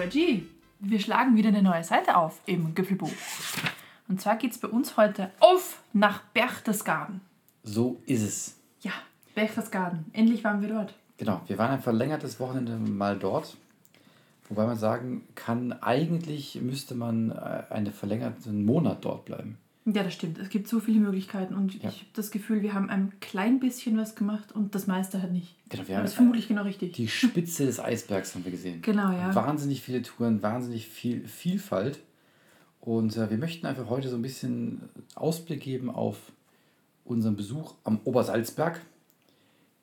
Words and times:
Reggie, 0.00 0.48
wir 0.78 0.98
schlagen 0.98 1.36
wieder 1.36 1.48
eine 1.48 1.62
neue 1.62 1.84
Seite 1.84 2.16
auf 2.16 2.40
im 2.46 2.74
Gipfelbuch. 2.74 3.12
Und 4.08 4.18
zwar 4.18 4.36
geht 4.36 4.52
es 4.52 4.58
bei 4.58 4.68
uns 4.68 4.96
heute 4.96 5.30
auf 5.40 5.82
nach 5.92 6.22
Berchtesgaden. 6.32 7.20
So 7.62 8.00
ist 8.06 8.22
es. 8.22 8.56
Ja, 8.80 8.92
Berchtesgaden. 9.34 10.06
Endlich 10.14 10.42
waren 10.42 10.62
wir 10.62 10.70
dort. 10.70 10.94
Genau, 11.18 11.42
wir 11.46 11.58
waren 11.58 11.72
ein 11.72 11.82
verlängertes 11.82 12.40
Wochenende 12.40 12.76
mal 12.76 13.18
dort. 13.18 13.58
Wobei 14.48 14.64
man 14.64 14.78
sagen 14.78 15.28
kann, 15.34 15.72
eigentlich 15.74 16.58
müsste 16.62 16.94
man 16.94 17.30
äh, 17.30 17.64
einen 17.68 17.92
verlängerten 17.92 18.64
Monat 18.64 19.04
dort 19.04 19.26
bleiben. 19.26 19.58
Ja, 19.94 20.02
das 20.02 20.14
stimmt. 20.14 20.38
Es 20.38 20.48
gibt 20.50 20.68
so 20.68 20.80
viele 20.80 21.00
Möglichkeiten 21.00 21.54
und 21.54 21.74
Ja. 21.74 21.88
ich 21.90 21.96
habe 22.00 22.06
das 22.14 22.30
Gefühl, 22.30 22.62
wir 22.62 22.74
haben 22.74 22.88
ein 22.90 23.12
klein 23.20 23.60
bisschen 23.60 23.96
was 23.96 24.14
gemacht 24.14 24.52
und 24.52 24.74
das 24.74 24.86
meiste 24.86 25.20
halt 25.22 25.32
nicht. 25.32 25.54
Genau, 25.68 25.86
wir 25.88 25.96
haben 25.96 26.02
das 26.02 26.12
ist 26.12 26.16
vermutlich 26.16 26.48
genau 26.48 26.62
richtig. 26.62 26.92
die 26.92 27.08
Spitze 27.08 27.66
des 27.66 27.80
Eisbergs 27.80 28.34
haben 28.34 28.44
wir 28.44 28.50
gesehen. 28.52 28.82
Genau, 28.82 29.10
ja. 29.12 29.34
Wahnsinnig 29.34 29.82
viele 29.82 30.02
Touren, 30.02 30.42
wahnsinnig 30.42 30.86
viel 30.88 31.26
Vielfalt. 31.26 31.98
Und 32.80 33.16
äh, 33.16 33.28
wir 33.30 33.36
möchten 33.38 33.66
einfach 33.66 33.88
heute 33.90 34.08
so 34.08 34.16
ein 34.16 34.22
bisschen 34.22 34.80
Ausblick 35.14 35.60
geben 35.60 35.90
auf 35.90 36.32
unseren 37.04 37.36
Besuch 37.36 37.74
am 37.84 38.00
Obersalzberg, 38.04 38.80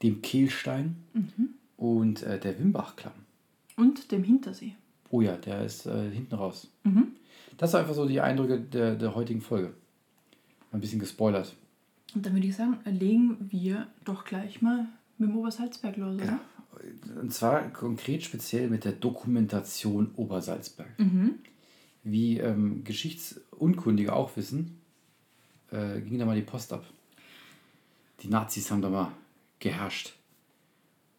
dem 0.04 0.22
Kehlstein 0.22 0.96
Mhm. 1.14 1.50
und 1.78 2.24
äh, 2.24 2.40
der 2.40 2.58
Wimbachklamm. 2.60 3.14
Und 3.76 4.12
dem 4.12 4.24
Hintersee. 4.24 4.76
Oh 5.10 5.22
ja, 5.22 5.36
der 5.38 5.64
ist 5.64 5.86
äh, 5.86 6.10
hinten 6.10 6.36
raus. 6.36 6.68
Mhm. 6.84 7.10
Das 7.58 7.72
sind 7.72 7.80
einfach 7.82 7.94
so 7.96 8.08
die 8.08 8.20
Eindrücke 8.22 8.60
der, 8.60 8.96
der 8.96 9.16
heutigen 9.16 9.42
Folge. 9.42 9.74
Ein 10.72 10.82
bisschen 10.82 11.00
gespoilert. 11.00 11.56
Und 12.14 12.26
dann 12.26 12.34
würde 12.34 12.48
ich 12.48 12.56
sagen, 12.56 12.78
legen 12.86 13.38
wir 13.52 13.88
doch 14.06 14.26
gleich 14.26 14.62
mal 14.62 14.88
mit 15.18 15.30
dem 15.30 15.38
Obersalzberg 15.38 15.98
los, 15.98 16.16
oder? 16.16 16.26
Genau. 16.26 16.40
Und 17.22 17.34
zwar 17.34 17.70
konkret 17.72 18.24
speziell 18.24 18.70
mit 18.70 18.86
der 18.86 18.92
Dokumentation 18.92 20.12
Obersalzberg. 20.16 21.00
Mhm. 21.00 21.36
Wie 22.04 22.38
ähm, 22.38 22.84
Geschichtsunkundige 22.84 24.14
auch 24.14 24.36
wissen, 24.38 24.80
äh, 25.72 26.00
ging 26.02 26.20
da 26.20 26.26
mal 26.26 26.36
die 26.36 26.44
Post 26.44 26.72
ab. 26.74 26.86
Die 28.22 28.28
Nazis 28.28 28.72
haben 28.72 28.82
da 28.82 28.90
mal 28.90 29.12
geherrscht. 29.60 30.14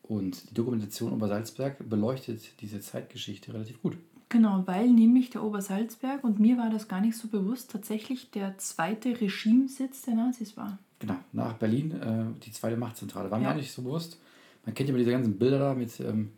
Und 0.02 0.50
die 0.50 0.54
Dokumentation 0.54 1.12
Obersalzberg 1.12 1.88
beleuchtet 1.88 2.60
diese 2.60 2.80
Zeitgeschichte 2.80 3.52
relativ 3.52 3.82
gut. 3.82 3.98
Genau, 4.30 4.62
weil 4.66 4.90
nämlich 4.90 5.30
der 5.30 5.42
Obersalzberg, 5.42 6.22
und 6.22 6.38
mir 6.38 6.58
war 6.58 6.68
das 6.70 6.86
gar 6.88 7.00
nicht 7.00 7.16
so 7.16 7.28
bewusst, 7.28 7.70
tatsächlich 7.70 8.30
der 8.30 8.58
zweite 8.58 9.18
Regimesitz 9.20 10.02
der 10.02 10.14
Nazis 10.16 10.56
war. 10.56 10.78
Genau, 10.98 11.14
nach 11.32 11.54
Berlin, 11.54 11.92
äh, 11.92 12.24
die 12.44 12.50
zweite 12.52 12.76
Machtzentrale. 12.76 13.30
War 13.30 13.38
mir 13.38 13.44
Ja. 13.46 13.52
auch 13.52 13.56
nicht 13.56 13.72
so 13.72 13.82
bewusst. 13.82 14.18
Man 14.66 14.74
kennt 14.74 14.88
ja 14.88 14.94
immer 14.94 14.98
diese 14.98 15.12
ganzen 15.12 15.38
Bilder 15.38 15.58
da 15.58 15.74
mit, 15.74 15.98
ähm, 16.00 16.30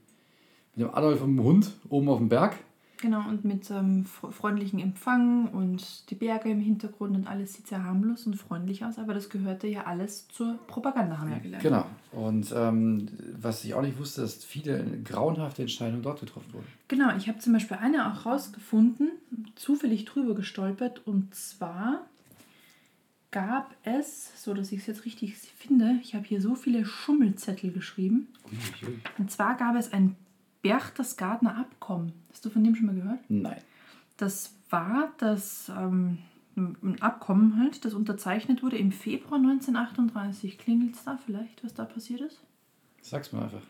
mit 0.77 0.87
dem 0.87 0.95
Adolf 0.95 1.21
und 1.23 1.37
dem 1.37 1.45
Hund 1.45 1.73
oben 1.89 2.09
auf 2.09 2.19
dem 2.19 2.29
Berg. 2.29 2.59
Genau, 3.03 3.27
und 3.29 3.47
mit 3.47 3.71
ähm, 3.71 4.05
fre- 4.05 4.31
freundlichen 4.31 4.79
Empfang 4.79 5.49
und 5.49 6.11
die 6.11 6.15
Berge 6.15 6.51
im 6.51 6.61
Hintergrund 6.61 7.17
und 7.17 7.27
alles 7.27 7.55
sieht 7.55 7.67
sehr 7.67 7.83
harmlos 7.83 8.27
und 8.27 8.37
freundlich 8.37 8.85
aus, 8.85 8.99
aber 8.99 9.15
das 9.15 9.31
gehörte 9.31 9.67
ja 9.69 9.85
alles 9.85 10.29
zur 10.29 10.59
Propaganda, 10.67 11.17
haben 11.19 11.29
wir 11.31 11.37
ja 11.37 11.43
gelernt. 11.43 11.63
Genau. 11.63 11.87
Und 12.13 12.53
ähm, 12.55 13.09
was 13.41 13.65
ich 13.65 13.73
auch 13.73 13.81
nicht 13.81 13.99
wusste, 13.99 14.21
dass 14.21 14.45
viele 14.45 14.85
grauenhafte 15.03 15.63
Entscheidungen 15.63 16.03
dort 16.03 16.21
getroffen 16.21 16.53
wurden. 16.53 16.67
Genau, 16.89 17.17
ich 17.17 17.29
habe 17.29 17.39
zum 17.39 17.55
Beispiel 17.55 17.79
eine 17.79 18.13
auch 18.13 18.27
rausgefunden, 18.27 19.13
zufällig 19.55 20.05
drüber 20.05 20.35
gestolpert, 20.35 21.07
und 21.07 21.35
zwar 21.35 22.05
gab 23.31 23.75
es, 23.85 24.43
so 24.45 24.53
dass 24.53 24.73
ich 24.73 24.81
es 24.81 24.87
jetzt 24.87 25.05
richtig 25.07 25.37
finde, 25.37 25.99
ich 26.03 26.15
habe 26.15 26.27
hier 26.27 26.43
so 26.43 26.55
viele 26.55 26.85
Schummelzettel 26.85 27.73
geschrieben, 27.73 28.29
und 29.17 29.31
zwar 29.31 29.57
gab 29.57 29.77
es 29.77 29.93
ein 29.93 30.17
Berchtesgadener 30.63 31.57
Abkommen. 31.57 32.13
Hast 32.31 32.45
du 32.45 32.51
von 32.51 32.63
dem 32.65 32.75
schon 32.75 32.87
mal 32.87 32.95
gehört? 32.95 33.21
Nein. 33.29 33.61
Das 34.17 34.55
war 34.69 35.13
das 35.19 35.71
ähm, 35.77 36.19
ein 36.57 37.01
Abkommen 37.01 37.59
halt, 37.59 37.85
das 37.85 37.95
unterzeichnet 37.95 38.63
wurde 38.63 38.77
im 38.79 38.93
Februar 38.93 39.39
1938. 39.39 40.59
Klingelt 40.59 40.95
es 40.95 41.05
da 41.05 41.19
vielleicht, 41.25 41.65
was 41.65 41.75
da 41.75 41.85
passiert 41.85 42.21
ist? 42.21 42.41
Sag's 43.01 43.33
mir 43.33 43.43
einfach. 43.43 43.63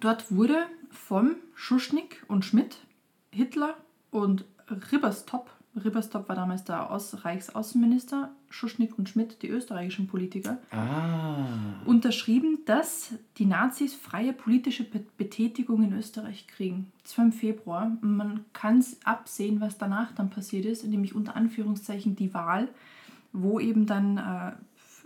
Dort 0.00 0.32
wurde 0.32 0.66
vom 0.90 1.36
Schuschnigg 1.54 2.24
und 2.26 2.44
Schmidt, 2.44 2.78
Hitler 3.30 3.76
und 4.10 4.44
Ribbentrop, 4.90 5.50
Ribbentrop 5.76 6.28
war 6.28 6.36
damals 6.36 6.64
der 6.64 6.90
Aus 6.90 7.24
Reichsaußenminister, 7.24 8.30
Schuschnigg 8.48 8.94
und 8.96 9.08
Schmidt, 9.08 9.42
die 9.42 9.48
österreichischen 9.48 10.06
Politiker, 10.06 10.58
Ah. 10.70 11.46
unterschrieben, 11.84 12.58
dass 12.64 13.14
die 13.38 13.46
Nazis 13.46 13.94
freie 13.94 14.32
politische 14.32 14.84
Be 14.84 15.04
Betätigung 15.18 15.82
in 15.82 15.92
Österreich 15.92 16.46
kriegen. 16.46 16.92
Das 17.02 17.18
war 17.18 17.24
im 17.24 17.32
Februar. 17.32 17.96
Man 18.02 18.44
kann 18.52 18.78
es 18.78 18.98
absehen, 19.04 19.60
was 19.60 19.76
danach 19.78 20.12
dann 20.12 20.30
passiert 20.30 20.64
ist, 20.64 20.84
nämlich 20.86 21.14
unter 21.14 21.34
Anführungszeichen 21.34 22.14
die 22.14 22.32
Wahl, 22.34 22.68
wo 23.32 23.58
eben 23.58 23.86
dann 23.86 24.18
äh, 24.18 24.52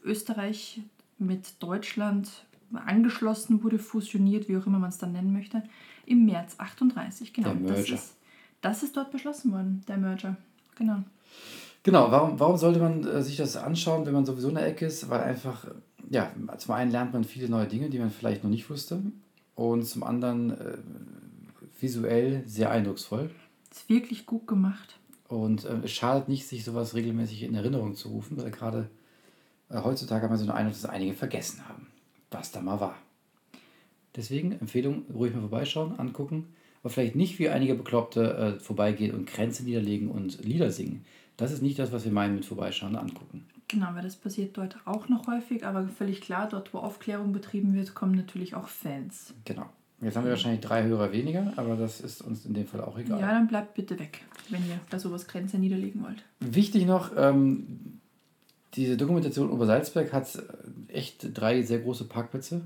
Österreich 0.04 0.82
mit 1.18 1.62
Deutschland 1.62 2.30
angeschlossen 2.74 3.62
wurde, 3.64 3.78
fusioniert, 3.78 4.48
wie 4.48 4.56
auch 4.58 4.66
immer 4.66 4.78
man 4.78 4.90
es 4.90 4.98
dann 4.98 5.12
nennen 5.12 5.32
möchte, 5.32 5.62
im 6.04 6.26
März 6.26 6.56
38. 6.58 7.32
Genau. 7.32 7.54
Der 7.54 7.60
Das 7.68 7.70
Merger. 7.78 7.94
ist, 7.94 8.16
das 8.60 8.82
ist 8.82 8.96
dort 8.98 9.10
beschlossen 9.10 9.52
worden, 9.52 9.82
der 9.88 9.96
Merger. 9.96 10.36
Genau. 10.78 11.02
Genau, 11.82 12.10
warum, 12.10 12.38
warum 12.40 12.56
sollte 12.56 12.80
man 12.80 13.06
äh, 13.06 13.22
sich 13.22 13.36
das 13.36 13.56
anschauen, 13.56 14.06
wenn 14.06 14.14
man 14.14 14.26
sowieso 14.26 14.48
in 14.48 14.56
der 14.56 14.66
Ecke 14.66 14.86
ist? 14.86 15.08
Weil 15.08 15.20
einfach, 15.20 15.66
ja, 16.10 16.30
zum 16.58 16.74
einen 16.74 16.90
lernt 16.90 17.12
man 17.12 17.24
viele 17.24 17.48
neue 17.48 17.66
Dinge, 17.66 17.90
die 17.90 17.98
man 17.98 18.10
vielleicht 18.10 18.44
noch 18.44 18.50
nicht 18.50 18.68
wusste. 18.68 19.00
Und 19.54 19.84
zum 19.84 20.02
anderen 20.02 20.50
äh, 20.50 20.78
visuell 21.80 22.42
sehr 22.46 22.70
eindrucksvoll. 22.70 23.30
Ist 23.70 23.88
wirklich 23.88 24.26
gut 24.26 24.46
gemacht. 24.46 24.98
Und 25.28 25.64
äh, 25.64 25.80
es 25.84 25.92
schadet 25.92 26.28
nicht, 26.28 26.46
sich 26.46 26.64
sowas 26.64 26.94
regelmäßig 26.94 27.42
in 27.42 27.54
Erinnerung 27.54 27.94
zu 27.94 28.08
rufen, 28.08 28.36
weil 28.38 28.50
gerade 28.50 28.88
äh, 29.68 29.80
heutzutage 29.82 30.24
haben 30.24 30.32
wir 30.32 30.38
so 30.38 30.44
den 30.44 30.52
Eindruck, 30.52 30.74
dass 30.74 30.86
einige 30.86 31.14
vergessen 31.14 31.68
haben, 31.68 31.86
was 32.30 32.50
da 32.50 32.60
mal 32.60 32.80
war. 32.80 32.96
Deswegen 34.16 34.52
Empfehlung, 34.52 35.04
ruhig 35.12 35.34
mal 35.34 35.40
vorbeischauen, 35.40 35.98
angucken, 35.98 36.48
aber 36.82 36.90
vielleicht 36.90 37.16
nicht 37.16 37.38
wie 37.38 37.48
einige 37.48 37.74
Bekloppte 37.74 38.56
äh, 38.58 38.60
vorbeigehen 38.60 39.14
und 39.14 39.26
Kränze 39.26 39.64
niederlegen 39.64 40.10
und 40.10 40.44
Lieder 40.44 40.70
singen. 40.70 41.04
Das 41.36 41.52
ist 41.52 41.62
nicht 41.62 41.78
das, 41.78 41.92
was 41.92 42.04
wir 42.04 42.12
meinen 42.12 42.36
mit 42.36 42.44
vorbeischauen 42.44 42.94
und 42.94 43.00
angucken. 43.00 43.46
Genau, 43.68 43.88
weil 43.92 44.02
das 44.02 44.16
passiert 44.16 44.56
dort 44.56 44.78
auch 44.86 45.08
noch 45.08 45.26
häufig, 45.26 45.64
aber 45.64 45.86
völlig 45.88 46.20
klar, 46.20 46.48
dort 46.48 46.72
wo 46.72 46.78
Aufklärung 46.78 47.32
betrieben 47.32 47.74
wird, 47.74 47.94
kommen 47.94 48.14
natürlich 48.14 48.54
auch 48.54 48.66
Fans. 48.66 49.34
Genau. 49.44 49.66
Jetzt 50.00 50.16
haben 50.16 50.24
wir 50.24 50.30
wahrscheinlich 50.30 50.60
drei 50.60 50.84
Hörer 50.84 51.12
weniger, 51.12 51.52
aber 51.56 51.76
das 51.76 52.00
ist 52.00 52.22
uns 52.22 52.46
in 52.46 52.54
dem 52.54 52.66
Fall 52.66 52.80
auch 52.80 52.98
egal. 52.98 53.20
Ja, 53.20 53.32
dann 53.32 53.48
bleibt 53.48 53.74
bitte 53.74 53.98
weg, 53.98 54.24
wenn 54.48 54.66
ihr 54.68 54.78
bei 54.90 54.98
sowas 54.98 55.26
Grenze 55.26 55.58
niederlegen 55.58 56.02
wollt. 56.02 56.24
Wichtig 56.38 56.86
noch, 56.86 57.10
ähm, 57.16 57.98
diese 58.74 58.96
Dokumentation 58.96 59.50
Obersalzberg 59.50 60.12
hat 60.12 60.36
äh, 60.36 60.92
echt 60.92 61.36
drei 61.36 61.62
sehr 61.62 61.80
große 61.80 62.04
Parkplätze. 62.04 62.62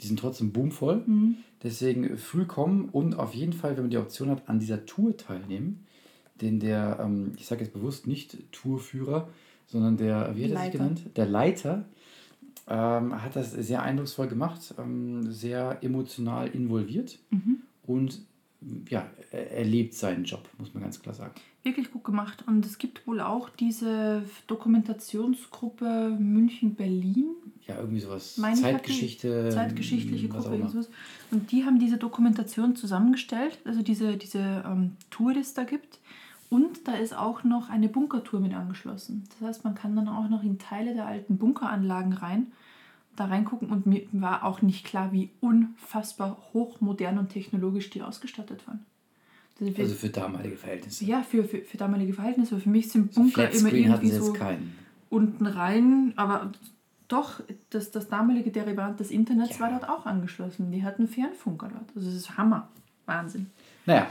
Die 0.00 0.06
sind 0.06 0.18
trotzdem 0.18 0.52
boomvoll. 0.52 1.04
Deswegen 1.62 2.16
früh 2.18 2.44
kommen 2.44 2.88
und 2.90 3.14
auf 3.18 3.34
jeden 3.34 3.52
Fall, 3.52 3.76
wenn 3.76 3.84
man 3.84 3.90
die 3.90 3.98
Option 3.98 4.30
hat, 4.30 4.48
an 4.48 4.58
dieser 4.58 4.86
Tour 4.86 5.16
teilnehmen. 5.16 5.86
Denn 6.40 6.60
der, 6.60 6.98
ähm, 7.00 7.32
ich 7.38 7.46
sage 7.46 7.64
jetzt 7.64 7.72
bewusst 7.72 8.06
nicht 8.06 8.52
Tourführer, 8.52 9.28
sondern 9.66 9.96
der, 9.96 10.36
wie 10.36 10.44
hat 10.44 10.50
er 10.52 10.62
sich 10.64 10.72
genannt? 10.72 11.02
Der 11.16 11.26
Leiter 11.26 11.88
ähm, 12.68 13.22
hat 13.22 13.36
das 13.36 13.52
sehr 13.52 13.82
eindrucksvoll 13.82 14.28
gemacht, 14.28 14.74
ähm, 14.78 15.30
sehr 15.32 15.78
emotional 15.82 16.48
involviert 16.48 17.18
und 17.86 18.20
ja, 18.88 19.08
er, 19.30 19.50
er 19.52 19.64
lebt 19.64 19.94
seinen 19.94 20.24
Job, 20.24 20.48
muss 20.58 20.74
man 20.74 20.82
ganz 20.82 21.00
klar 21.00 21.14
sagen. 21.14 21.34
Wirklich 21.66 21.90
gut 21.90 22.04
gemacht. 22.04 22.44
Und 22.46 22.64
es 22.64 22.78
gibt 22.78 23.08
wohl 23.08 23.20
auch 23.20 23.50
diese 23.50 24.22
Dokumentationsgruppe 24.46 26.16
München-Berlin, 26.16 27.26
Ja, 27.66 27.78
irgendwie 27.80 27.98
sowas. 27.98 28.38
Meine 28.38 28.54
Zeitgeschichte. 28.54 29.50
zeitgeschichtliche 29.52 30.28
auch 30.28 30.42
Gruppe, 30.42 30.54
irgendwas. 30.54 30.88
Und 31.32 31.50
die 31.50 31.64
haben 31.64 31.80
diese 31.80 31.96
Dokumentation 31.96 32.76
zusammengestellt, 32.76 33.58
also 33.64 33.82
diese, 33.82 34.16
diese 34.16 34.62
ähm, 34.64 34.92
Tour, 35.10 35.34
die 35.34 35.40
es 35.40 35.54
da 35.54 35.64
gibt. 35.64 35.98
Und 36.50 36.86
da 36.86 36.92
ist 36.94 37.16
auch 37.16 37.42
noch 37.42 37.68
eine 37.68 37.88
Bunkertour 37.88 38.38
mit 38.38 38.54
angeschlossen. 38.54 39.24
Das 39.30 39.48
heißt, 39.48 39.64
man 39.64 39.74
kann 39.74 39.96
dann 39.96 40.06
auch 40.06 40.28
noch 40.28 40.44
in 40.44 40.60
Teile 40.60 40.94
der 40.94 41.06
alten 41.06 41.36
Bunkeranlagen 41.36 42.12
rein, 42.12 42.52
da 43.16 43.24
reingucken. 43.24 43.70
Und 43.70 43.86
mir 43.86 44.02
war 44.12 44.44
auch 44.44 44.62
nicht 44.62 44.86
klar, 44.86 45.12
wie 45.12 45.30
unfassbar 45.40 46.38
hochmodern 46.52 47.18
und 47.18 47.30
technologisch 47.30 47.90
die 47.90 48.02
ausgestattet 48.02 48.68
waren. 48.68 48.86
Also 49.60 49.72
für, 49.72 49.82
Also 49.82 49.94
für 49.94 50.08
damalige 50.10 50.56
Verhältnisse. 50.56 51.04
ja, 51.04 51.22
für, 51.22 51.44
für, 51.44 51.58
für 51.62 51.76
damalige 51.76 52.12
Verhältnisse. 52.12 52.54
Aber 52.54 52.62
für 52.62 52.68
mich 52.70 52.90
sind 52.90 53.14
Bunker 53.14 53.42
immer 53.44 53.50
Flatscreen 53.50 53.90
hatten 53.92 54.06
irgendwie 54.06 54.24
so 54.26 54.32
keinen. 54.32 54.74
unten 55.10 55.46
rein, 55.46 56.12
aber 56.16 56.52
doch, 57.08 57.40
das, 57.70 57.90
das 57.92 58.08
damalige 58.08 58.50
Derivat 58.50 58.98
des 59.00 59.10
Internets 59.10 59.58
Ja. 59.58 59.60
war 59.60 59.70
dort 59.70 59.88
auch 59.88 60.06
angeschlossen. 60.06 60.72
Die 60.72 60.82
hatten 60.84 61.06
Fernfunker 61.08 61.68
dort. 61.68 61.84
Also 61.94 62.08
das 62.08 62.16
ist 62.18 62.36
Hammer. 62.36 62.68
Wahnsinn. 63.06 63.46
Naja, 63.86 64.08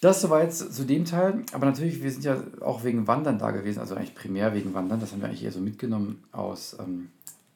das 0.00 0.20
soweit 0.22 0.54
zu 0.54 0.84
dem 0.84 1.04
Teil. 1.04 1.42
Aber 1.52 1.66
natürlich, 1.66 2.02
wir 2.02 2.10
sind 2.12 2.24
ja 2.24 2.40
auch 2.60 2.84
wegen 2.84 3.06
Wandern 3.08 3.38
da 3.38 3.50
gewesen. 3.50 3.80
Also 3.80 3.96
eigentlich 3.96 4.14
primär 4.14 4.54
wegen 4.54 4.72
Wandern. 4.74 5.00
Das 5.00 5.10
haben 5.12 5.20
wir 5.20 5.28
eigentlich 5.28 5.42
eher 5.44 5.50
so 5.52 5.60
mitgenommen 5.60 6.22
aus 6.30 6.76
ähm, 6.78 7.08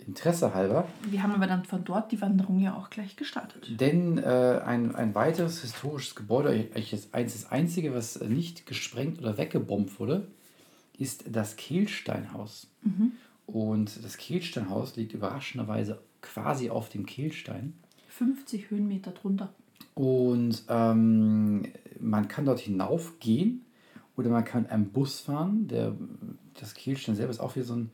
Interesse 0.07 0.55
halber. 0.55 0.87
Wir 1.11 1.23
haben 1.23 1.33
aber 1.33 1.47
dann 1.47 1.65
von 1.65 1.85
dort 1.85 2.13
die 2.13 2.21
Wanderung 2.21 2.61
ja 2.61 2.75
auch 2.77 2.91
gleich 2.91 3.17
gestartet. 3.17 3.81
Denn 3.81 4.19
äh, 4.19 4.61
ein, 4.65 4.95
ein 4.95 5.15
weiteres 5.15 5.63
historisches 5.63 6.15
Gebäude, 6.15 6.69
eins- 6.75 7.09
das 7.11 7.51
einzige, 7.51 7.93
was 7.95 8.21
nicht 8.21 8.67
gesprengt 8.67 9.19
oder 9.19 9.37
weggebombt 9.37 9.99
wurde, 9.99 10.29
ist 10.99 11.25
das 11.31 11.57
Kehlsteinhaus. 11.57 12.69
Und 13.47 14.03
das 14.05 14.17
Kehlsteinhaus 14.17 14.97
liegt 14.97 15.13
überraschenderweise 15.13 16.01
quasi 16.23 16.71
auf 16.71 16.89
dem 16.89 17.05
Kehlstein. 17.07 17.75
50 18.09 18.71
Höhenmeter 18.71 19.11
drunter. 19.13 19.53
Und 19.95 20.65
ähm, 20.69 21.67
man 22.01 22.29
kann 22.29 22.45
dort 22.47 22.61
hinaufgehen 22.61 23.65
oder 24.17 24.31
man 24.31 24.45
kann 24.45 24.63
mit 24.63 24.71
einem 24.71 24.87
Bus 24.91 25.21
fahren. 25.21 25.69
Der, 25.69 25.95
das 26.59 26.75
Kielstein 26.75 27.15
selber 27.17 27.31
ist 27.31 27.41
auch 27.41 27.57
wieder 27.57 27.67
so 27.67 27.75
ein 27.77 27.91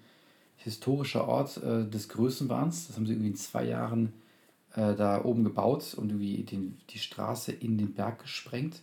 historischer 0.62 1.26
Ort 1.26 1.62
äh, 1.62 1.88
des 1.88 2.08
Größenwahns. 2.08 2.86
Das 2.86 2.96
haben 2.96 3.06
sie 3.06 3.12
irgendwie 3.12 3.30
in 3.30 3.36
zwei 3.36 3.64
Jahren 3.64 4.12
äh, 4.74 4.94
da 4.94 5.24
oben 5.24 5.44
gebaut 5.44 5.94
und 5.94 6.10
irgendwie 6.10 6.42
den, 6.44 6.78
die 6.90 6.98
Straße 6.98 7.52
in 7.52 7.78
den 7.78 7.94
Berg 7.94 8.20
gesprengt, 8.22 8.82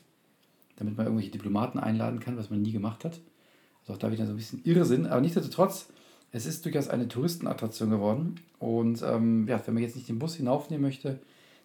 damit 0.75 0.97
man 0.97 1.05
irgendwelche 1.05 1.31
Diplomaten 1.31 1.79
einladen 1.79 2.19
kann, 2.19 2.37
was 2.37 2.49
man 2.49 2.61
nie 2.61 2.71
gemacht 2.71 3.05
hat. 3.05 3.19
Also 3.81 3.93
auch 3.93 3.97
da 3.97 4.11
wieder 4.11 4.25
so 4.25 4.33
ein 4.33 4.37
bisschen 4.37 4.61
Irrsinn. 4.63 5.07
Aber 5.07 5.21
nichtsdestotrotz, 5.21 5.87
es 6.31 6.45
ist 6.45 6.65
durchaus 6.65 6.89
eine 6.89 7.07
Touristenattraktion 7.07 7.89
geworden. 7.89 8.35
Und 8.59 9.01
ähm, 9.01 9.47
ja, 9.47 9.61
wenn 9.65 9.73
man 9.73 9.83
jetzt 9.83 9.95
nicht 9.95 10.09
den 10.09 10.19
Bus 10.19 10.35
hinaufnehmen 10.35 10.81
möchte, 10.81 11.19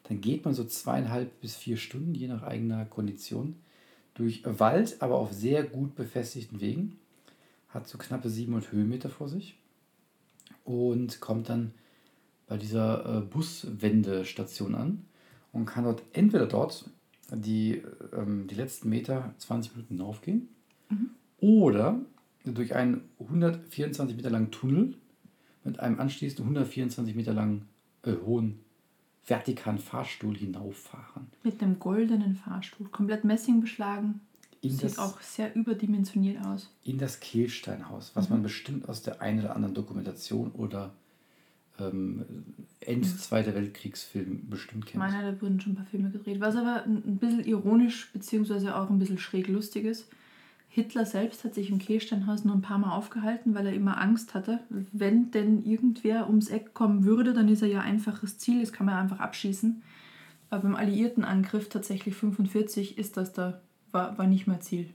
dann 0.05 0.21
geht 0.21 0.45
man 0.45 0.55
so 0.55 0.65
zweieinhalb 0.65 1.41
bis 1.41 1.57
vier 1.57 1.77
Stunden, 1.77 2.15
je 2.15 2.29
nach 2.29 2.43
eigener 2.43 2.85
Kondition, 2.85 3.57
durch 4.15 4.43
Wald, 4.45 4.97
aber 5.01 5.17
auf 5.17 5.33
sehr 5.33 5.65
gut 5.65 5.97
befestigten 5.97 6.61
Wegen. 6.61 6.99
Hat 7.69 7.89
so 7.89 7.99
knappe 7.99 8.29
700 8.29 8.71
Höhenmeter 8.71 9.11
vor 9.11 9.29
sich 9.29 9.57
und 10.65 11.21
kommt 11.21 11.49
dann 11.49 11.73
bei 12.47 12.57
dieser 12.57 13.19
äh, 13.19 13.21
Buswendestation 13.21 14.75
an 14.75 15.05
und 15.53 15.67
kann 15.67 15.85
dort 15.85 16.03
entweder 16.13 16.47
dort 16.47 16.91
die, 17.31 17.83
ähm, 18.13 18.47
die 18.47 18.55
letzten 18.55 18.89
Meter 18.89 19.35
20 19.39 19.77
Minuten 19.77 19.97
hinaufgehen 19.97 20.49
oder 21.39 22.01
durch 22.45 22.75
einen 22.75 23.03
124 23.21 24.17
Meter 24.17 24.31
langen 24.31 24.51
Tunnel 24.51 24.95
mit 25.65 25.81
einem 25.81 25.99
anschließend 25.99 26.41
124 26.41 27.15
Meter 27.15 27.33
langen 27.33 27.69
äh, 28.03 28.13
hohen 28.25 28.61
vertikalen 29.27 29.79
Fahrstuhl 29.79 30.37
hinauffahren. 30.37 31.29
Mit 31.43 31.63
einem 31.63 31.79
goldenen 31.79 32.37
Fahrstuhl. 32.37 32.89
Komplett 32.89 33.25
Messing 33.25 33.61
beschlagen. 33.63 34.21
In 34.65 34.71
Sieht 34.71 34.83
das, 34.83 34.99
auch 34.99 35.21
sehr 35.21 35.55
überdimensioniert 35.55 36.45
aus. 36.45 36.71
in 36.85 36.99
das 36.99 37.21
Kehlsteinhaus, 37.21 38.13
was 38.15 38.31
man 38.31 38.43
bestimmt 38.43 38.89
aus 38.89 39.03
der 39.03 39.21
einen 39.21 39.41
oder 39.41 39.55
anderen 39.55 39.75
Dokumentation 39.75 40.51
oder 40.53 40.95
ähm, 41.79 42.25
End-Zweiter 42.81 43.55
Weltkriegsfilm 43.55 44.49
bestimmt 44.49 44.87
kennt. 44.87 44.99
meine, 44.99 45.33
da 45.33 45.41
wurden 45.43 45.61
schon 45.61 45.73
ein 45.73 45.77
paar 45.77 45.87
Filme 45.87 46.11
gedreht. 46.11 46.41
Was 46.41 46.57
aber 46.57 46.85
ein 46.85 47.19
bisschen 47.19 47.45
ironisch, 47.45 48.11
beziehungsweise 48.13 48.77
auch 48.77 48.91
ein 48.91 48.99
bisschen 48.99 49.19
schräg 49.19 49.49
lustig 49.49 49.85
ist. 49.85 50.07
Hitler 50.69 51.07
selbst 51.07 51.45
hat 51.45 51.55
sich 51.55 51.71
im 51.71 51.79
Kehlsteinhaus 51.79 52.45
nur 52.45 52.55
ein 52.55 52.63
paar 52.63 52.79
Mal 52.79 52.97
aufgehalten, 52.97 53.55
weil 53.55 53.67
er 53.67 53.75
immer 53.75 54.01
Angst 54.01 54.35
hatte. 54.35 54.59
Wenn 54.71 55.31
denn 55.31 55.65
irgendwer 55.65 56.27
ums 56.29 56.49
Eck 56.49 56.75
kommen 56.75 57.05
würde, 57.05 57.33
dann 57.33 57.49
ist 57.49 57.63
er 57.63 57.69
ja 57.69 57.81
einfaches 57.81 58.39
Ziel, 58.39 58.61
das 58.61 58.73
kann 58.73 58.87
man 58.87 58.97
einfach 58.97 59.21
abschießen. 59.21 59.83
Aber 60.51 60.63
beim 60.63 60.75
alliierten 60.75 61.25
Angriff 61.25 61.69
tatsächlich 61.69 62.17
45 62.17 62.99
ist 62.99 63.17
das 63.17 63.33
da, 63.33 63.61
war, 63.95 64.19
war 64.19 64.27
nicht 64.27 64.47
mehr 64.47 64.61
Ziel. 64.61 64.91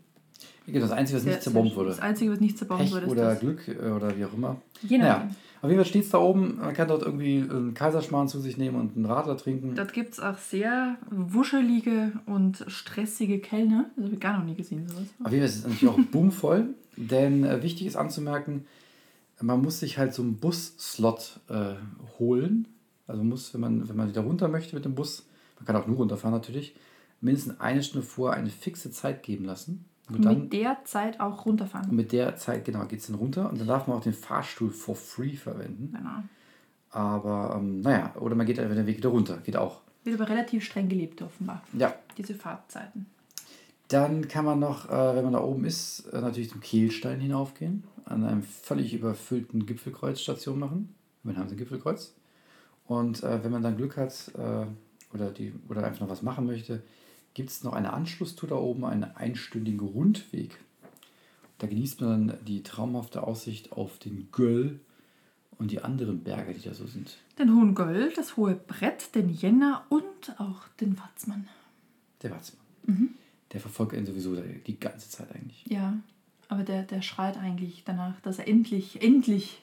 Genau, 0.67 0.81
das 0.81 0.91
Einzige, 0.91 1.17
was 1.17 1.25
nicht 1.25 1.41
zerbombt 1.41 1.75
wurde. 1.75 1.89
Das 1.89 1.99
Einzige, 1.99 2.31
was 2.31 2.39
nicht 2.39 2.57
zerbombt 2.57 2.83
Pech 2.83 2.91
wurde, 2.93 3.05
ist 3.05 3.11
oder 3.11 3.29
das. 3.31 3.39
Glück 3.39 3.67
äh, 3.67 3.89
oder 3.89 4.15
wie 4.15 4.25
auch 4.25 4.33
immer. 4.33 4.61
Je 4.81 4.97
Naja, 4.97 5.27
auf 5.61 5.69
jeden 5.69 5.81
Fall 5.81 5.89
steht 5.89 6.03
es 6.03 6.09
da 6.09 6.19
oben. 6.19 6.57
Man 6.59 6.73
kann 6.73 6.87
dort 6.87 7.01
irgendwie 7.01 7.37
einen 7.37 7.73
Kaiserschmarrn 7.73 8.27
zu 8.27 8.39
sich 8.39 8.57
nehmen 8.57 8.79
und 8.79 8.95
einen 8.95 9.05
Radler 9.05 9.35
trinken. 9.35 9.75
Dort 9.75 9.93
gibt 9.93 10.13
es 10.13 10.19
auch 10.19 10.37
sehr 10.37 10.97
wuschelige 11.09 12.13
und 12.25 12.63
stressige 12.67 13.39
Kellner. 13.39 13.89
Das 13.95 14.05
habe 14.05 14.13
ich 14.13 14.19
gar 14.19 14.37
noch 14.37 14.45
nie 14.45 14.55
gesehen, 14.55 14.87
sowas. 14.87 15.03
Auf 15.23 15.31
jeden 15.31 15.41
Fall 15.41 15.49
ist 15.49 15.55
es 15.57 15.63
natürlich 15.63 15.89
auch 15.89 15.99
boomvoll, 16.11 16.75
denn 16.97 17.43
äh, 17.43 17.61
wichtig 17.63 17.87
ist 17.87 17.95
anzumerken, 17.95 18.65
man 19.41 19.61
muss 19.61 19.79
sich 19.79 19.97
halt 19.97 20.13
so 20.13 20.21
einen 20.21 20.37
Bus-Slot 20.37 21.39
äh, 21.49 21.73
holen. 22.19 22.67
Also 23.07 23.23
muss, 23.23 23.53
wenn 23.53 23.61
man, 23.61 23.89
wenn 23.89 23.95
man 23.95 24.09
wieder 24.09 24.21
runter 24.21 24.47
möchte 24.47 24.75
mit 24.75 24.85
dem 24.85 24.95
Bus, 24.95 25.25
man 25.57 25.65
kann 25.65 25.75
auch 25.75 25.87
nur 25.87 25.97
runterfahren 25.97 26.33
natürlich, 26.33 26.75
mindestens 27.21 27.59
eine 27.59 27.83
Stunde 27.83 28.05
vor 28.05 28.33
eine 28.33 28.49
fixe 28.49 28.91
Zeit 28.91 29.23
geben 29.23 29.45
lassen. 29.45 29.85
Und 30.09 30.25
dann 30.25 30.43
Mit 30.43 30.53
der 30.53 30.77
Zeit 30.85 31.19
auch 31.19 31.45
runterfahren. 31.45 31.89
und 31.91 31.95
mit 31.95 32.11
der 32.11 32.35
Zeit, 32.35 32.65
genau, 32.65 32.83
geht 32.85 32.99
es 33.01 33.07
dann 33.07 33.15
runter 33.15 33.47
und 33.49 33.59
dann 33.59 33.67
darf 33.67 33.85
man 33.85 33.97
auch 33.97 34.01
den 34.03 34.13
Fahrstuhl 34.13 34.71
for 34.71 34.95
free 34.95 35.35
verwenden. 35.35 35.93
Genau. 35.95 36.23
Aber 36.89 37.55
ähm, 37.57 37.81
naja, 37.81 38.15
oder 38.19 38.33
man 38.33 38.47
geht 38.47 38.59
einfach 38.59 38.75
den 38.75 38.87
Weg 38.87 38.97
wieder 38.97 39.09
runter, 39.09 39.37
geht 39.37 39.55
auch. 39.55 39.81
Wird 40.03 40.19
aber 40.19 40.29
relativ 40.29 40.63
streng 40.63 40.89
gelebt, 40.89 41.21
offenbar. 41.21 41.61
Ja, 41.77 41.93
Diese 42.17 42.33
Fahrtzeiten. 42.33 43.05
Dann 43.89 44.27
kann 44.27 44.45
man 44.45 44.59
noch, 44.59 44.89
äh, 44.89 45.15
wenn 45.15 45.23
man 45.23 45.33
da 45.33 45.41
oben 45.43 45.65
ist, 45.65 46.07
äh, 46.11 46.21
natürlich 46.21 46.49
zum 46.49 46.61
Kehlstein 46.61 47.19
hinaufgehen, 47.19 47.83
an 48.05 48.23
einem 48.23 48.41
völlig 48.41 48.93
überfüllten 48.93 49.65
Gipfelkreuzstation 49.67 50.57
machen. 50.57 50.95
Dann 51.23 51.37
haben 51.37 51.49
sie 51.49 51.55
ein 51.55 51.59
Gipfelkreuz. 51.59 52.15
Und 52.87 53.21
äh, 53.23 53.43
wenn 53.43 53.51
man 53.51 53.61
dann 53.61 53.77
Glück 53.77 53.97
hat 53.97 54.31
äh, 54.35 54.65
oder, 55.13 55.29
die, 55.31 55.53
oder 55.67 55.83
einfach 55.83 56.01
noch 56.01 56.09
was 56.09 56.23
machen 56.23 56.47
möchte, 56.47 56.81
gibt 57.33 57.49
es 57.49 57.63
noch 57.63 57.73
eine 57.73 57.93
Anschlusstour 57.93 58.49
da 58.49 58.55
oben, 58.55 58.85
einen 58.85 59.03
einstündigen 59.03 59.79
Rundweg. 59.79 60.57
Da 61.57 61.67
genießt 61.67 62.01
man 62.01 62.27
dann 62.27 62.45
die 62.45 62.63
traumhafte 62.63 63.23
Aussicht 63.23 63.71
auf 63.71 63.99
den 63.99 64.29
Göll 64.31 64.79
und 65.57 65.71
die 65.71 65.81
anderen 65.81 66.23
Berge, 66.23 66.53
die 66.53 66.61
da 66.61 66.73
so 66.73 66.87
sind. 66.87 67.17
Den 67.37 67.53
Hohen 67.53 67.75
Göll, 67.75 68.11
das 68.15 68.37
Hohe 68.37 68.55
Brett, 68.55 69.13
den 69.15 69.29
Jänner 69.29 69.85
und 69.89 70.39
auch 70.39 70.67
den 70.79 70.97
Watzmann. 70.97 71.47
Der 72.21 72.31
Watzmann. 72.31 72.65
Der 73.51 73.59
verfolgt 73.59 73.93
ihn 73.93 74.05
sowieso 74.05 74.35
die 74.35 74.79
ganze 74.79 75.09
Zeit 75.09 75.33
eigentlich. 75.35 75.65
Ja, 75.67 75.97
aber 76.47 76.63
der, 76.63 76.83
der 76.83 77.01
schreit 77.01 77.37
eigentlich 77.37 77.83
danach, 77.85 78.19
dass 78.21 78.39
er 78.39 78.47
endlich, 78.47 79.01
endlich 79.01 79.61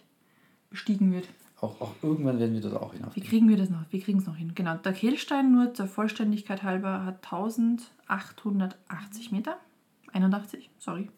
bestiegen 0.70 1.12
wird. 1.12 1.28
Auch, 1.61 1.81
auch 1.81 1.94
irgendwann 2.03 2.38
werden 2.38 2.55
wir 2.55 2.61
dort 2.61 2.76
auch 2.76 2.93
Wie 2.93 2.99
hinaufgehen. 2.99 3.26
kriegen 3.26 3.49
wir 3.49 3.56
das 3.56 3.70
noch? 3.70 3.81
Wir 3.91 4.00
kriegen 4.00 4.19
es 4.19 4.26
noch 4.26 4.37
hin. 4.37 4.53
Genau, 4.55 4.76
der 4.76 4.93
Kehlstein 4.93 5.53
nur 5.53 5.73
zur 5.73 5.87
Vollständigkeit 5.87 6.62
halber 6.62 7.06
hat 7.06 7.25
1880 7.25 9.32
Meter. 9.32 9.56
81, 10.12 10.70
sorry. 10.79 11.08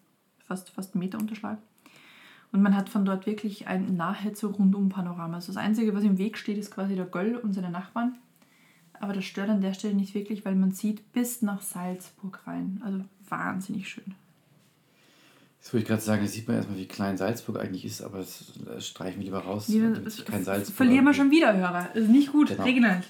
Fast, 0.47 0.71
fast 0.71 0.95
einen 0.95 1.01
Meter 1.01 1.19
Unterschlag. 1.19 1.59
Und 2.53 2.63
man 2.63 2.77
hat 2.77 2.89
von 2.89 3.05
dort 3.05 3.27
wirklich 3.27 3.67
ein 3.67 3.97
nahezu 3.97 4.49
rundum 4.49 4.89
Panorama. 4.89 5.35
Also 5.35 5.53
das 5.53 5.63
Einzige, 5.63 5.95
was 5.95 6.05
im 6.05 6.19
Weg 6.19 6.39
steht, 6.39 6.57
ist 6.57 6.71
quasi 6.71 6.95
der 6.95 7.05
Göll 7.05 7.37
und 7.37 7.53
seine 7.53 7.71
Nachbarn. 7.71 8.17
Aber 9.01 9.13
das 9.13 9.25
stört 9.25 9.51
an 9.51 9.61
der 9.61 9.75
Stelle 9.75 9.95
nicht 9.95 10.15
wirklich, 10.15 10.45
weil 10.45 10.55
man 10.55 10.73
sieht 10.73 11.13
bis 11.13 11.43
nach 11.43 11.63
Salzburg 11.63 12.47
rein. 12.47 12.81
Also 12.85 13.01
wahnsinnig 13.29 13.89
schön. 13.89 14.15
Das 15.61 15.73
wollte 15.75 15.83
ich 15.83 15.89
gerade 15.89 16.03
sagen, 16.03 16.23
da 16.23 16.29
sieht 16.29 16.47
man 16.49 16.57
erstmal, 16.57 16.79
wie 16.79 16.87
klein 16.87 17.17
Salzburg 17.17 17.59
eigentlich 17.59 17.85
ist, 17.85 18.01
aber 18.01 18.19
das 18.19 18.45
streichen 18.87 19.19
wir 19.19 19.25
lieber 19.27 19.41
raus. 19.41 19.67
Damit 19.69 20.11
sich 20.11 20.25
kein 20.25 20.45
Salzburg 20.45 20.77
verlieren 20.77 21.05
wir 21.05 21.13
schon 21.15 21.31
wieder 21.31 21.57
Hörer. 21.57 21.89
Das 21.93 22.05
ist 22.05 22.11
nicht 22.11 22.33
gut. 22.33 22.49
Genau. 22.49 22.63
Reginald. 22.63 23.05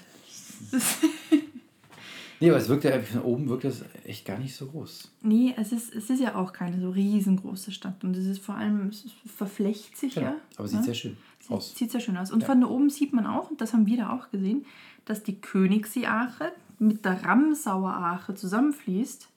Nee, 2.41 2.49
aber 2.49 2.57
es 2.59 2.69
wirkt 2.69 2.85
ja 2.85 2.97
von 3.01 3.21
oben 3.21 3.49
wirkt 3.49 3.65
das 3.65 3.83
echt 4.05 4.25
gar 4.25 4.37
nicht 4.39 4.55
so 4.55 4.67
groß. 4.67 5.11
Nee, 5.21 5.53
es 5.57 5.73
ist, 5.73 5.93
es 5.93 6.09
ist 6.09 6.21
ja 6.21 6.35
auch 6.35 6.53
keine 6.53 6.79
so 6.79 6.89
riesengroße 6.89 7.71
Stadt. 7.71 8.03
Und 8.03 8.15
es 8.15 8.25
ist 8.25 8.39
vor 8.41 8.55
allem, 8.55 8.87
es 8.87 9.05
verflecht 9.25 9.97
sich 9.97 10.15
ja. 10.15 10.35
Aber 10.55 10.65
es 10.65 10.71
sieht 10.71 10.79
ja? 10.79 10.85
sehr 10.85 10.93
schön 10.93 11.17
Sieht, 11.39 11.51
aus. 11.51 11.75
sieht 11.75 11.91
sehr 11.91 11.99
schön 12.01 12.17
aus. 12.17 12.31
Und 12.31 12.41
Ja. 12.41 12.47
von 12.47 12.61
da 12.61 12.67
oben 12.67 12.89
sieht 12.89 13.11
man 13.13 13.27
auch, 13.27 13.51
und 13.51 13.59
das 13.59 13.73
haben 13.73 13.85
wir 13.87 13.97
da 13.97 14.11
auch 14.13 14.31
gesehen, 14.31 14.65
dass 15.05 15.23
die 15.23 15.35
Königssee-Ache 15.39 16.51
mit 16.77 17.03
der 17.03 17.23
Ramsauer 17.23 17.91
Ache 17.93 18.35
zusammenfließt, 18.35 19.27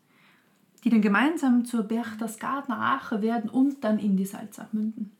die 0.85 0.91
dann 0.91 1.01
gemeinsam 1.03 1.65
zur 1.65 1.85
Berchtesgadener 1.85 2.79
Ache 2.81 3.23
werden 3.23 3.49
und 3.51 3.85
dann 3.85 3.99
in 3.99 4.17
die 4.17 4.27
Salzach 4.27 4.73
münden. 4.73 5.13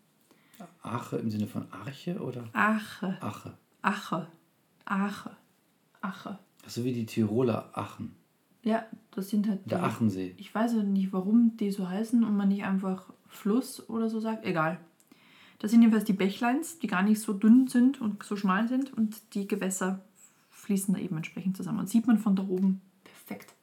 Ache 0.83 1.17
im 1.17 1.31
Sinne 1.31 1.47
von 1.47 1.67
Arche 1.73 2.21
oder 2.21 2.45
Ache, 2.53 3.17
Ache? 3.21 3.57
Ache, 3.83 4.27
Ache, 4.85 5.31
Ache. 6.01 6.39
So 6.67 6.85
wie 6.85 6.93
die 6.93 7.07
Tiroler 7.07 7.71
Achen. 7.73 8.15
Ja, 8.65 8.85
das 9.13 9.29
sind 9.31 9.49
halt 9.49 9.69
Der 9.71 9.79
die- 9.79 9.85
Achensee. 9.85 10.35
Ich 10.39 10.55
weiß 10.55 10.75
ja 10.75 10.83
nicht, 10.83 11.13
warum 11.13 11.57
die 11.57 11.71
so 11.73 11.89
heißen 11.89 12.23
und 12.25 12.37
man 12.37 12.49
nicht 12.49 12.65
einfach 12.65 13.13
Fluss 13.29 13.89
oder 13.89 14.09
so 14.09 14.21
sagt. 14.21 14.45
Egal. 14.45 14.79
Das 15.59 15.71
sind 15.71 15.81
jedenfalls 15.83 16.05
die 16.05 16.13
Bächleins, 16.13 16.79
die 16.79 16.87
gar 16.89 17.03
nicht 17.03 17.21
so 17.21 17.33
dünn 17.33 17.67
sind 17.69 18.01
und 18.01 18.23
so 18.23 18.37
schmal 18.37 18.69
sind 18.69 18.93
und 18.93 19.35
die 19.35 19.47
Gewässer 19.49 20.05
fließen 20.51 20.95
da 20.95 21.01
eben 21.01 21.17
entsprechend 21.17 21.57
zusammen. 21.57 21.81
Und 21.81 21.89
sieht 21.89 22.07
man 22.07 22.19
von 22.19 22.37
da 22.37 22.43
oben 22.45 22.81
perfekt. 23.05 23.55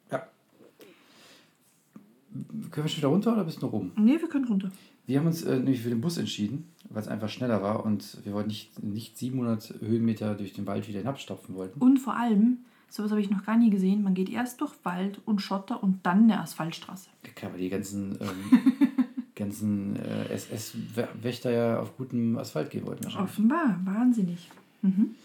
Können 2.71 2.85
wir 2.85 2.89
schon 2.89 2.97
wieder 2.99 3.07
runter 3.07 3.33
oder 3.33 3.43
bis 3.43 3.61
nach 3.61 3.71
oben? 3.71 3.91
Nee, 3.97 4.19
wir 4.19 4.29
können 4.29 4.45
runter. 4.45 4.71
Wir 5.07 5.19
haben 5.19 5.27
uns 5.27 5.41
äh, 5.43 5.57
nämlich 5.57 5.81
für 5.81 5.89
den 5.89 6.01
Bus 6.01 6.17
entschieden, 6.17 6.65
weil 6.89 7.01
es 7.01 7.07
einfach 7.07 7.29
schneller 7.29 7.61
war 7.63 7.83
und 7.85 8.19
wir 8.23 8.33
wollten 8.33 8.49
nicht, 8.49 8.83
nicht 8.83 9.17
700 9.17 9.75
Höhenmeter 9.81 10.35
durch 10.35 10.53
den 10.53 10.67
Wald 10.67 10.87
wieder 10.87 10.99
hinabstapfen 10.99 11.55
wollten. 11.55 11.79
Und 11.79 11.97
vor 11.97 12.15
allem, 12.15 12.59
sowas 12.89 13.09
habe 13.09 13.19
ich 13.21 13.31
noch 13.31 13.43
gar 13.45 13.57
nie 13.57 13.71
gesehen, 13.71 14.03
man 14.03 14.13
geht 14.13 14.29
erst 14.29 14.61
durch 14.61 14.73
Wald 14.83 15.19
und 15.25 15.41
Schotter 15.41 15.81
und 15.81 16.05
dann 16.05 16.23
eine 16.23 16.39
Asphaltstraße. 16.39 17.09
Ja, 17.25 17.31
Klar, 17.33 17.53
weil 17.53 17.59
die 17.61 17.69
ganzen 17.69 18.19
ähm, 18.21 18.77
ganzen 19.35 19.95
äh, 19.95 20.25
SS-Wächter 20.31 21.49
ja 21.51 21.79
auf 21.79 21.97
gutem 21.97 22.37
Asphalt 22.37 22.69
gehen 22.69 22.85
wollten. 22.85 23.05
wahrscheinlich. 23.05 23.31
Offenbar, 23.31 23.79
wahnsinnig. 23.85 24.49
Mhm. 24.83 25.15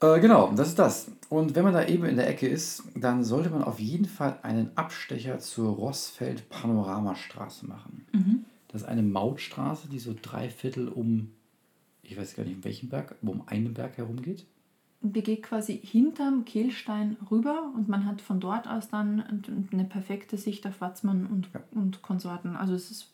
Äh, 0.00 0.20
genau, 0.20 0.52
das 0.54 0.68
ist 0.68 0.78
das. 0.78 1.10
Und 1.28 1.54
wenn 1.54 1.64
man 1.64 1.74
da 1.74 1.86
eben 1.86 2.04
in 2.04 2.16
der 2.16 2.28
Ecke 2.28 2.48
ist, 2.48 2.82
dann 2.94 3.22
sollte 3.22 3.50
man 3.50 3.62
auf 3.62 3.78
jeden 3.78 4.06
Fall 4.06 4.38
einen 4.42 4.76
Abstecher 4.76 5.38
zur 5.38 5.74
Rossfeld-Panoramastraße 5.74 7.66
machen. 7.66 8.06
Mhm. 8.12 8.44
Das 8.68 8.82
ist 8.82 8.88
eine 8.88 9.02
Mautstraße, 9.02 9.88
die 9.88 9.98
so 9.98 10.14
drei 10.20 10.48
Viertel 10.48 10.88
um, 10.88 11.32
ich 12.02 12.16
weiß 12.16 12.34
gar 12.34 12.44
nicht 12.44 12.56
um 12.56 12.64
welchen 12.64 12.88
Berg, 12.88 13.16
aber 13.22 13.32
um 13.32 13.42
einen 13.46 13.74
Berg 13.74 13.98
herum 13.98 14.22
geht. 14.22 14.46
Und 15.02 15.16
Der 15.16 15.22
geht 15.22 15.42
quasi 15.42 15.78
hinterm 15.82 16.44
Kehlstein 16.44 17.16
rüber 17.30 17.72
und 17.74 17.88
man 17.88 18.04
hat 18.06 18.20
von 18.20 18.38
dort 18.38 18.68
aus 18.68 18.88
dann 18.88 19.42
eine 19.72 19.84
perfekte 19.84 20.36
Sicht 20.36 20.66
auf 20.66 20.80
Watzmann 20.80 21.26
und, 21.26 21.48
Ja. 21.54 21.60
und 21.72 22.02
Konsorten. 22.02 22.54
Also 22.56 22.74
es 22.74 22.90
ist 22.90 23.08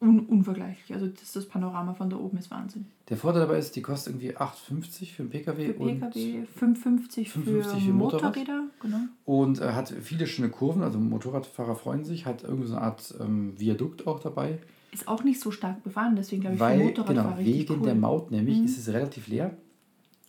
un 0.00 0.20
unvergleichlich. 0.20 0.92
Also 0.92 1.06
das, 1.06 1.32
das 1.32 1.46
Panorama 1.46 1.94
von 1.94 2.10
da 2.10 2.16
oben 2.16 2.38
ist 2.38 2.50
Wahnsinn. 2.50 2.86
Der 3.08 3.16
Vorteil 3.16 3.40
dabei 3.42 3.58
ist, 3.58 3.74
die 3.74 3.80
kostet 3.80 4.12
irgendwie 4.12 4.36
8,50 4.36 5.12
für 5.14 5.22
einen 5.22 5.30
PKW, 5.30 5.66
Für 5.68 5.72
PKW 5.72 6.42
5,50 6.60 7.26
für, 7.28 7.40
5,50 7.40 7.80
für 7.86 7.92
Motorrad. 7.92 8.36
Motorräder. 8.36 8.64
Genau. 8.82 8.96
und, 9.24 9.60
und 9.60 9.60
äh, 9.60 9.72
hat 9.72 9.88
viele 10.02 10.26
schöne 10.26 10.50
Kurven. 10.50 10.82
Also 10.82 10.98
Motorradfahrer 10.98 11.74
freuen 11.76 12.04
sich, 12.04 12.26
hat 12.26 12.42
irgendwie 12.42 12.68
so 12.68 12.74
eine 12.76 12.84
Art 12.84 13.14
ähm, 13.20 13.58
Viadukt 13.58 14.06
auch 14.06 14.20
dabei. 14.20 14.58
Ist 14.92 15.08
auch 15.08 15.24
nicht 15.24 15.40
so 15.40 15.50
stark 15.50 15.82
befahren, 15.84 16.16
deswegen 16.16 16.42
glaube 16.42 16.54
ich, 16.56 16.58
für 16.60 16.64
Weil, 16.66 16.78
Motorradfahrer 16.78 17.36
genau, 17.36 17.46
wegen 17.46 17.74
cool. 17.80 17.82
der 17.86 17.94
Maut 17.94 18.30
nämlich 18.30 18.58
Mhm. 18.58 18.64
ist 18.64 18.78
es 18.78 18.88
relativ 18.92 19.28
leer, 19.28 19.56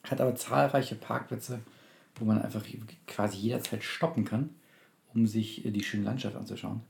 hat 0.04 0.22
aber 0.22 0.36
zahlreiche 0.36 0.96
Parkplätze, 0.96 1.60
wo 2.16 2.26
man 2.26 2.42
einfach 2.42 2.64
quasi 3.08 3.38
jederzeit 3.38 3.84
stoppen 3.84 4.24
kann, 4.26 4.50
um 5.14 5.28
sich 5.28 5.66
äh, 5.66 5.72
die 5.72 5.84
schöne 5.84 6.04
Landschaft 6.04 6.36
anzuschauen. 6.36 6.82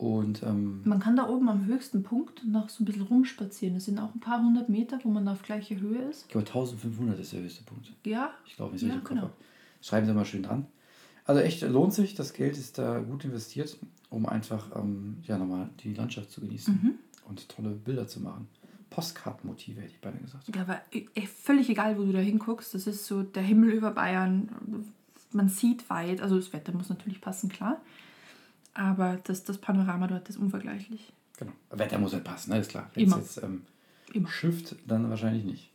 Und 0.00 0.42
ähm, 0.44 0.80
Man 0.84 0.98
kann 0.98 1.14
da 1.14 1.28
oben 1.28 1.50
am 1.50 1.66
höchsten 1.66 2.02
Punkt 2.02 2.42
noch 2.46 2.70
so 2.70 2.82
ein 2.82 2.86
bisschen 2.86 3.02
rumspazieren. 3.02 3.74
Das 3.74 3.84
sind 3.84 3.98
auch 3.98 4.14
ein 4.14 4.20
paar 4.20 4.42
hundert 4.42 4.70
Meter, 4.70 4.98
wo 5.02 5.10
man 5.10 5.28
auf 5.28 5.42
gleicher 5.42 5.76
Höhe 5.78 5.98
ist. 6.08 6.22
ich 6.22 6.28
glaube 6.28 6.46
1500 6.46 7.18
ist 7.20 7.34
der 7.34 7.42
höchste 7.42 7.64
Punkt. 7.64 7.92
Ja, 8.06 8.30
Ich 8.46 8.56
glaube, 8.56 8.72
nicht 8.72 8.80
so 8.80 8.86
Ja, 8.86 8.98
genau. 9.04 9.20
habe. 9.22 9.32
Schreiben 9.82 10.06
Sie 10.06 10.14
mal 10.14 10.24
schön 10.24 10.42
dran. 10.42 10.66
Also 11.26 11.42
echt 11.42 11.60
lohnt 11.60 11.92
sich, 11.92 12.14
das 12.14 12.32
Geld 12.32 12.56
ist 12.56 12.78
da 12.78 12.98
gut 13.00 13.26
investiert, 13.26 13.76
um 14.08 14.24
einfach 14.24 14.74
ähm, 14.74 15.18
ja, 15.24 15.36
nochmal 15.36 15.68
die 15.84 15.92
Landschaft 15.92 16.30
zu 16.30 16.40
genießen 16.40 16.80
Mhm. 16.82 16.94
und 17.28 17.46
tolle 17.50 17.68
Bilder 17.70 18.06
zu 18.08 18.20
machen. 18.20 18.48
Postkartenmotive 18.88 19.82
hätte 19.82 19.92
ich 19.92 20.00
beinahe 20.00 20.20
gesagt. 20.22 20.48
Ja, 20.54 20.62
aber 20.62 20.80
äh, 20.92 21.26
völlig 21.26 21.68
egal, 21.68 21.98
wo 21.98 22.04
du 22.04 22.12
da 22.12 22.18
hinguckst. 22.20 22.72
Das 22.74 22.86
ist 22.86 23.04
so 23.04 23.22
der 23.22 23.42
Himmel 23.42 23.70
über 23.70 23.90
Bayern. 23.90 24.48
Man 25.32 25.48
sieht 25.50 25.88
weit. 25.90 26.22
Also 26.22 26.36
das 26.36 26.54
Wetter 26.54 26.72
muss 26.72 26.88
natürlich 26.88 27.20
passen, 27.20 27.50
klar. 27.50 27.80
Aber 28.74 29.18
das, 29.24 29.44
das 29.44 29.58
Panorama 29.58 30.06
dort 30.06 30.28
ist 30.28 30.36
unvergleichlich. 30.36 31.12
Genau. 31.38 31.52
Wetter 31.70 31.98
muss 31.98 32.12
halt 32.12 32.24
passen, 32.24 32.50
ne? 32.50 32.58
ist 32.58 32.70
klar. 32.70 32.90
Wenn 32.94 33.08
es 33.08 33.16
jetzt 33.16 33.42
ähm, 33.42 33.62
Immer. 34.12 34.28
schifft, 34.28 34.76
dann 34.86 35.08
wahrscheinlich 35.10 35.44
nicht. 35.44 35.70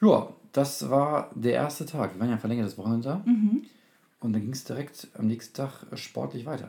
Ja, 0.00 0.28
das 0.52 0.88
war 0.88 1.30
der 1.34 1.54
erste 1.54 1.84
Tag. 1.86 2.14
Wir 2.14 2.20
waren 2.20 2.28
ja 2.28 2.34
ein 2.34 2.40
verlängertes 2.40 2.78
Wochenende 2.78 3.08
da. 3.08 3.22
Mhm. 3.26 3.64
Und 4.20 4.32
dann 4.32 4.42
ging 4.42 4.52
es 4.52 4.64
direkt 4.64 5.08
am 5.18 5.26
nächsten 5.26 5.54
Tag 5.54 5.84
sportlich 5.94 6.46
weiter. 6.46 6.68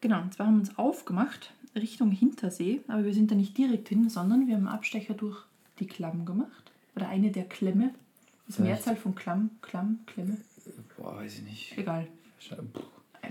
Genau, 0.00 0.20
und 0.20 0.34
zwar 0.34 0.46
haben 0.46 0.54
wir 0.56 0.60
uns 0.60 0.78
aufgemacht 0.78 1.52
Richtung 1.74 2.10
Hintersee. 2.10 2.80
Aber 2.88 3.04
wir 3.04 3.14
sind 3.14 3.30
da 3.30 3.34
nicht 3.34 3.56
direkt 3.56 3.88
hin, 3.88 4.08
sondern 4.08 4.46
wir 4.46 4.54
haben 4.54 4.66
einen 4.66 4.76
Abstecher 4.76 5.14
durch 5.14 5.38
die 5.78 5.86
Klamm 5.86 6.24
gemacht. 6.26 6.70
Oder 6.94 7.08
eine 7.08 7.30
der 7.30 7.44
Klemme. 7.44 7.94
Das 8.46 8.50
ist 8.50 8.56
Vielleicht- 8.56 8.84
Mehrzahl 8.86 8.96
von 8.96 9.14
Klamm, 9.14 9.50
Klamm, 9.62 10.00
Klemme. 10.06 10.36
Boah, 10.96 11.16
weiß 11.16 11.38
ich 11.38 11.42
nicht. 11.44 11.78
Egal. 11.78 12.06
Puh. 12.72 12.80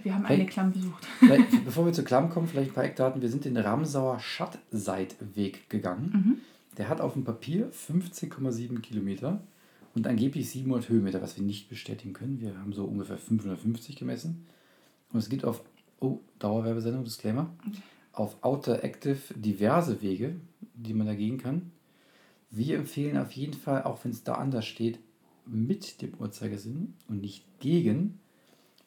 Wir 0.04 0.16
haben 0.16 0.26
Hey. 0.26 0.38
eine 0.38 0.46
Klamm 0.46 0.72
besucht. 0.72 1.06
Vielleicht, 1.20 1.66
bevor 1.66 1.86
wir 1.86 1.94
zur 1.94 2.04
Klamm 2.06 2.30
kommen, 2.30 2.48
vielleicht 2.48 2.72
ein 2.72 2.74
paar 2.74 2.84
Eckdaten. 2.84 3.22
Wir 3.22 3.30
sind 3.30 3.46
den 3.46 3.58
Ramsauer 3.58 4.20
Schattseitweg 4.20 5.70
gegangen. 5.70 6.12
Mhm. 6.14 6.38
Der 6.78 6.90
hat 6.90 7.02
auf 7.02 7.14
dem 7.14 7.24
Papier 7.24 7.72
15,7 7.72 8.80
Kilometer 8.80 9.42
und 9.94 10.08
angeblich 10.08 10.50
700 10.50 10.90
Höhenmeter, 10.90 11.22
was 11.22 11.38
wir 11.38 11.44
nicht 11.44 11.70
bestätigen 11.70 12.14
können. 12.14 12.40
Wir 12.40 12.58
haben 12.58 12.74
so 12.74 12.86
ungefähr 12.86 13.18
550 13.18 13.98
gemessen. 13.98 14.46
Und 15.12 15.20
es 15.20 15.30
gibt 15.30 15.44
auf, 15.44 15.62
oh, 16.00 16.20
Dauerwerbesendung, 16.40 17.04
Disclaimer, 17.04 17.50
auf 18.14 18.38
Outer 18.42 18.84
Active 18.84 19.20
diverse 19.36 20.02
Wege, 20.02 20.36
die 20.74 20.94
man 20.94 21.08
da 21.08 21.14
gehen 21.14 21.38
kann. 21.38 21.72
Wir 22.50 22.78
empfehlen 22.78 23.18
auf 23.18 23.32
jeden 23.34 23.54
Fall, 23.54 23.84
auch 23.84 24.04
wenn 24.04 24.12
es 24.12 24.24
da 24.24 24.36
anders 24.36 24.66
steht, 24.66 25.00
mit 25.46 26.02
dem 26.02 26.14
Uhrzeigersinn 26.20 26.94
und 27.08 27.20
nicht 27.22 27.44
gegen, 27.60 28.20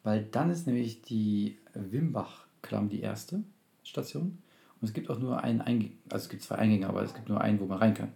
weil 0.05 0.23
dann 0.23 0.49
ist 0.49 0.65
nämlich 0.67 1.01
die 1.01 1.57
Wimbach-Klamm 1.73 2.87
die 2.89 3.01
erste 3.01 3.43
Station. 3.83 4.37
Und 4.79 4.87
es 4.87 4.93
gibt 4.93 5.09
auch 5.09 5.19
nur 5.19 5.43
einen 5.43 5.61
Eingang, 5.61 5.91
also 6.09 6.23
es 6.25 6.29
gibt 6.29 6.43
zwei 6.43 6.55
Eingänge, 6.55 6.87
aber 6.87 7.01
es 7.03 7.13
gibt 7.13 7.27
nur 7.27 7.41
einen, 7.41 7.59
wo 7.59 7.65
man 7.65 7.79
rein 7.79 7.93
kann. 7.93 8.11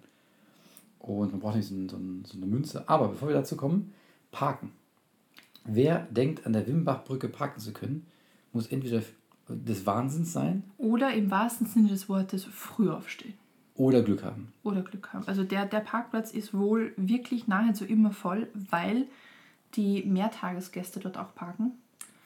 Und 1.00 1.32
man 1.32 1.40
braucht 1.40 1.56
nicht 1.56 1.68
so, 1.68 1.76
ein- 1.76 1.90
so, 1.90 1.98
ein- 1.98 2.24
so 2.26 2.38
eine 2.38 2.46
Münze. 2.46 2.88
Aber 2.88 3.08
bevor 3.10 3.28
wir 3.30 3.36
dazu 3.36 3.56
kommen, 3.58 3.94
parken. 4.32 4.72
Wer 5.66 6.08
denkt, 6.12 6.46
an 6.46 6.54
der 6.54 6.68
Wimbachbrücke 6.68 7.28
parken 7.30 7.60
zu 7.60 7.74
können, 7.74 8.06
muss 8.54 8.68
entweder 8.68 9.02
des 9.48 9.86
Wahnsinns 9.86 10.32
sein 10.34 10.64
Oder 10.78 11.14
im 11.14 11.32
wahrsten 11.32 11.66
Sinne 11.68 11.88
des 11.90 12.08
Wortes 12.10 12.46
früh 12.46 12.90
aufstehen. 12.90 13.34
oder 13.76 14.02
Glück 14.04 14.24
haben. 14.24 14.52
Oder 14.64 14.82
Glück 14.82 15.14
haben. 15.14 15.26
Also 15.28 15.44
der, 15.46 15.66
der 15.66 15.80
Parkplatz 15.80 16.32
ist 16.32 16.54
wohl 16.54 16.94
wirklich 16.98 17.48
nahezu 17.48 17.86
immer 17.86 18.12
voll, 18.12 18.50
weil 18.54 19.08
die 19.76 20.04
Mehrtagesgäste 20.04 21.00
dort 21.00 21.18
auch 21.18 21.34
parken. 21.36 21.72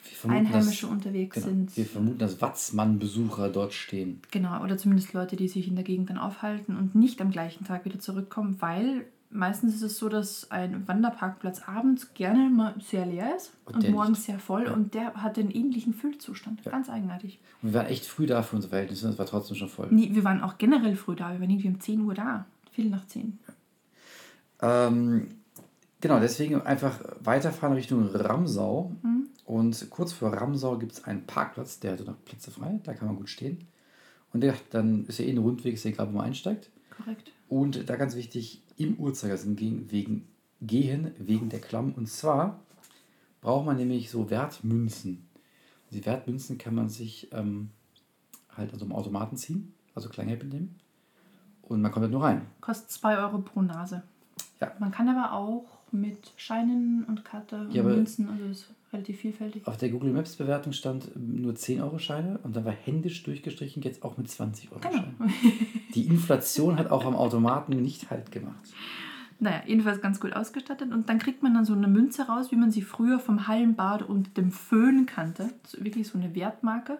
Vermuten, 0.01 0.45
Einheimische 0.47 0.85
dass, 0.87 0.91
unterwegs 0.95 1.35
genau, 1.35 1.47
sind. 1.47 1.77
wir 1.77 1.85
vermuten, 1.85 2.17
dass 2.17 2.41
Watzmann-Besucher 2.41 3.49
dort 3.49 3.73
stehen. 3.73 4.21
Genau, 4.31 4.61
oder 4.63 4.77
zumindest 4.77 5.13
Leute, 5.13 5.35
die 5.35 5.47
sich 5.47 5.67
in 5.67 5.75
der 5.75 5.83
Gegend 5.83 6.09
dann 6.09 6.17
aufhalten 6.17 6.77
und 6.77 6.93
nicht 6.95 7.21
am 7.21 7.31
gleichen 7.31 7.65
Tag 7.65 7.85
wieder 7.85 7.99
zurückkommen, 7.99 8.57
weil 8.59 9.05
meistens 9.29 9.75
ist 9.75 9.81
es 9.81 9.97
so, 9.97 10.09
dass 10.09 10.51
ein 10.51 10.87
Wanderparkplatz 10.87 11.61
abends 11.67 12.13
gerne 12.13 12.49
mal 12.49 12.75
sehr 12.81 13.05
leer 13.05 13.35
ist 13.35 13.53
Und 13.65 13.75
und, 13.77 13.89
morgens 13.91 14.17
nicht. 14.19 14.25
sehr 14.27 14.39
voll 14.39 14.65
Ja. 14.65 14.73
und 14.73 14.93
der 14.93 15.13
hat 15.15 15.39
einen 15.39 15.51
ähnlichen 15.51 15.93
Füllzustand. 15.93 16.63
Ja. 16.65 16.71
Ganz 16.71 16.89
eigenartig. 16.89 17.39
Und 17.61 17.69
wir 17.73 17.79
waren 17.79 17.87
echt 17.87 18.05
früh 18.05 18.25
da 18.27 18.43
für 18.43 18.55
unsere 18.57 18.69
Verhältnisse 18.71 19.05
und 19.07 19.13
es 19.13 19.19
war 19.19 19.25
trotzdem 19.25 19.55
schon 19.57 19.69
voll. 19.69 19.87
Nie, 19.91 20.13
wir 20.13 20.23
waren 20.23 20.41
auch 20.41 20.57
generell 20.57 20.95
früh 20.95 21.15
da, 21.15 21.31
wir 21.33 21.39
waren 21.39 21.49
irgendwie 21.49 21.69
um 21.69 21.79
10 21.79 22.01
Uhr 22.01 22.13
da. 22.13 22.45
Viertel 22.71 22.91
nach 22.91 23.05
10. 23.07 23.39
Ähm, 24.61 25.27
genau, 26.03 26.19
deswegen 26.19 26.61
einfach 26.61 26.99
weiterfahren 27.21 27.75
Richtung 27.75 28.09
Ramsau. 28.09 28.91
Mhm. 29.01 29.29
Und 29.45 29.89
kurz 29.89 30.11
vor 30.11 30.33
Ramsau 30.33 30.77
gibt 30.77 30.91
es 30.91 31.03
einen 31.05 31.25
Parkplatz, 31.25 31.79
der 31.79 31.93
hat 31.93 32.05
noch 32.05 32.23
Plätze 32.25 32.51
frei, 32.51 32.79
da 32.83 32.93
kann 32.93 33.07
man 33.07 33.15
gut 33.15 33.29
stehen. 33.29 33.67
Und 34.33 34.43
ja, 34.43 34.53
dann 34.71 35.05
ist 35.05 35.19
ja 35.19 35.25
eh 35.25 35.31
ein 35.31 35.37
Rundweg, 35.37 35.73
ist 35.73 35.85
ja 35.85 35.91
egal, 35.91 36.09
wo 36.09 36.17
man 36.17 36.25
einsteigt. 36.25 36.69
Korrekt. 36.95 37.31
Und 37.47 37.89
da 37.89 37.95
ganz 37.95 38.15
wichtig, 38.15 38.61
im 38.77 38.95
Uhrzeigersinn 38.95 39.55
gehen 39.55 39.91
wegen, 39.91 40.27
gehen 40.61 41.11
wegen 41.17 41.49
der 41.49 41.61
Klamm. 41.61 41.93
Und 41.93 42.09
zwar 42.09 42.59
braucht 43.41 43.65
man 43.65 43.77
nämlich 43.77 44.09
so 44.09 44.29
Wertmünzen. 44.29 45.27
Die 45.91 46.05
Wertmünzen 46.05 46.57
kann 46.57 46.75
man 46.75 46.89
sich 46.89 47.29
ähm, 47.31 47.69
halt 48.49 48.73
an 48.73 48.79
so 48.79 48.85
einem 48.85 48.93
Automaten 48.93 49.37
ziehen, 49.37 49.73
also 49.95 50.09
Kleingeld 50.09 50.43
mitnehmen. 50.43 50.79
Und 51.61 51.81
man 51.81 51.91
kommt 51.91 52.03
halt 52.03 52.11
nur 52.11 52.23
rein. 52.23 52.47
Kostet 52.59 52.91
2 52.91 53.17
Euro 53.19 53.37
pro 53.39 53.61
Nase. 53.61 54.03
Ja. 54.59 54.71
Man 54.79 54.91
kann 54.91 55.07
aber 55.07 55.33
auch 55.33 55.82
mit 55.93 56.31
Scheinen 56.37 57.03
und 57.05 57.23
Karte 57.23 57.61
und 57.61 57.73
Ja, 57.73 57.83
Münzen, 57.83 58.27
also 58.29 58.45
ist 58.45 58.67
relativ 58.91 59.19
vielfältig. 59.19 59.65
Auf 59.67 59.77
der 59.77 59.89
Google 59.89 60.11
Maps 60.11 60.35
Bewertung 60.35 60.73
stand 60.73 61.09
ähm, 61.15 61.41
nur 61.41 61.55
10 61.55 61.81
Euro 61.81 61.99
Scheine 61.99 62.39
und 62.43 62.55
dann 62.55 62.65
war 62.65 62.73
händisch 62.73 63.23
durchgestrichen, 63.23 63.81
jetzt 63.83 64.03
auch 64.03 64.17
mit 64.17 64.29
20 64.29 64.71
Euro 64.71 64.81
Genau. 64.81 64.93
Scheinen. 64.93 65.33
Die 65.95 66.05
Inflation 66.05 66.77
hat 66.77 66.91
auch 66.91 67.05
am 67.05 67.15
Automaten 67.15 67.81
nicht 67.81 68.09
halt 68.09 68.31
gemacht. 68.31 68.73
Naja, 69.39 69.61
jedenfalls 69.65 69.99
ganz 70.01 70.19
gut 70.19 70.33
ausgestattet. 70.33 70.91
Und 70.91 71.09
dann 71.09 71.19
kriegt 71.19 71.43
man 71.43 71.53
dann 71.53 71.65
so 71.65 71.73
eine 71.73 71.87
Münze 71.87 72.23
raus, 72.27 72.51
wie 72.51 72.55
man 72.55 72.71
sie 72.71 72.81
früher 72.81 73.19
vom 73.19 73.47
Hallenbad 73.47 74.03
unter 74.07 74.29
dem 74.31 74.51
Föhn 74.51 75.05
kannte. 75.05 75.49
So, 75.67 75.83
wirklich 75.83 76.07
so 76.07 76.17
eine 76.17 76.33
Wertmarke. 76.33 76.99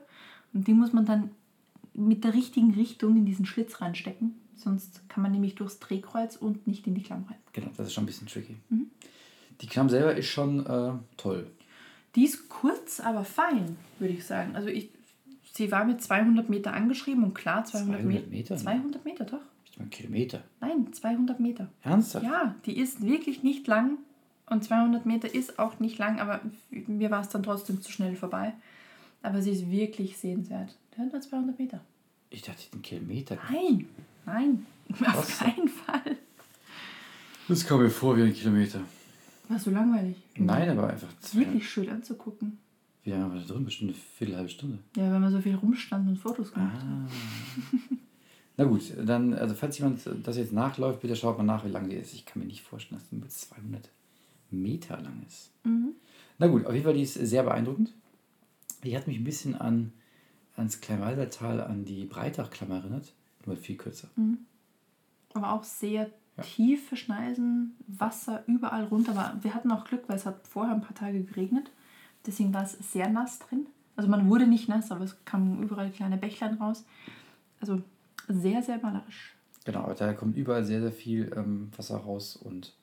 Und 0.53 0.67
die 0.67 0.73
muss 0.73 0.93
man 0.93 1.05
dann 1.05 1.31
mit 1.93 2.23
der 2.23 2.33
richtigen 2.33 2.73
Richtung 2.73 3.15
in 3.15 3.25
diesen 3.25 3.45
Schlitz 3.45 3.81
reinstecken. 3.81 4.35
Sonst 4.55 5.01
kann 5.10 5.24
man 5.24 5.31
nämlich 5.31 5.55
durchs 5.55 5.79
Drehkreuz 5.79 6.36
und 6.36 6.67
nicht 6.67 6.86
in 6.88 6.95
die 6.95 7.03
Klamm 7.03 7.25
rein. 7.29 7.38
Genau, 7.53 7.69
das 7.75 7.88
ist 7.88 7.93
schon 7.93 8.03
ein 8.03 8.07
bisschen 8.07 8.27
tricky. 8.27 8.55
Mhm. 8.69 8.88
Die 9.62 9.67
Klamm 9.67 9.89
selber 9.89 10.15
ist 10.15 10.27
schon 10.27 10.65
äh, 10.65 10.93
toll. 11.17 11.48
Die 12.15 12.25
ist 12.25 12.50
kurz, 12.50 13.00
aber 13.00 13.24
fein, 13.25 13.75
würde 14.00 14.13
ich 14.13 14.25
sagen. 14.25 14.55
Also 14.55 14.69
ich, 14.69 14.89
sie 15.53 15.72
war 15.72 15.86
mit 15.86 16.01
200 16.01 16.50
Meter 16.50 16.74
angeschrieben 16.74 17.24
und 17.24 17.33
klar, 17.33 17.65
200, 17.65 18.01
200 18.01 18.05
Me- 18.24 18.29
Meter? 18.29 18.57
200 18.57 19.05
Meter, 19.05 19.25
doch. 19.25 19.39
Ich 19.72 19.77
meine, 19.79 19.89
Kilometer. 19.89 20.43
Nein, 20.62 20.93
200 20.93 21.39
Meter. 21.39 21.69
Ernsthaft? 21.81 22.24
Ja, 22.25 22.55
die 22.65 22.77
ist 22.77 23.01
wirklich 23.03 23.41
nicht 23.41 23.65
lang 23.67 23.98
und 24.48 24.63
200 24.63 25.05
Meter 25.07 25.33
ist 25.33 25.57
auch 25.57 25.79
nicht 25.79 25.98
lang, 25.98 26.19
aber 26.19 26.41
mir 26.69 27.10
war 27.10 27.22
es 27.22 27.29
dann 27.29 27.41
trotzdem 27.43 27.81
zu 27.81 27.91
schnell 27.91 28.15
vorbei. 28.15 28.53
Aber 29.24 29.41
sie 29.41 29.51
ist 29.51 29.72
wirklich 29.72 30.17
sehenswert. 30.17 30.75
Der 30.95 31.05
hat 31.05 31.12
nur 31.13 31.22
200 31.22 31.57
Meter. 31.57 31.79
Ich 32.29 32.41
dachte, 32.43 32.62
den 32.74 32.81
Kilometer. 32.81 33.38
Nein, 33.51 33.88
nein, 34.25 34.65
auf 34.92 35.18
Was? 35.18 35.39
keinen 35.39 35.68
Fall. 35.68 36.18
Das 37.48 37.65
kam 37.65 37.82
mir 37.82 37.89
vor 37.89 38.15
wie 38.18 38.24
ein 38.24 38.34
Kilometer. 38.34 38.82
War 39.50 39.60
so 39.60 39.72
langweilig. 39.72 40.15
Nein, 40.38 40.70
aber 40.70 40.89
einfach 40.89 41.10
Ist 41.22 41.36
wirklich 41.36 41.70
schön 41.70 41.89
anzugucken. 41.89 42.58
Wie 43.03 43.10
lange 43.10 43.30
war 43.30 43.36
das 43.36 43.48
drin? 43.48 43.65
Bestimmt 43.65 43.92
eine 43.92 44.00
Viertel, 44.00 44.38
halbe 44.38 44.50
Stunde. 44.50 44.80
Ja, 44.96 45.12
wenn 45.12 45.22
man 45.22 45.32
so 45.32 45.42
viel 45.42 45.56
rumstand 45.56 46.08
und 46.08 46.18
Fotos 46.18 46.53
gemacht 46.53 46.75
hat. 46.75 46.84
Ah. 46.84 47.08
Na 48.56 48.63
gut, 48.65 48.94
dann, 49.03 49.34
also 49.34 49.56
falls 49.56 49.77
jemand 49.80 50.01
das 50.24 50.38
jetzt 50.38 50.53
nachläuft, 50.53 51.01
bitte 51.01 51.15
schaut 51.15 51.38
mal 51.38 51.44
nach, 51.44 51.65
wie 51.65 51.70
lang 51.70 51.89
die 51.89 51.96
ist. 51.96 52.13
Ich 52.13 52.25
kann 52.25 52.42
mir 52.42 52.48
nicht 52.48 52.62
vorstellen, 52.62 53.01
dass 53.01 53.10
die 53.10 53.15
mit 53.15 53.32
200 53.32 53.89
Meter 54.51 55.01
lang 55.01 55.22
ist. 55.27 55.51
Na 56.38 56.48
gut, 56.48 56.65
auf 56.65 56.72
jeden 56.74 56.86
Fall, 56.86 56.94
die 56.94 57.01
ist 57.01 57.15
sehr 57.15 57.44
beeindruckend. 57.44 57.94
Die 58.84 58.96
hat 58.96 59.08
mich 59.08 59.18
ein 59.18 59.24
bisschen 59.24 59.56
an 59.56 59.92
ans 60.56 60.82
Kleinwalsertal, 60.82 61.62
an 61.62 61.84
die 61.84 62.06
Breitachklammer 62.06 62.75
erinnert, 62.77 63.13
nur 63.47 63.57
viel 63.57 63.77
kürzer. 63.77 64.09
Aber 65.33 65.53
auch 65.53 65.63
sehr 65.63 66.09
tiefe 66.41 66.95
Schneisen, 66.95 67.75
Wasser 67.88 68.43
überall 68.47 68.85
runter. 68.85 69.12
Aber 69.12 69.43
wir 69.43 69.53
hatten 69.53 69.71
auch 69.71 69.85
Glück, 69.85 70.03
weil 70.07 70.17
es 70.17 70.25
hat 70.25 70.47
vorher 70.47 70.73
ein 70.73 70.81
paar 70.81 70.95
Tage 70.95 71.23
geregnet. 71.23 71.71
Deswegen 72.25 72.53
war 72.53 72.63
es 72.63 72.73
sehr 72.91 73.09
nass 73.09 73.39
drin. 73.39 73.67
Also 73.95 74.09
man 74.09 74.29
wurde 74.29 74.47
nicht 74.47 74.69
nass, 74.69 74.91
aber 74.91 75.03
es 75.03 75.23
kamen 75.25 75.62
überall 75.62 75.91
kleine 75.91 76.17
Bächlein 76.17 76.55
raus. 76.55 76.85
Also 77.59 77.81
sehr, 78.27 78.63
sehr 78.63 78.79
malerisch. 78.79 79.35
Genau, 79.65 79.81
aber 79.81 79.93
da 79.93 80.13
kommt 80.13 80.35
überall 80.35 80.65
sehr, 80.65 80.81
sehr 80.81 80.91
viel 80.91 81.31
ähm, 81.35 81.69
Wasser 81.77 81.97
raus 81.97 82.35
und 82.35 82.73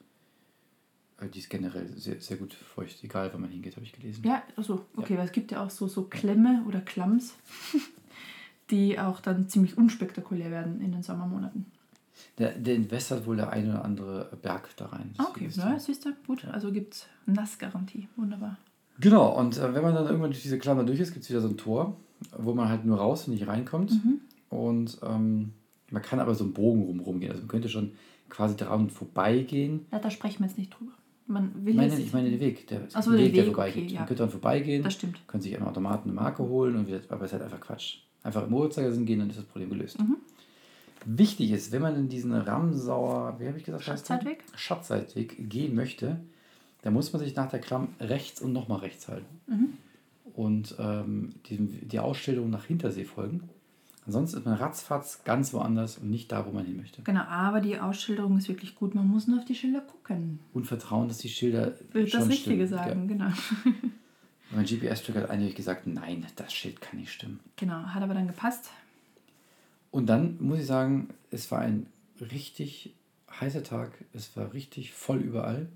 äh, 1.19 1.29
die 1.29 1.40
ist 1.40 1.50
generell 1.50 1.88
sehr, 1.97 2.21
sehr 2.21 2.37
gut 2.37 2.55
feucht, 2.55 3.02
egal 3.05 3.33
wo 3.35 3.38
man 3.38 3.50
hingeht, 3.50 3.76
habe 3.76 3.85
ich 3.85 3.93
gelesen. 3.93 4.25
Ja, 4.25 4.43
also 4.57 4.87
okay, 4.97 5.19
weil 5.19 5.26
es 5.26 5.33
gibt 5.33 5.52
ja 5.52 5.62
auch 5.62 5.71
so, 5.71 5.87
so 5.88 6.05
Klemme 6.05 6.64
oder 6.67 6.81
Klamms, 6.81 7.35
die 8.71 8.99
auch 8.99 9.21
dann 9.21 9.49
ziemlich 9.49 9.77
unspektakulär 9.77 10.50
werden 10.50 10.81
in 10.81 10.93
den 10.93 11.03
Sommermonaten. 11.03 11.67
Der, 12.39 12.53
der 12.53 12.75
entwässert 12.77 13.27
wohl 13.27 13.37
der 13.37 13.50
eine 13.50 13.71
oder 13.71 13.85
andere 13.85 14.31
Berg 14.43 14.69
da 14.77 14.87
rein. 14.87 15.15
Ah, 15.19 15.27
okay, 15.31 15.49
ja, 15.50 15.79
siehst 15.79 16.05
du, 16.05 16.11
gut. 16.27 16.45
Also 16.47 16.71
gibt 16.71 16.95
es 16.95 17.07
Nassgarantie. 17.27 18.09
Wunderbar. 18.17 18.59
Genau, 19.00 19.39
und 19.39 19.57
äh, 19.57 19.75
wenn 19.75 19.83
man 19.83 19.95
dann 19.95 20.05
irgendwann 20.07 20.31
durch 20.31 20.43
diese 20.43 20.59
Klammer 20.59 20.85
durch 20.85 21.00
ist, 21.00 21.12
gibt 21.12 21.25
es 21.25 21.31
wieder 21.31 21.41
so 21.41 21.49
ein 21.49 21.57
Tor, 21.57 21.97
wo 22.37 22.53
man 22.53 22.69
halt 22.69 22.85
nur 22.85 22.99
raus 22.99 23.27
und 23.27 23.35
nicht 23.35 23.47
reinkommt. 23.47 23.93
Und 24.50 24.99
ähm, 25.03 25.53
man 25.91 26.03
kann 26.03 26.21
aber 26.21 26.35
so 26.35 26.45
einen 26.45 26.53
Bogen 26.53 26.83
rumrum 26.83 27.21
gehen. 27.21 27.31
Also 27.31 27.43
man 27.43 27.49
könnte 27.49 27.69
schon 27.71 27.93
quasi 28.29 28.57
daran 28.57 28.91
vorbeigehen. 28.91 29.87
Ja, 29.91 29.99
da 29.99 30.11
sprechen 30.11 30.41
wir 30.41 30.47
jetzt 30.47 30.59
nicht 30.59 30.71
drüber. 30.79 30.93
Man 31.27 31.65
will 31.65 31.71
Ich 31.71 31.77
meine, 31.77 31.99
ich 31.99 32.12
meine 32.12 32.31
den 32.31 32.41
Weg, 32.41 32.67
der, 32.67 32.83
so, 32.91 33.12
den 33.12 33.19
den 33.19 33.27
Weg, 33.29 33.35
der 33.35 33.45
vorbeigeht. 33.47 33.85
okay, 33.85 33.93
ja. 33.95 34.00
Man 34.00 34.09
könnte 34.09 34.23
dann 34.25 34.31
vorbeigehen, 34.31 34.83
Das 34.83 34.95
stimmt. 34.95 35.27
können 35.29 35.43
sich 35.43 35.59
am 35.59 35.67
Automaten 35.67 36.11
eine 36.11 36.21
Marke 36.21 36.43
holen, 36.43 36.77
und 36.77 36.87
wieder, 36.89 37.00
aber 37.09 37.25
es 37.25 37.33
ist 37.33 37.41
halt 37.41 37.45
einfach 37.45 37.61
Quatsch. 37.61 37.99
Einfach 38.23 38.47
im 38.47 38.55
Uhrzeigersinn 38.55 39.07
gehen, 39.07 39.21
dann 39.21 39.31
ist 39.31 39.39
das 39.39 39.47
Problem 39.47 39.71
gelöst. 39.71 39.99
Mhm. 39.99 40.17
Wichtig 41.07 41.50
ist, 41.53 41.73
wenn 41.73 41.81
man 41.81 41.97
in 41.97 42.09
diesen 42.09 42.33
Ramsauer, 42.33 43.37
wie 43.39 43.49
habe 43.49 43.57
ich 43.57 43.65
gesagt? 43.65 43.85
Schatzheitweg? 43.85 44.45
Schatzheitweg 44.55 45.49
gehen 45.49 45.75
möchte, 45.75 46.21
dann 46.83 46.93
muss 46.93 47.12
man 47.12 47.21
sich 47.23 47.35
nach 47.35 47.50
der 47.50 47.61
Klamm 47.61 47.89
rechts 48.00 48.43
und 48.43 48.53
nochmal 48.53 48.81
rechts 48.81 49.09
halten. 49.09 49.41
Mhm. 49.47 49.73
Und 50.35 50.77
ähm, 50.79 51.31
diesem, 51.47 51.89
die 51.89 51.99
Ausstellung 51.99 52.50
nach 52.50 52.65
Hintersee 52.65 53.05
folgen. 53.05 53.49
Ansonsten 54.07 54.39
ist 54.39 54.45
man 54.45 54.55
ratzfatz 54.55 55.23
ganz 55.25 55.53
woanders 55.53 55.99
und 55.99 56.11
nicht 56.11 56.33
da, 56.33 56.47
wo 56.47 56.50
man 56.50 56.65
hin 56.65 56.77
möchte. 56.77 57.03
Genau, 57.03 57.23
aber 57.23 57.61
die 57.61 57.79
Ausschilderung 57.79 58.39
ist 58.39 58.49
wirklich 58.49 58.75
gut. 58.75 58.95
Man 58.95 59.07
muss 59.07 59.27
nur 59.27 59.39
auf 59.39 59.45
die 59.45 59.55
Schilder 59.55 59.81
gucken. 59.81 60.41
Und 60.53 60.67
vertrauen, 60.67 61.09
dass 61.09 61.19
die 61.19 61.29
Schilder 61.29 61.75
Wird 61.93 62.12
das 62.12 62.29
Richtige 62.29 62.67
stimmen. 62.67 62.69
sagen, 62.69 63.09
genau. 63.09 63.29
Mein 64.50 64.64
GPS-Tracker 64.64 65.23
hat 65.23 65.30
eindeutig 65.30 65.54
gesagt, 65.54 65.87
nein, 65.87 66.26
das 66.37 66.52
Schild 66.52 66.80
kann 66.80 66.99
nicht 66.99 67.12
stimmen. 67.12 67.40
Genau, 67.57 67.83
hat 67.83 68.02
aber 68.02 68.14
dann 68.14 68.26
gepasst. 68.26 68.71
Und 69.90 70.07
dann 70.07 70.37
muss 70.40 70.61
ich 70.61 70.66
sagen, 70.66 71.09
es 71.30 71.50
war 71.50 71.61
ein 71.61 71.87
richtig 72.21 72.95
heißer 73.40 73.62
Tag. 73.62 73.92
Es 74.12 74.37
war 74.37 74.52
richtig 74.52 74.92
voll 74.92 75.19
überall. 75.19 75.69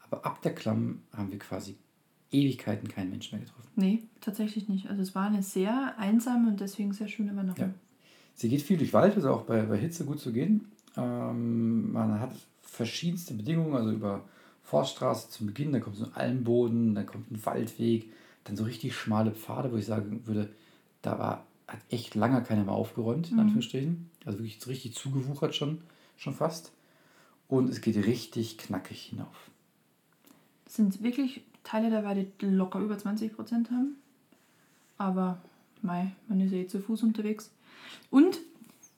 Aber 0.00 0.24
ab 0.24 0.42
der 0.42 0.54
Klamm 0.54 1.02
haben 1.12 1.30
wir 1.30 1.38
quasi 1.38 1.76
Ewigkeiten 2.30 2.88
keinen 2.88 3.10
Menschen 3.10 3.38
mehr 3.38 3.46
getroffen. 3.46 3.70
Nee, 3.76 4.02
tatsächlich 4.20 4.68
nicht. 4.68 4.88
Also 4.88 5.02
es 5.02 5.14
war 5.14 5.26
eine 5.26 5.42
sehr 5.42 5.94
einsame 5.98 6.48
und 6.48 6.60
deswegen 6.60 6.92
sehr 6.92 7.08
schöne 7.08 7.36
Wanderung. 7.36 7.60
Ja. 7.60 7.74
Sie 8.34 8.48
geht 8.48 8.62
viel 8.62 8.76
durch 8.76 8.92
Wald, 8.92 9.16
ist 9.16 9.24
auch 9.24 9.42
bei, 9.42 9.62
bei 9.62 9.78
Hitze 9.78 10.04
gut 10.04 10.20
zu 10.20 10.32
gehen. 10.32 10.66
Ähm, 10.96 11.92
man 11.92 12.20
hat 12.20 12.32
verschiedenste 12.62 13.34
Bedingungen, 13.34 13.74
also 13.74 13.90
über 13.92 14.24
Forststraße 14.66 15.30
zum 15.30 15.46
Beginn, 15.46 15.72
dann 15.72 15.80
kommt 15.80 15.96
so 15.96 16.04
ein 16.04 16.14
Almboden, 16.14 16.96
dann 16.96 17.06
kommt 17.06 17.30
ein 17.30 17.46
Waldweg, 17.46 18.10
dann 18.44 18.56
so 18.56 18.64
richtig 18.64 18.96
schmale 18.96 19.30
Pfade, 19.30 19.72
wo 19.72 19.76
ich 19.76 19.86
sagen 19.86 20.26
würde, 20.26 20.50
da 21.02 21.18
war, 21.20 21.46
hat 21.68 21.78
echt 21.88 22.16
lange 22.16 22.42
keiner 22.42 22.64
mehr 22.64 22.74
aufgeräumt, 22.74 23.30
in 23.30 23.38
Anführungsstrichen. 23.38 24.10
Also 24.24 24.40
wirklich 24.40 24.66
richtig 24.66 24.94
zugewuchert 24.94 25.54
schon, 25.54 25.82
schon 26.16 26.34
fast. 26.34 26.72
Und 27.48 27.68
es 27.70 27.80
geht 27.80 27.96
richtig 27.96 28.58
knackig 28.58 29.02
hinauf. 29.02 29.50
Es 30.66 30.74
sind 30.74 31.00
wirklich 31.00 31.42
Teile 31.62 31.90
dabei, 31.90 32.26
die 32.40 32.46
locker 32.46 32.80
über 32.80 32.98
20 32.98 33.36
Prozent 33.36 33.70
haben. 33.70 33.96
Aber 34.98 35.40
mei, 35.80 36.10
man 36.26 36.40
ist 36.40 36.52
eh 36.52 36.66
zu 36.66 36.80
Fuß 36.80 37.04
unterwegs. 37.04 37.52
Und 38.10 38.40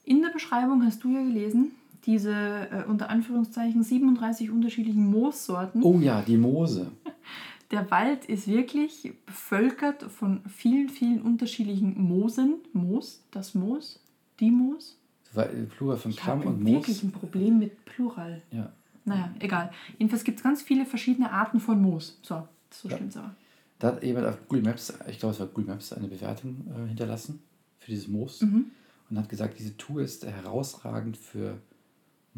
in 0.03 0.23
der 0.23 0.29
Beschreibung 0.29 0.83
hast 0.83 1.03
du 1.03 1.13
ja 1.13 1.21
gelesen, 1.21 1.73
diese 2.09 2.31
äh, 2.33 2.83
unter 2.87 3.09
Anführungszeichen 3.11 3.83
37 3.83 4.49
unterschiedlichen 4.49 5.05
Moossorten. 5.05 5.83
Oh 5.83 5.99
ja, 5.99 6.21
die 6.23 6.37
Moose. 6.37 6.91
Der 7.71 7.91
Wald 7.91 8.25
ist 8.25 8.47
wirklich 8.47 9.13
bevölkert 9.27 10.01
von 10.01 10.41
vielen, 10.49 10.89
vielen 10.89 11.21
unterschiedlichen 11.21 12.01
Moosen. 12.01 12.55
Moos, 12.73 13.23
das 13.29 13.53
Moos, 13.53 13.99
die 14.39 14.49
Moos. 14.49 14.97
Weil, 15.33 15.67
Plural 15.77 15.97
von 15.97 16.11
habe 16.11 16.47
und 16.47 16.63
Moos. 16.63 16.73
wirklich 16.73 17.03
ein 17.03 17.11
Problem 17.11 17.59
mit 17.59 17.85
Plural. 17.85 18.41
Ja. 18.51 18.73
Naja, 19.05 19.31
egal. 19.39 19.71
Jedenfalls 19.99 20.23
gibt 20.23 20.39
es 20.39 20.43
ganz 20.43 20.63
viele 20.63 20.85
verschiedene 20.87 21.31
Arten 21.31 21.59
von 21.59 21.79
Moos. 21.79 22.17
So, 22.23 22.47
so 22.71 22.89
Ja. 22.89 22.95
stimmt's 22.95 23.17
aber. 23.17 23.35
Da 23.77 23.89
hat 23.89 24.03
jemand 24.03 24.25
auf 24.25 24.39
Google 24.47 24.63
Maps, 24.63 24.91
ich 25.07 25.19
glaube 25.19 25.33
es 25.35 25.39
war 25.39 25.45
Google 25.47 25.65
Maps, 25.65 25.93
eine 25.93 26.07
Bewertung 26.07 26.65
äh, 26.75 26.87
hinterlassen 26.87 27.39
für 27.77 27.91
dieses 27.91 28.07
Moos 28.07 28.41
Mhm. 28.41 28.71
und 29.11 29.17
hat 29.19 29.29
gesagt, 29.29 29.59
diese 29.59 29.77
Tour 29.77 30.01
ist 30.01 30.25
herausragend 30.25 31.15
für 31.17 31.59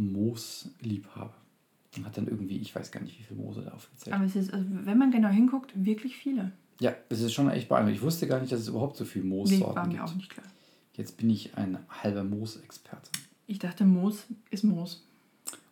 Moosliebhaber. 0.02 1.34
Und 1.98 2.06
hat 2.06 2.18
dann 2.18 2.28
irgendwie, 2.28 2.58
ich 2.58 2.74
weiß 2.74 2.92
gar 2.92 3.02
nicht, 3.02 3.20
wie 3.20 3.24
viele 3.24 3.42
Moose 3.42 3.62
da 3.64 3.72
aufgezählt. 3.72 4.16
Aber 4.16 4.24
es 4.26 4.36
ist, 4.36 4.54
also 4.54 4.66
wenn 4.70 4.98
man 4.98 5.12
genau 5.12 5.28
hinguckt, 5.28 5.72
wirklich 5.76 6.16
viele. 6.16 6.52
ja, 6.80 6.94
es 7.10 7.20
ist 7.22 7.34
schon 7.34 7.50
echt 7.50 7.68
beeindruckend. 7.68 7.98
Ich 7.98 8.02
wusste 8.04 8.28
gar 8.28 8.40
nicht, 8.40 8.52
dass 8.52 8.62
es 8.62 8.70
überhaupt 8.70 8.96
so 8.96 9.04
viele 9.06 9.26
Nee, 9.26 9.32
Moossorten 9.36 9.76
war 9.76 9.86
mir 9.88 9.94
gibt. 9.96 10.04
auch 10.06 10.16
nicht 10.16 10.30
klar. 10.30 10.46
Jetzt 10.96 11.18
bin 11.18 11.30
ich 11.30 11.58
ein 11.58 11.78
halber 11.90 12.24
Moosexperte. 12.24 13.10
Ich 13.48 13.60
dachte, 13.60 13.84
Moos 13.84 14.26
ist 14.52 14.64
Moos. 14.64 15.06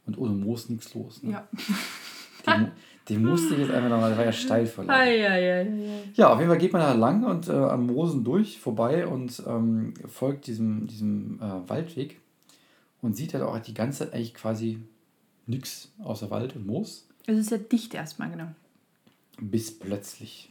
Und 0.06 0.18
ohne 0.18 0.34
Moos 0.34 0.68
nichts 0.70 0.94
los. 0.94 1.24
Ne? 1.24 1.32
Ja. 1.32 1.48
Den, 2.48 2.72
den 3.10 3.26
musste 3.26 3.54
ich 3.54 3.60
jetzt 3.62 3.72
einfach 3.72 3.90
nochmal, 3.90 4.10
der 4.10 4.18
war 4.18 4.26
ja 4.26 4.32
steil 4.32 4.66
verlaufen. 4.66 5.00
Eieiei. 5.00 5.68
Ja, 6.16 6.30
auf 6.32 6.40
jeden 6.40 6.50
Fall 6.50 6.58
geht 6.58 6.72
man 6.74 6.82
da 6.82 6.94
lang 6.94 7.24
und 7.26 7.48
äh, 7.50 7.52
am 7.52 7.86
Moosen 7.88 8.24
durch, 8.24 8.60
vorbei 8.60 9.06
und 9.06 9.44
ähm, 9.46 9.94
folgt 10.08 10.48
diesem, 10.48 10.88
diesem 10.88 11.40
äh, 11.42 11.70
Waldweg 11.70 12.20
und 13.02 13.16
sieht 13.16 13.34
halt 13.34 13.44
auch 13.44 13.58
die 13.60 13.74
ganze 13.74 14.00
Zeit 14.00 14.14
eigentlich 14.14 14.34
quasi 14.34 14.82
nichts 15.46 15.92
außer 16.04 16.30
Wald 16.30 16.56
und 16.56 16.66
Moos, 16.68 17.08
Es 17.26 17.38
ist 17.38 17.52
ja 17.52 17.58
dicht 17.58 17.94
erstmal, 17.94 18.30
genau. 18.30 18.48
bis 19.40 19.78
plötzlich 19.78 20.50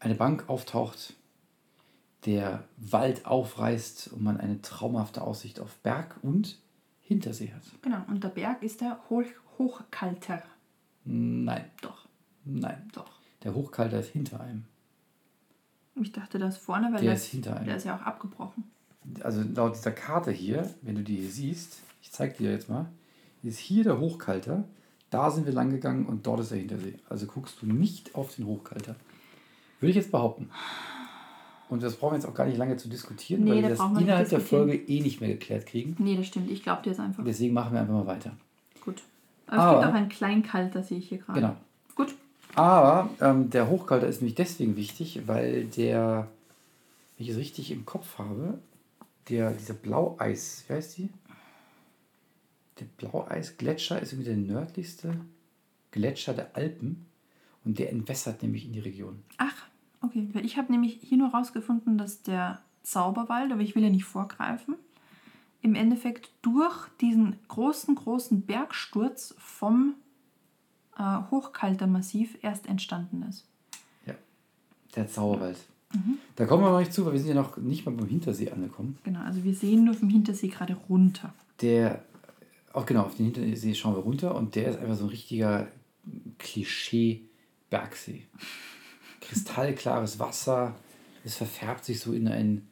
eine 0.00 0.14
Bank 0.14 0.48
auftaucht, 0.48 1.14
der 2.26 2.64
Wald 2.78 3.26
aufreißt 3.26 4.12
und 4.12 4.22
man 4.22 4.38
eine 4.38 4.60
traumhafte 4.62 5.22
Aussicht 5.22 5.60
auf 5.60 5.76
Berg 5.78 6.16
und 6.22 6.58
Hintersee 7.02 7.52
hat. 7.52 7.62
Genau. 7.82 8.02
Und 8.08 8.24
der 8.24 8.28
Berg 8.30 8.62
ist 8.62 8.80
der 8.80 8.98
Hoch 9.10 9.24
Hochkalter. 9.58 10.42
Nein, 11.04 11.70
Doch, 11.82 12.06
nein. 12.44 12.88
doch. 12.92 13.18
Der 13.42 13.54
Hochkalter 13.54 14.00
ist 14.00 14.08
hinter 14.10 14.40
einem. 14.40 14.64
Ich 16.00 16.10
dachte, 16.12 16.38
das 16.38 16.56
vorne, 16.56 16.90
weil 16.92 17.02
Der 17.02 17.12
das, 17.12 17.24
ist 17.24 17.30
hinter 17.30 17.56
einem. 17.56 17.66
der 17.66 17.76
ist 17.76 17.84
ja 17.84 17.96
auch 17.96 18.00
abgebrochen. 18.02 18.64
Also 19.22 19.42
laut 19.54 19.74
dieser 19.76 19.92
Karte 19.92 20.30
hier, 20.30 20.68
wenn 20.82 20.94
du 20.96 21.02
die 21.02 21.16
hier 21.16 21.30
siehst, 21.30 21.78
ich 22.02 22.10
zeig 22.12 22.36
dir 22.38 22.50
jetzt 22.50 22.68
mal, 22.68 22.86
ist 23.42 23.58
hier 23.58 23.84
der 23.84 23.98
Hochkalter, 24.00 24.64
da 25.10 25.30
sind 25.30 25.46
wir 25.46 25.52
lang 25.52 25.70
gegangen 25.70 26.06
und 26.06 26.26
dort 26.26 26.40
ist 26.40 26.50
der 26.50 26.58
Hintersee. 26.58 26.94
Also 27.08 27.26
guckst 27.26 27.56
du 27.60 27.66
nicht 27.66 28.14
auf 28.14 28.34
den 28.34 28.46
Hochkalter. 28.46 28.96
Würde 29.80 29.90
ich 29.90 29.96
jetzt 29.96 30.10
behaupten. 30.10 30.48
Und 31.68 31.82
das 31.82 31.96
brauchen 31.96 32.12
wir 32.12 32.18
jetzt 32.18 32.26
auch 32.26 32.34
gar 32.34 32.46
nicht 32.46 32.56
lange 32.58 32.76
zu 32.76 32.88
diskutieren, 32.88 33.44
Nee, 33.44 33.50
weil 33.52 33.62
da 33.62 33.68
wir 33.68 33.76
das 33.76 34.02
innerhalb 34.02 34.28
der. 34.28 34.40
Folge 34.40 34.74
eh 34.74 35.00
nicht 35.00 35.20
mehr 35.20 35.30
geklärt 35.30 35.66
kriegen. 35.66 35.96
Nee, 35.98 36.16
das 36.16 36.26
stimmt. 36.26 36.50
Ich 36.50 36.62
glaube 36.62 36.82
dir 36.82 36.90
jetzt 36.90 37.00
einfach. 37.00 37.24
Deswegen 37.24 37.54
machen 37.54 37.72
wir 37.72 37.80
einfach 37.80 37.94
mal 37.94 38.06
weiter. 38.06 38.32
Gut. 38.84 39.02
Aber, 39.46 39.56
es 39.56 39.62
Aber- 39.62 39.80
gibt 39.80 39.90
auch 39.90 39.94
einen 39.96 40.08
Kleinkalter, 40.08 40.82
sehe 40.82 40.98
ich 40.98 41.08
hier 41.08 41.18
gerade. 41.18 41.40
Genau. 41.40 41.56
Gut. 41.94 42.14
Aber 42.54 43.10
ähm, 43.20 43.50
der 43.50 43.68
Hochkalter 43.68 44.06
ist 44.06 44.20
nämlich 44.20 44.34
deswegen 44.36 44.76
wichtig, 44.76 45.22
weil 45.26 45.64
der, 45.64 46.28
wenn 47.18 47.26
ich 47.26 47.32
es 47.32 47.38
richtig 47.38 47.70
im 47.72 47.84
Kopf 47.84 48.18
habe, 48.18 48.58
der, 49.28 49.52
dieser 49.52 49.74
Blaueis, 49.74 50.64
wie 50.66 50.72
heißt 50.74 50.98
die? 50.98 51.10
Der 52.80 52.86
Blaueisgletscher 52.96 54.00
ist 54.00 54.12
irgendwie 54.12 54.30
der 54.30 54.36
nördlichste 54.36 55.20
Gletscher 55.90 56.34
der 56.34 56.56
Alpen 56.56 57.06
und 57.64 57.78
der 57.78 57.90
entwässert 57.90 58.42
nämlich 58.42 58.66
in 58.66 58.72
die 58.72 58.80
Region. 58.80 59.22
Ach, 59.38 59.66
okay. 60.02 60.28
Weil 60.32 60.44
ich 60.44 60.56
habe 60.56 60.72
nämlich 60.72 60.98
hier 61.02 61.18
nur 61.18 61.30
rausgefunden, 61.30 61.96
dass 61.98 62.22
der 62.22 62.60
Zauberwald, 62.82 63.52
aber 63.52 63.62
ich 63.62 63.74
will 63.74 63.82
ja 63.82 63.90
nicht 63.90 64.04
vorgreifen, 64.04 64.74
im 65.62 65.74
Endeffekt 65.74 66.30
durch 66.42 66.88
diesen 67.00 67.38
großen, 67.48 67.94
großen 67.94 68.42
Bergsturz 68.42 69.34
vom 69.38 69.94
äh, 70.98 71.20
Hochkaltermassiv 71.30 72.36
erst 72.42 72.66
entstanden 72.66 73.22
ist. 73.22 73.46
Ja. 74.04 74.14
Der 74.94 75.08
Zauberwald. 75.08 75.58
Da 76.36 76.46
kommen 76.46 76.64
wir 76.64 76.70
noch 76.70 76.78
nicht 76.80 76.92
zu, 76.92 77.04
weil 77.04 77.12
wir 77.12 77.20
sind 77.20 77.28
ja 77.28 77.34
noch 77.34 77.56
nicht 77.56 77.86
mal 77.86 77.92
beim 77.92 78.08
Hintersee 78.08 78.50
angekommen. 78.50 78.98
Genau, 79.04 79.20
also 79.20 79.44
wir 79.44 79.54
sehen 79.54 79.84
nur 79.84 79.94
vom 79.94 80.08
Hintersee 80.08 80.48
gerade 80.48 80.76
runter. 80.88 81.32
Der, 81.60 82.04
auch 82.72 82.86
genau, 82.86 83.02
auf 83.02 83.16
den 83.16 83.32
Hintersee 83.32 83.74
schauen 83.74 83.94
wir 83.94 84.02
runter 84.02 84.34
und 84.34 84.54
der 84.54 84.68
ist 84.68 84.78
einfach 84.78 84.96
so 84.96 85.04
ein 85.04 85.10
richtiger 85.10 85.68
Klischee-Bergsee. 86.38 88.24
Kristallklares 89.20 90.18
Wasser, 90.18 90.74
es 91.24 91.36
verfärbt 91.36 91.84
sich 91.84 92.00
so 92.00 92.12
in 92.12 92.28
ein, 92.28 92.68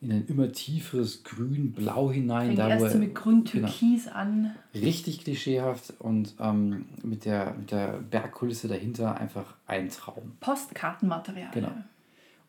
in 0.00 0.12
ein 0.12 0.26
immer 0.26 0.52
tieferes 0.52 1.24
Grün-Blau 1.24 2.12
hinein. 2.12 2.48
Fängt 2.48 2.58
da, 2.58 2.68
erst 2.68 2.92
so 2.92 2.98
mit 2.98 3.14
grün 3.14 3.44
genau. 3.44 3.68
An. 4.12 4.54
richtig 4.74 5.24
klischeehaft 5.24 5.94
und 5.98 6.34
ähm, 6.40 6.86
mit, 7.02 7.24
der, 7.24 7.54
mit 7.54 7.70
der 7.70 8.00
Bergkulisse 8.10 8.68
dahinter 8.68 9.16
einfach 9.18 9.56
ein 9.66 9.88
Traum. 9.88 10.32
Postkartenmaterial. 10.40 11.50
Genau. 11.52 11.72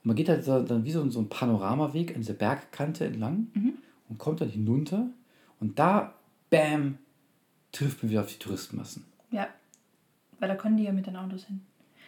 Und 0.03 0.07
man 0.07 0.15
geht 0.15 0.29
halt 0.29 0.47
dann 0.47 0.85
wie 0.85 0.91
so, 0.91 1.09
so 1.09 1.19
ein 1.19 1.29
Panoramaweg 1.29 2.15
an 2.15 2.21
dieser 2.21 2.33
Bergkante 2.33 3.05
entlang 3.05 3.47
und 4.09 4.17
kommt 4.17 4.41
dann 4.41 4.49
hinunter 4.49 5.07
und 5.59 5.77
da, 5.77 6.13
bam, 6.49 6.97
trifft 7.71 8.01
man 8.03 8.09
wieder 8.11 8.21
auf 8.21 8.31
die 8.31 8.39
Touristenmassen. 8.39 9.05
Ja, 9.31 9.47
weil 10.39 10.47
da 10.49 10.55
können 10.55 10.77
die 10.77 10.83
ja 10.83 10.91
mit 10.93 11.05
den 11.07 11.15
Autos 11.15 11.45
hin. 11.45 11.61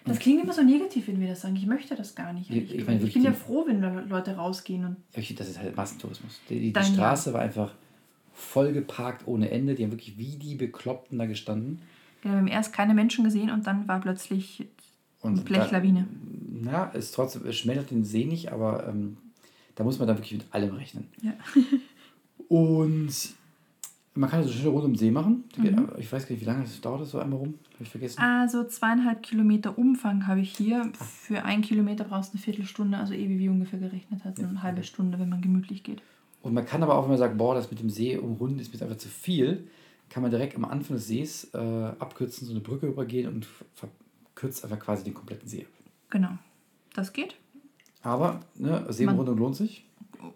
Das 0.06 0.18
klingt 0.18 0.42
immer 0.44 0.54
so 0.54 0.64
negativ, 0.64 1.08
wenn 1.10 1.20
wir 1.20 1.28
das 1.28 1.42
sagen. 1.42 1.56
Ich 1.56 1.68
möchte 1.68 1.94
das 1.96 2.16
gar 2.16 2.34
nicht. 2.34 2.50
Ich- 2.50 2.74
ich 2.74 2.88
meine 2.88 3.04
ich 3.04 3.14
bin 3.14 3.22
ja 3.22 3.34
froh, 3.34 3.66
wenn 3.68 3.82
Leute 4.10 4.36
rausgehen 4.36 4.84
und 4.86 4.96
Ja, 5.16 5.22
Das 5.38 5.48
ist 5.48 5.60
halt 5.60 5.76
Massentourismus. 5.76 6.40
Die, 6.50 6.60
die, 6.60 6.74
Dann 6.74 6.84
ja. 6.86 6.94
Straße 6.94 7.34
war 7.34 7.42
einfach 7.42 7.72
vollgeparkt 8.34 9.28
ohne 9.28 9.52
Ende. 9.52 9.76
Die 9.76 9.84
haben 9.84 9.92
wirklich 9.92 10.18
wie 10.18 10.38
die 10.38 10.56
Bekloppten 10.56 11.20
da 11.20 11.26
gestanden. 11.28 11.82
ja, 12.24 12.32
wir 12.32 12.38
haben 12.38 12.48
erst 12.48 12.74
keine 12.74 12.94
Menschen 12.96 13.24
gesehen 13.24 13.52
und 13.52 13.68
dann 13.68 13.88
war 13.88 14.00
plötzlich 14.02 14.68
Und 15.22 15.34
eine 15.34 15.42
Blechlawine. 15.42 16.08
Da, 16.64 16.72
na, 16.72 16.92
es 16.94 17.12
trotzdem, 17.12 17.46
es 17.46 17.58
schmälert 17.58 17.92
den 17.92 18.04
See 18.04 18.26
nicht, 18.26 18.52
aber 18.52 18.88
ähm, 18.88 19.18
da 19.76 19.84
muss 19.84 20.00
man 20.00 20.08
dann 20.08 20.18
wirklich 20.18 20.34
mit 20.34 20.46
allem 20.52 20.76
rechnen. 20.76 21.08
Ja. 21.22 21.34
Und 22.48 23.12
man 24.14 24.30
kann 24.30 24.44
so 24.44 24.50
schnell 24.50 24.72
rund 24.72 24.86
um 24.86 24.94
den 24.94 24.98
See 24.98 25.12
machen. 25.12 25.46
Mhm. 25.58 25.90
Ich 25.98 26.12
weiß 26.12 26.28
gar 26.28 26.34
nicht, 26.34 26.42
wie 26.42 26.46
lange 26.46 26.64
das 26.64 26.82
dauert, 26.82 27.02
das 27.02 27.12
so 27.12 27.20
einmal 27.20 27.40
rum. 27.40 27.54
Habe 27.74 27.84
ich 27.84 27.90
vergessen. 27.90 28.20
Also 28.20 28.66
zweieinhalb 28.66 29.24
Kilometer 29.24 29.78
Umfang 29.78 30.28
habe 30.28 30.42
ich 30.42 30.56
hier. 30.56 30.92
Für 31.00 31.46
einen 31.46 31.62
Kilometer 31.62 32.04
brauchst 32.04 32.34
du 32.34 32.38
eine 32.38 32.44
Viertelstunde, 32.44 32.98
also 32.98 33.14
eh 33.14 33.30
wie 33.30 33.48
ungefähr 33.48 33.80
gerechnet 33.80 34.26
hat, 34.26 34.40
eine 34.40 34.62
halbe 34.62 34.84
Stunde, 34.84 35.18
wenn 35.18 35.30
man 35.30 35.42
gemütlich 35.42 35.84
geht. 35.84 36.02
Und 36.42 36.54
man 36.54 36.66
kann 36.66 36.84
aber 36.84 36.96
auch, 36.96 37.04
wenn 37.04 37.12
man 37.12 37.20
sagt, 37.20 37.38
boah, 37.38 37.56
das 37.56 37.70
mit 37.72 37.80
dem 37.80 37.90
See 37.90 38.18
umrunden 38.18 38.60
ist 38.60 38.70
mir 38.70 38.74
jetzt 38.74 38.84
einfach 38.84 38.98
zu 38.98 39.10
viel, 39.10 39.68
kann 40.10 40.24
man 40.24 40.32
direkt 40.32 40.56
am 40.58 40.66
Anfang 40.66 40.98
des 40.98 41.08
Sees 41.08 41.54
äh, 41.54 41.58
abkürzen, 41.58 42.46
so 42.46 42.54
eine 42.54 42.62
Brücke 42.62 42.88
übergehen 42.88 43.34
und 43.34 43.48
verkürzt 44.42 44.64
einfach 44.64 44.80
quasi 44.80 45.04
den 45.04 45.14
kompletten 45.14 45.48
See 45.48 45.62
ab. 45.62 45.68
Genau. 46.10 46.30
Das 46.94 47.14
geht. 47.14 47.36
Aber 48.02 48.40
ne, 48.56 48.86
Seeumrundung 48.90 49.38
lohnt 49.38 49.56
sich. 49.56 49.86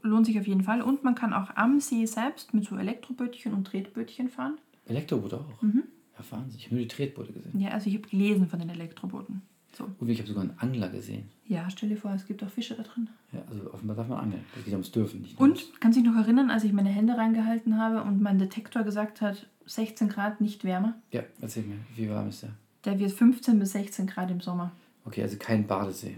Lohnt 0.04 0.26
sich 0.28 0.40
auf 0.40 0.48
jeden 0.48 0.64
Fall. 0.64 0.82
Und 0.82 1.04
man 1.04 1.16
kann 1.16 1.34
auch 1.34 1.56
am 1.56 1.80
See 1.80 2.06
selbst 2.06 2.54
mit 2.54 2.66
so 2.66 2.76
Elektrobötchen 2.76 3.54
und 3.54 3.66
Tretbötchen 3.66 4.30
fahren. 4.30 4.58
Elektroboote 4.88 5.38
auch. 5.40 5.62
Mhm. 5.62 5.84
Ja, 6.18 6.24
Wahnsinn. 6.30 6.60
Ich 6.60 6.66
habe 6.66 6.76
nur 6.76 6.84
die 6.84 6.88
Tretboote 6.88 7.34
gesehen. 7.34 7.60
Ja, 7.60 7.70
also 7.72 7.90
ich 7.90 7.96
habe 7.98 8.08
gelesen 8.08 8.48
von 8.48 8.60
den 8.60 8.70
Elektrobooten. 8.70 9.42
So. 9.74 9.90
Und 10.00 10.08
ich 10.08 10.20
habe 10.20 10.28
sogar 10.28 10.44
einen 10.44 10.58
Angler 10.60 10.90
gesehen. 10.90 11.30
Ja, 11.48 11.70
stell 11.70 11.90
dir 11.90 11.98
vor, 11.98 12.14
es 12.14 12.26
gibt 12.28 12.42
auch 12.44 12.50
Fische 12.50 12.76
da 12.76 12.84
drin. 12.84 13.10
Ja, 13.34 13.42
also 13.50 13.74
offenbar 13.74 13.96
darf 13.98 14.08
man 14.08 14.20
angeln. 14.20 14.46
Das 14.54 14.64
geht 14.64 14.74
ums 14.74 14.92
Dürfen, 14.92 15.22
nicht 15.22 15.38
Und 15.40 15.50
ums- 15.58 15.72
kannst 15.82 15.98
du 15.98 16.04
dich 16.04 16.12
noch 16.12 16.18
erinnern, 16.18 16.50
als 16.50 16.64
ich 16.64 16.72
meine 16.72 16.90
Hände 16.90 17.18
reingehalten 17.18 17.78
habe 17.78 18.04
und 18.04 18.22
mein 18.22 18.38
Detektor 18.40 18.84
gesagt 18.84 19.20
hat, 19.22 19.48
16 19.66 20.08
Grad 20.08 20.40
nicht 20.40 20.64
wärmer? 20.64 20.94
Ja, 21.12 21.24
erzähl 21.42 21.64
mir, 21.64 21.76
wie 21.96 22.10
warm 22.10 22.30
ist 22.30 22.44
der? 22.44 22.52
Der 22.86 23.00
wird 23.00 23.12
15 23.12 23.60
bis 23.60 23.72
16 23.72 24.08
Grad 24.08 24.32
im 24.32 24.42
Sommer. 24.42 24.72
Okay, 25.06 25.24
also 25.24 25.38
kein 25.38 25.66
Badesee. 25.68 26.18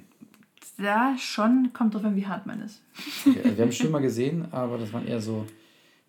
Da 0.77 1.17
schon 1.17 1.71
kommt 1.73 1.95
drauf 1.95 2.03
an, 2.05 2.15
wie 2.15 2.25
hart 2.27 2.45
man 2.45 2.61
ist. 2.61 2.81
Okay, 3.25 3.39
also 3.43 3.57
wir 3.57 3.63
haben 3.65 3.71
Schwimmer 3.71 4.01
gesehen, 4.01 4.45
aber 4.51 4.77
das 4.77 4.93
waren 4.93 5.07
eher 5.07 5.19
so 5.19 5.45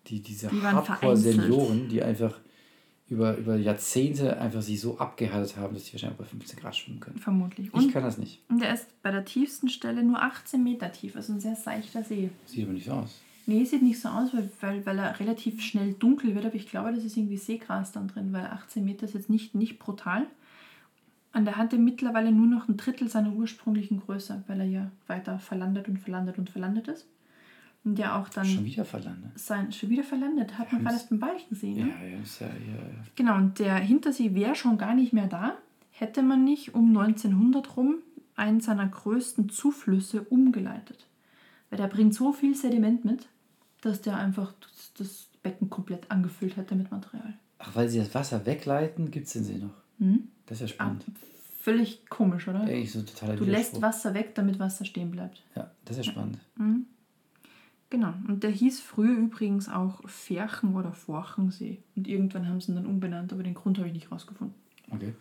die, 0.07 0.19
diese 0.21 0.47
Die 0.47 0.61
Hardcore-Senioren, 0.61 1.87
die 1.89 2.03
einfach 2.03 2.39
über, 3.09 3.35
über 3.37 3.55
Jahrzehnte 3.55 4.39
einfach 4.39 4.61
sich 4.61 4.79
so 4.79 4.99
abgehärtet 4.99 5.57
haben, 5.57 5.73
dass 5.73 5.85
sie 5.87 5.93
wahrscheinlich 5.93 6.19
bei 6.19 6.25
15 6.25 6.59
Grad 6.59 6.75
schwimmen 6.75 6.99
können. 6.99 7.17
Vermutlich. 7.17 7.67
Ich 7.67 7.73
Und, 7.73 7.91
kann 7.91 8.03
das 8.03 8.17
nicht. 8.19 8.41
und 8.49 8.61
der 8.61 8.73
ist 8.73 9.01
bei 9.01 9.09
der 9.11 9.25
tiefsten 9.25 9.69
Stelle 9.69 10.03
nur 10.03 10.21
18 10.21 10.63
Meter 10.63 10.91
tief. 10.91 11.15
Also 11.15 11.33
ein 11.33 11.39
sehr 11.39 11.55
seichter 11.55 12.03
See. 12.03 12.29
Sieht 12.45 12.65
aber 12.65 12.73
nicht 12.73 12.85
so 12.85 12.91
aus. 12.91 13.21
Nee, 13.47 13.63
sieht 13.65 13.81
nicht 13.81 13.99
so 13.99 14.09
aus, 14.09 14.29
weil, 14.33 14.47
weil, 14.61 14.85
weil 14.85 14.99
er 14.99 15.19
relativ 15.19 15.63
schnell 15.63 15.93
dunkel 15.93 16.35
wird, 16.35 16.45
aber 16.45 16.53
ich 16.53 16.69
glaube, 16.69 16.93
das 16.93 17.03
ist 17.03 17.17
irgendwie 17.17 17.37
Seegras 17.37 17.91
dann 17.91 18.07
drin, 18.07 18.31
weil 18.31 18.45
18 18.45 18.85
Meter 18.85 19.05
ist 19.05 19.15
jetzt 19.15 19.29
nicht, 19.31 19.55
nicht 19.55 19.79
brutal. 19.79 20.27
Und 21.33 21.45
er 21.47 21.57
hatte 21.57 21.77
mittlerweile 21.77 22.31
nur 22.31 22.47
noch 22.47 22.67
ein 22.67 22.77
Drittel 22.77 23.07
seiner 23.07 23.31
ursprünglichen 23.33 23.99
Größe, 23.99 24.43
weil 24.47 24.61
er 24.61 24.65
ja 24.65 24.91
weiter 25.07 25.37
verlandet 25.39 25.87
und 25.87 25.99
verlandet 25.99 26.37
und 26.39 26.49
verlandet 26.49 26.87
ist. 26.87 27.07
Und 27.85 27.97
ja 27.97 28.19
auch 28.19 28.27
dann 28.29 28.45
Schon 28.45 28.65
wieder 28.65 28.83
verlandet. 28.83 29.31
sein, 29.39 29.71
schon 29.71 29.89
wieder 29.89 30.03
verlandet, 30.03 30.57
hat 30.57 30.73
man 30.73 30.85
erst 30.85 31.09
beim 31.09 31.19
Balchensee. 31.19 31.71
Ja, 31.73 31.85
Ne? 31.85 31.91
ja, 31.91 32.07
ja, 32.07 32.47
ja, 32.47 32.73
ja. 32.75 33.03
Genau, 33.15 33.35
und 33.37 33.59
der 33.59 33.75
Hintersee 33.75 34.33
wäre 34.35 34.55
schon 34.55 34.77
gar 34.77 34.95
nicht 34.95 35.13
mehr 35.13 35.27
da, 35.27 35.55
hätte 35.91 36.21
man 36.23 36.43
nicht 36.43 36.73
um 36.73 36.89
1900 36.97 37.77
rum 37.77 37.95
einen 38.35 38.59
seiner 38.59 38.87
größten 38.87 39.49
Zuflüsse 39.49 40.21
umgeleitet. 40.23 41.07
Weil 41.69 41.77
der 41.77 41.87
bringt 41.87 42.13
so 42.15 42.33
viel 42.33 42.55
Sediment 42.55 43.05
mit, 43.05 43.27
dass 43.81 44.01
der 44.01 44.17
einfach 44.17 44.53
das, 44.97 45.27
Becken 45.41 45.69
komplett 45.69 46.11
angefüllt 46.11 46.57
hätte 46.57 46.75
mit 46.75 46.91
Material. 46.91 47.33
Ach, 47.59 47.73
weil 47.73 47.87
sie 47.87 47.99
das 47.99 48.13
Wasser 48.13 48.45
wegleiten, 48.45 49.09
gibt 49.09 49.27
es 49.27 49.33
den 49.33 49.45
See 49.45 49.57
noch. 49.57 49.73
Mhm. 49.97 50.27
Das 50.49 50.59
ist 50.61 50.71
ja 50.71 50.75
Ah, 50.79 50.85
spannend. 50.85 51.05
völlig 51.61 52.07
komisch, 52.09 52.47
oder? 52.47 52.61
Eigentlich 52.61 52.91
so 52.91 53.01
totaler 53.01 53.35
Du 53.35 53.45
lässt. 53.45 53.81
Wasser 53.81 54.13
weg, 54.13 54.33
damit 54.35 54.59
Wasser 54.59 54.83
stehen 54.83 55.11
bleibt. 55.11 55.41
Ja, 55.55 55.69
das 55.85 55.97
ist 55.97 56.05
ja 56.07 56.11
spannend. 56.11 56.39
Genau, 57.91 58.13
und 58.27 58.43
der 58.43 58.51
hieß 58.51 58.81
früher 58.81 59.15
übrigens 59.17 59.67
auch 59.69 60.01
Ferchen- 60.07 60.75
oder 60.75 60.91
Forchensee. 60.93 61.79
Und 61.95 62.07
irgendwann 62.07 62.47
haben 62.47 62.61
sie 62.61 62.71
ihn 62.71 62.75
dann 62.75 62.85
umbenannt, 62.85 63.33
aber 63.33 63.41
den 63.41 63.55
Grund 63.55 63.77
habe 63.79 63.87
ich 63.87 63.93
nicht 63.93 64.11
rausgefunden. 64.11 64.53
Okay. 64.91 65.13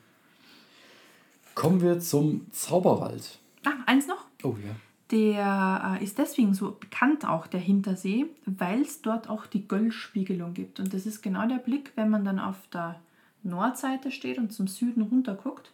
Kommen 1.55 1.81
wir 1.81 1.99
zum 2.01 2.47
Zauberwald. 2.53 3.39
Ah, 3.65 3.71
eins 3.87 4.07
noch. 4.07 4.27
Oh 4.43 4.57
ja. 4.65 4.75
Der 5.11 5.99
äh, 6.01 6.05
ist 6.05 6.19
deswegen 6.19 6.53
so 6.53 6.73
bekannt 6.73 7.25
auch, 7.27 7.47
der 7.47 7.61
Hintersee, 7.61 8.27
weil 8.45 8.83
es 8.83 9.01
dort 9.01 9.31
auch 9.31 9.47
die 9.47 9.67
Göllspiegelung 9.67 10.53
gibt. 10.53 10.79
Und 10.81 10.93
das 10.93 11.07
ist 11.07 11.23
genau 11.23 11.49
der 11.49 11.57
Blick, 11.57 11.93
wenn 11.97 12.11
man 12.11 12.25
dann 12.27 12.39
auf 12.39 12.57
der 12.73 13.01
Nordseite 13.43 14.11
steht 14.11 14.39
und 14.39 14.53
zum 14.53 14.67
Süden 14.69 15.03
runter 15.03 15.35
guckt. 15.35 15.73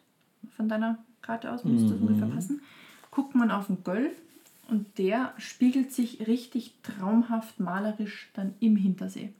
Von 0.56 0.68
deiner 0.68 0.98
Karte 1.22 1.50
aus 1.52 1.64
müsste 1.64 1.90
das 1.92 2.00
ungefähr 2.00 2.26
passen. 2.28 2.60
Guckt 3.10 3.34
man 3.34 3.50
auf 3.50 3.66
den 3.68 3.82
Göll 3.84 4.10
und 4.68 4.98
der 4.98 5.32
spiegelt 5.38 5.92
sich 5.92 6.26
richtig 6.26 6.74
traumhaft 6.82 7.60
malerisch 7.60 8.30
dann 8.34 8.54
im 8.60 8.76
Hintersee. 8.76 9.30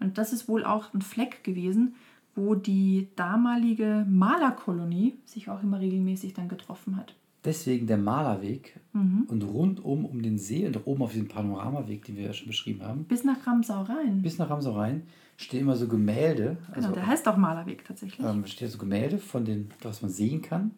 Und 0.00 0.18
das 0.18 0.32
ist 0.32 0.48
wohl 0.48 0.64
auch 0.64 0.92
ein 0.94 1.02
Fleck 1.02 1.42
gewesen, 1.44 1.94
wo 2.34 2.54
die 2.54 3.08
damalige 3.16 4.06
Malerkolonie 4.08 5.18
sich 5.24 5.50
auch 5.50 5.62
immer 5.62 5.80
regelmäßig 5.80 6.34
dann 6.34 6.48
getroffen 6.48 6.96
hat. 6.96 7.14
Deswegen 7.44 7.86
der 7.86 7.98
Malerweg 7.98 8.78
Mhm. 8.92 9.24
und 9.28 9.42
rundum 9.44 10.04
um 10.04 10.22
den 10.22 10.38
See 10.38 10.66
und 10.66 10.86
oben 10.86 11.02
auf 11.02 11.12
diesem 11.12 11.28
Panoramaweg, 11.28 12.04
den 12.04 12.16
wir 12.16 12.24
ja 12.24 12.32
schon 12.32 12.48
beschrieben 12.48 12.82
haben, 12.82 13.04
Bis 13.04 13.24
nach 13.24 13.46
Ramsau 13.46 13.82
rein. 13.82 14.22
bis 14.22 14.38
nach 14.38 14.50
Ramsau 14.50 14.72
rein, 14.72 15.02
stehen 15.38 15.60
immer 15.60 15.76
so 15.76 15.88
Gemälde. 15.88 16.58
Genau, 16.66 16.76
Also 16.76 16.92
der 16.92 17.06
heißt 17.06 17.26
auch 17.28 17.36
Malerweg 17.38 17.84
tatsächlich. 17.86 18.24
ähm, 18.26 18.44
stehen 18.46 18.68
so 18.68 18.76
Gemälde 18.76 19.16
von 19.18 19.46
den, 19.46 19.70
was 19.82 20.02
man 20.02 20.10
sehen 20.10 20.42
kann. 20.42 20.72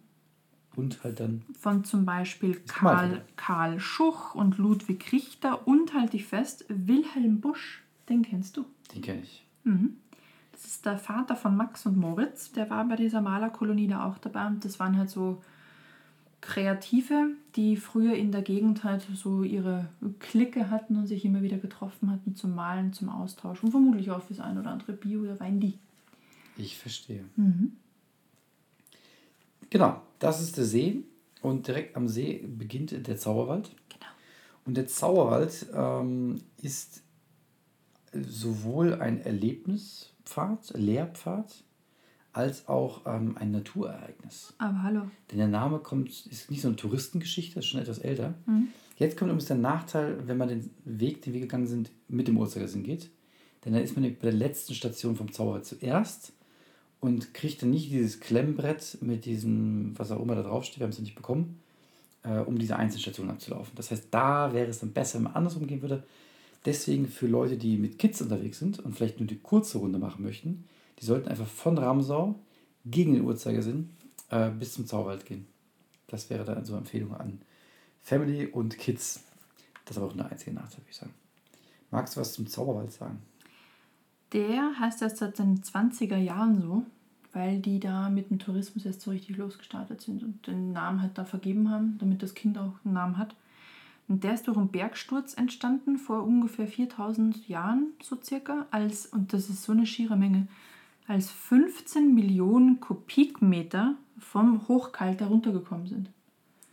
Und 0.77 1.03
halt 1.03 1.19
dann, 1.19 1.43
Von 1.59 1.83
zum 1.83 2.05
Beispiel 2.05 2.55
Karl. 2.69 3.25
Karl 3.35 3.81
Schuch 3.81 4.37
und 4.37 4.57
Ludwig 4.59 5.11
Richter 5.11 5.67
und 5.67 5.95
halt 5.95 6.13
dich 6.13 6.27
fest, 6.27 6.65
Wilhelm 6.69 7.41
Busch. 7.41 7.83
Den 8.09 8.23
kennst 8.23 8.57
du. 8.57 8.65
den 8.95 9.03
kenne 9.03 9.23
ich. 9.23 9.45
Das 10.53 10.65
ist 10.65 10.87
der 10.87 10.97
Vater 10.99 11.35
von 11.35 11.57
Max 11.57 11.87
und 11.87 11.97
Moritz. 11.97 12.53
Der 12.53 12.71
war 12.71 12.85
bei 12.85 12.95
dieser 12.97 13.21
Malerkolonie 13.21 13.89
da 13.89 14.05
auch 14.05 14.19
dabei. 14.19 14.47
Und 14.47 14.65
das 14.65 14.79
waren 14.79 14.97
halt 14.97 15.11
so 15.11 15.43
Kreative, 16.41 17.33
die 17.57 17.77
früher 17.77 18.15
in 18.15 18.33
der 18.33 18.43
Gegend 18.43 18.83
halt 18.85 19.07
so 19.15 19.43
ihre 19.43 19.89
Clique 20.21 20.71
hatten 20.71 20.97
und 20.97 21.07
sich 21.07 21.25
immer 21.25 21.43
wieder 21.43 21.59
getroffen 21.59 22.11
hatten 22.11 22.35
zum 22.35 22.55
Malen, 22.55 22.93
zum 22.93 23.09
Austausch. 23.11 23.63
Und 23.63 23.73
vermutlich 23.73 24.11
auch 24.11 24.23
fürs 24.23 24.41
ein 24.41 24.59
oder 24.59 24.71
andere 24.71 24.93
Bier 24.93 25.21
oder 25.21 25.39
Wein 25.39 25.61
die. 25.61 25.79
Ich 26.57 26.79
verstehe. 26.79 27.25
Mhm. 27.37 27.77
Genau, 29.69 30.01
das 30.19 30.41
ist 30.41 30.57
der 30.57 30.65
See. 30.65 31.05
Und 31.43 31.67
direkt 31.67 31.97
am 31.97 32.09
See 32.09 32.45
beginnt 32.47 33.07
der 33.07 33.17
Zauberwald. 33.17 33.71
Genau. 33.89 34.11
Und 34.67 34.77
der 34.77 34.87
Zauberwald 34.87 35.67
ähm, 35.75 36.41
ist 36.61 37.03
sowohl 38.13 38.95
ein 38.95 39.21
Erlebnispfad, 39.21 40.73
Lehrpfad, 40.75 41.65
als 42.33 42.69
auch 42.69 43.03
ähm, 43.07 43.37
ein 43.39 43.51
Naturereignis. 43.51 44.55
Aber 44.59 44.83
hallo. 44.83 45.03
Denn 45.31 45.39
der 45.39 45.49
Name 45.49 45.79
kommt, 45.79 46.09
ist 46.09 46.51
nicht 46.51 46.63
so 46.63 46.69
eine 46.69 46.77
Touristengeschichte, 46.77 47.59
ist 47.59 47.67
schon 47.67 47.81
etwas 47.81 47.99
älter. 47.99 48.35
Jetzt 48.97 49.17
kommt 49.17 49.31
übrigens 49.31 49.49
der 49.49 49.57
Nachteil, 49.57 50.19
wenn 50.27 50.37
man 50.37 50.49
den 50.49 50.71
Weg, 50.85 51.23
den 51.23 51.33
wir 51.33 51.41
gegangen 51.41 51.67
sind, 51.67 51.91
mit 52.09 52.29
dem 52.29 52.37
Uhrzeigersinn 52.37 52.83
geht. 52.83 53.11
Denn 53.65 53.73
dann 53.73 53.83
ist 53.83 53.97
man 53.97 54.05
bei 54.05 54.31
der 54.31 54.33
letzten 54.33 54.75
Station 54.75 55.17
vom 55.17 55.33
Zauberwald 55.33 55.65
zuerst 55.65 56.33
und 57.01 57.35
kriegt 57.35 57.63
dann 57.63 57.71
nicht 57.71 57.91
dieses 57.91 58.21
Klemmbrett 58.21 58.99
mit 59.01 59.25
diesem, 59.25 59.99
was 59.99 60.11
auch 60.11 60.23
immer 60.23 60.35
da 60.35 60.43
draufsteht, 60.43 60.81
wir 60.81 60.85
haben 60.85 60.91
es 60.91 60.99
ja 60.99 61.03
nicht 61.03 61.15
bekommen, 61.15 61.61
äh, 62.23 62.39
um 62.39 62.59
diese 62.59 62.77
Einzelstationen 62.77 63.31
abzulaufen. 63.31 63.73
Das 63.75 63.91
heißt, 63.91 64.09
da 64.11 64.53
wäre 64.53 64.69
es 64.69 64.81
dann 64.81 64.93
besser, 64.93 65.17
wenn 65.17 65.25
man 65.25 65.35
andersrum 65.35 65.67
gehen 65.67 65.83
würde. 65.83 66.03
Deswegen 66.67 67.09
für 67.09 67.27
Leute, 67.27 67.57
die 67.57 67.79
mit 67.79 67.99
Kids 67.99 68.21
unterwegs 68.21 68.59
sind 68.59 68.79
und 68.81 68.95
vielleicht 68.95 69.19
nur 69.19 69.27
die 69.27 69.39
kurze 69.39 69.79
Runde 69.79 69.99
machen 69.99 70.23
möchten, 70.23 70.65
die 71.01 71.07
sollten 71.07 71.29
einfach 71.29 71.47
von 71.47 71.79
Ramsau 71.79 72.39
gegen 72.85 73.15
den 73.15 73.25
Uhrzeigersinn 73.25 73.91
äh, 74.31 74.51
bis 74.51 74.75
zum 74.75 74.87
Zauberwald 74.87 75.27
gehen. 75.27 75.47
Das 76.07 76.29
wäre 76.31 76.45
dann 76.45 76.65
so 76.65 76.73
eine 76.73 76.81
Empfehlung 76.81 77.15
an 77.15 77.41
Family 78.01 78.47
und 78.47 78.79
Kids. 78.79 79.23
Das 79.85 79.97
ist 79.97 80.03
aber 80.03 80.11
auch 80.11 80.15
eine 80.15 80.31
einzige 80.31 80.53
Nachteil, 80.53 80.79
würde 80.79 80.91
ich 80.91 80.97
sagen. 80.97 81.15
Magst 81.91 82.17
du 82.17 82.21
was 82.21 82.33
zum 82.33 82.47
Zauberwald 82.47 82.93
sagen? 82.93 83.19
Der 84.33 84.79
heißt 84.79 85.03
erst 85.03 85.19
seit 85.19 85.39
den 85.39 85.61
20er 85.61 86.17
Jahren 86.17 86.61
so, 86.61 86.85
weil 87.33 87.61
die 87.61 87.81
da 87.81 88.09
mit 88.09 88.31
dem 88.31 88.39
Tourismus 88.39 88.85
erst 88.85 89.03
so 89.03 89.11
richtig 89.11 89.37
losgestartet 89.37 90.01
sind 90.01 90.23
und 90.23 90.47
den 90.47 90.73
Namen 90.73 91.03
halt 91.03 91.19
da 91.19 91.25
vergeben 91.25 91.71
haben, 91.71 91.97
damit 91.99 92.23
das 92.23 92.35
Kind 92.35 92.59
auch 92.59 92.75
einen 92.85 92.95
Namen 92.95 93.19
hat. 93.19 93.35
Und 94.09 94.25
der 94.25 94.35
ist 94.35 94.49
durch 94.49 94.57
einen 94.57 94.69
Bergsturz 94.69 95.35
entstanden 95.35 95.97
vor 95.97 96.25
ungefähr 96.25 96.67
4000 96.67 97.49
Jahren, 97.49 97.93
so 98.03 98.19
circa, 98.21 98.67
als, 98.73 99.07
und 99.07 99.33
das 99.33 99.49
ist 99.49 99.63
so 99.63 99.73
eine 99.73 99.87
schiere 99.87 100.17
Menge, 100.17 100.49
als 101.11 101.29
15 101.33 102.15
Millionen 102.15 102.79
Kubikmeter 102.79 103.97
vom 104.17 104.69
Hochkalt 104.69 105.21
heruntergekommen 105.21 105.89
sind. 105.89 106.09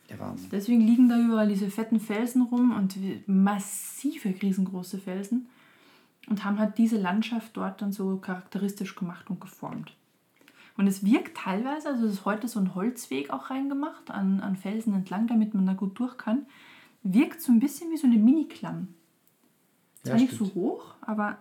Ja, 0.10 0.20
Wahnsinn. 0.20 0.50
Deswegen 0.52 0.82
liegen 0.82 1.10
da 1.10 1.20
überall 1.20 1.48
diese 1.48 1.72
fetten 1.72 2.00
Felsen 2.00 2.44
rum 2.44 2.72
und 2.72 2.96
massive, 3.28 4.30
riesengroße 4.40 5.00
Felsen 5.00 5.48
und 6.28 6.46
haben 6.46 6.60
halt 6.60 6.78
diese 6.78 6.98
Landschaft 6.98 7.58
dort 7.58 7.82
dann 7.82 7.92
so 7.92 8.18
charakteristisch 8.18 8.96
gemacht 8.96 9.28
und 9.32 9.42
geformt. 9.42 9.96
Und 10.78 10.86
es 10.86 11.04
wirkt 11.04 11.36
teilweise, 11.36 11.90
also 11.90 12.06
es 12.06 12.14
ist 12.14 12.26
heute 12.26 12.48
so 12.48 12.60
ein 12.60 12.76
Holzweg 12.76 13.32
auch 13.32 13.50
reingemacht 13.50 14.12
an, 14.12 14.42
an 14.42 14.56
Felsen 14.56 14.94
entlang, 14.94 15.26
damit 15.26 15.56
man 15.56 15.66
da 15.66 15.74
gut 15.74 15.98
durch 15.98 16.16
kann, 16.16 16.46
wirkt 17.02 17.42
so 17.42 17.52
ein 17.52 17.60
bisschen 17.60 17.90
wie 17.90 17.98
so 17.98 18.06
eine 18.06 18.18
Mini-Klamm. 18.18 18.90
Zwar 20.04 20.16
Ja, 20.16 20.22
nicht 20.22 20.38
so 20.38 20.46
hoch, 20.54 20.94
aber 21.02 21.40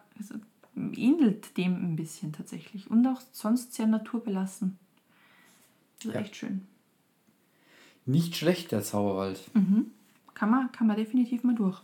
ähnelt 0.76 1.56
dem 1.56 1.74
ein 1.74 1.96
bisschen 1.96 2.32
tatsächlich. 2.32 2.90
Und 2.90 3.06
auch 3.06 3.20
sonst 3.32 3.72
sehr 3.74 3.86
naturbelassen. 3.86 4.78
Also 6.04 6.12
Ja. 6.12 6.20
echt 6.20 6.36
schön. 6.36 6.66
Nicht 8.04 8.36
schlecht, 8.36 8.70
der 8.72 8.82
Zauberwald. 8.82 9.40
Mhm. 9.54 9.86
Kann, 10.34 10.50
man, 10.50 10.70
kann 10.70 10.86
man 10.86 10.96
definitiv 10.96 11.42
mal 11.42 11.54
durch. 11.54 11.80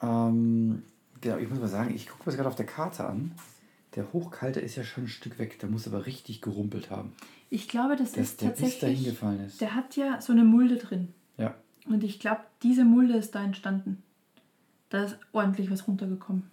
Ähm, 0.00 0.82
genau, 1.20 1.36
ich 1.38 1.48
muss 1.48 1.58
mal 1.58 1.68
sagen, 1.68 1.94
ich 1.94 2.06
gucke 2.08 2.20
mir 2.22 2.26
das 2.26 2.36
gerade 2.36 2.48
auf 2.48 2.56
der 2.56 2.66
Karte 2.66 3.06
an. 3.06 3.32
Der 3.94 4.12
Hochkalte 4.12 4.60
ist 4.60 4.76
ja 4.76 4.84
schon 4.84 5.04
ein 5.04 5.08
Stück 5.08 5.38
weg, 5.38 5.58
der 5.58 5.68
muss 5.70 5.86
aber 5.86 6.06
richtig 6.06 6.42
gerumpelt 6.42 6.90
haben. 6.90 7.12
Ich 7.48 7.68
glaube, 7.68 7.96
das 7.96 8.12
Dass 8.12 8.30
ist 8.32 8.42
der 8.42 8.48
bis 8.50 8.58
dahin 8.58 8.70
tatsächlich. 8.80 9.04
gefallen 9.04 9.40
ist. 9.40 9.60
Der 9.60 9.74
hat 9.74 9.96
ja 9.96 10.20
so 10.20 10.32
eine 10.32 10.44
Mulde 10.44 10.76
drin. 10.76 11.08
Ja. 11.38 11.54
Und 11.86 12.04
ich 12.04 12.18
glaube, 12.20 12.40
diese 12.62 12.84
Mulde 12.84 13.14
ist 13.14 13.34
da 13.34 13.42
entstanden. 13.42 14.02
Da 14.90 15.04
ist 15.04 15.18
ordentlich 15.32 15.70
was 15.70 15.88
runtergekommen. 15.88 16.44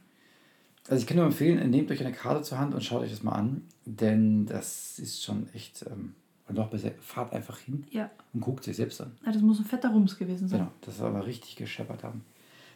Also 0.88 1.02
ich 1.02 1.08
kann 1.08 1.18
nur 1.18 1.26
empfehlen, 1.26 1.70
nehmt 1.70 1.92
euch 1.92 2.02
eine 2.02 2.12
Karte 2.12 2.42
zur 2.42 2.60
Hand 2.60 2.74
und 2.74 2.84
schaut 2.84 3.04
euch 3.04 3.12
das 3.12 3.24
mal 3.24 3.34
an, 3.34 3.62
denn 3.86 4.46
das 4.46 5.00
ist 5.00 5.24
schon 5.24 5.48
echt, 5.54 5.86
ähm, 5.90 6.14
und 6.48 6.56
noch 6.56 6.70
besser, 6.70 6.92
fahrt 7.00 7.32
einfach 7.32 7.58
hin 7.60 7.86
Ja, 7.90 8.12
und 8.34 8.42
guckt 8.42 8.68
euch 8.68 8.76
selbst 8.76 9.00
an. 9.00 9.14
Ah, 9.24 9.32
das 9.32 9.42
muss 9.42 9.60
ein 9.60 9.66
fetter 9.66 9.92
Rums 9.92 10.18
gewesen 10.18 10.48
sein. 10.50 10.60
Genau, 10.60 10.72
das 10.82 10.98
soll 10.98 11.08
aber 11.08 11.26
richtig 11.26 11.56
gescheppert 11.56 12.04
haben. 12.04 12.26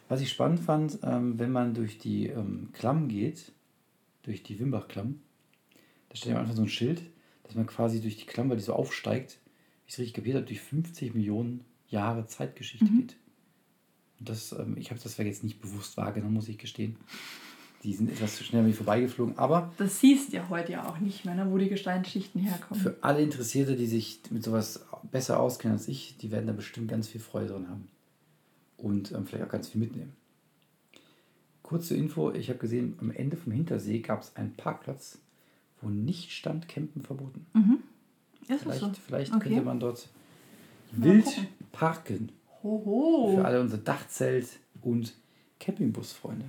Was 0.08 0.22
ich 0.22 0.30
spannend 0.30 0.60
fand, 0.60 0.98
ähm, 1.02 1.38
wenn 1.38 1.52
man 1.52 1.74
durch 1.74 1.98
die 1.98 2.28
ähm, 2.28 2.70
Klamm 2.72 3.08
geht, 3.08 3.52
durch 4.22 4.42
die 4.42 4.58
Wimbach-Klamm, 4.58 5.20
da 6.08 6.16
steht 6.16 6.32
am 6.32 6.38
Anfang 6.38 6.56
so 6.56 6.62
ein 6.62 6.68
Schild, 6.68 7.02
dass 7.42 7.54
man 7.54 7.66
quasi 7.66 8.00
durch 8.00 8.16
die 8.16 8.24
Klamm, 8.24 8.48
weil 8.48 8.56
die 8.56 8.62
so 8.62 8.72
aufsteigt, 8.72 9.38
wie 9.84 9.88
ich 9.88 9.94
es 9.94 9.98
richtig 9.98 10.14
kapiert 10.14 10.36
habe, 10.36 10.46
durch 10.46 10.62
50 10.62 11.14
Millionen 11.14 11.64
Jahre 11.88 12.26
Zeitgeschichte 12.26 12.86
geht. 12.86 13.16
Und 14.18 14.28
das, 14.28 14.52
ähm, 14.52 14.78
ich 14.78 14.90
habe 14.90 15.00
das 15.00 15.18
jetzt 15.18 15.44
nicht 15.44 15.60
bewusst 15.60 15.98
wahrgenommen, 15.98 16.34
muss 16.34 16.48
ich 16.48 16.58
gestehen. 16.58 16.96
Die 17.84 17.94
sind 17.94 18.10
etwas 18.10 18.34
zu 18.36 18.42
schnell 18.44 18.62
an 18.62 18.66
mir 18.68 18.74
vorbeigeflogen, 18.74 19.38
aber 19.38 19.72
Das 19.78 20.00
siehst 20.00 20.32
du 20.32 20.36
ja 20.36 20.48
heute 20.48 20.72
ja 20.72 20.88
auch 20.88 20.98
nicht 20.98 21.24
mehr, 21.24 21.34
ne, 21.36 21.48
wo 21.50 21.58
die 21.58 21.68
Gesteinsschichten 21.68 22.40
herkommen. 22.40 22.82
für 22.82 22.96
alle 23.02 23.22
Interessierte, 23.22 23.76
die 23.76 23.86
sich 23.86 24.20
mit 24.30 24.42
sowas 24.42 24.84
besser 25.12 25.38
auskennen 25.38 25.76
als 25.78 25.86
ich, 25.86 26.16
die 26.18 26.30
werden 26.32 26.46
da 26.48 26.52
bestimmt 26.52 26.88
ganz 26.88 27.06
viel 27.08 27.20
Freude 27.20 27.48
drin 27.48 27.68
haben. 27.68 27.88
Und 28.78 29.12
ähm, 29.12 29.26
vielleicht 29.26 29.44
auch 29.44 29.50
ganz 29.50 29.68
viel 29.68 29.80
mitnehmen. 29.80 30.12
Kurze 31.62 31.94
Info, 31.94 32.32
ich 32.32 32.48
habe 32.48 32.58
gesehen, 32.58 32.96
am 33.00 33.10
Ende 33.10 33.36
vom 33.36 33.52
Hintersee 33.52 34.00
gab 34.00 34.22
es 34.22 34.34
einen 34.36 34.54
Parkplatz, 34.54 35.18
wo 35.80 35.88
nicht 35.88 36.32
stand 36.32 36.68
Campen 36.68 37.02
verboten. 37.02 37.46
ist 38.42 38.50
das 38.50 38.62
Vielleicht, 38.62 38.80
so? 38.80 38.90
vielleicht 39.06 39.34
Okay. 39.34 39.48
könnte 39.50 39.62
man 39.64 39.78
dort 39.78 40.08
Mal 40.92 41.04
wild 41.04 41.24
gucken. 41.26 41.46
parken. 41.72 42.32
Hoho. 42.62 43.34
Für 43.36 43.44
alle 43.44 43.60
unsere 43.60 43.80
Dachzelt- 43.82 44.58
und 44.82 45.14
Campingbus-Freunde. 45.60 46.46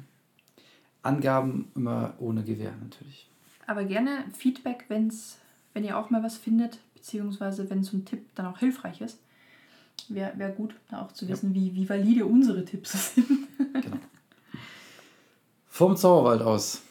Angaben 1.01 1.71
immer 1.75 2.13
ohne 2.19 2.43
Gewehr 2.43 2.73
natürlich. 2.83 3.27
Aber 3.67 3.83
gerne 3.83 4.23
Feedback, 4.38 4.85
wenn's, 4.88 5.38
wenn 5.73 5.83
ihr 5.83 5.97
auch 5.97 6.09
mal 6.09 6.23
was 6.23 6.38
findet, 6.38 6.79
beziehungsweise 6.95 7.69
wenn 7.69 7.83
so 7.83 7.95
ein 7.97 8.05
Tipp 8.05 8.25
dann 8.35 8.45
auch 8.47 8.57
hilfreich 8.59 9.01
ist. 9.01 9.19
Wäre 10.07 10.38
wär 10.38 10.49
gut, 10.49 10.73
da 10.89 11.01
auch 11.01 11.12
zu 11.12 11.25
Ja. 11.25 11.31
wissen, 11.31 11.53
wie, 11.53 11.73
wie 11.75 11.88
valide 11.88 12.25
unsere 12.25 12.65
Tipps 12.65 13.13
sind. 13.15 13.27
Genau. 13.73 13.97
Vom 15.67 15.95
Zauberwald 15.95 16.41
aus. 16.41 16.81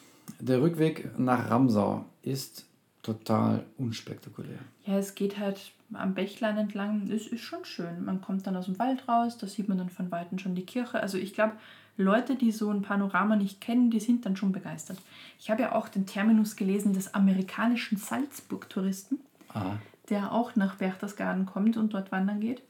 Der 0.40 0.61
Rückweg 0.62 1.18
nach 1.18 1.51
Ramsau 1.51 2.05
ist 2.23 2.64
total 3.03 3.64
unspektakulär. 3.77 4.59
Ja, 4.87 4.99
es 4.99 5.14
geht 5.14 5.38
halt 5.38 5.73
am 5.92 6.14
Bächlein 6.14 6.57
entlang. 6.59 7.11
Es 7.11 7.27
ist 7.27 7.40
schon 7.42 7.64
schön. 7.64 8.05
Man 8.05 8.21
kommt 8.21 8.47
dann 8.47 8.57
aus 8.57 8.66
dem 8.66 8.79
Wald 8.79 9.09
raus, 9.09 9.37
da 9.38 9.47
sieht 9.47 9.68
man 9.68 9.79
dann 9.79 9.88
von 9.90 10.11
Weitem 10.11 10.38
schon 10.38 10.55
die 10.55 10.66
Kirche. 10.66 11.01
Also 11.01 11.18
ich 11.18 11.33
glaube, 11.35 11.55
Leute, 11.99 12.37
die 12.37 12.53
so 12.53 12.71
ein 12.71 12.83
Panorama 12.83 13.35
nicht 13.35 13.61
kennen, 13.61 13.91
die 13.91 13.99
sind 13.99 14.25
dann 14.25 14.37
schon 14.37 14.53
begeistert. 14.53 14.99
Ich 15.41 15.51
habe 15.51 15.63
ja 15.63 15.75
auch 15.75 15.89
den 15.89 16.07
Terminus 16.07 16.55
gelesen 16.55 16.93
des 16.93 17.13
amerikanischen 17.13 17.99
Salzburg-Touristen, 17.99 19.19
der 20.09 20.33
auch 20.33 20.55
nach 20.55 20.77
Berchtesgaden 20.77 21.45
kommt 21.45 21.77
und 21.77 21.93
dort 21.93 22.13
wandern 22.13 22.41
geht. 22.41 22.63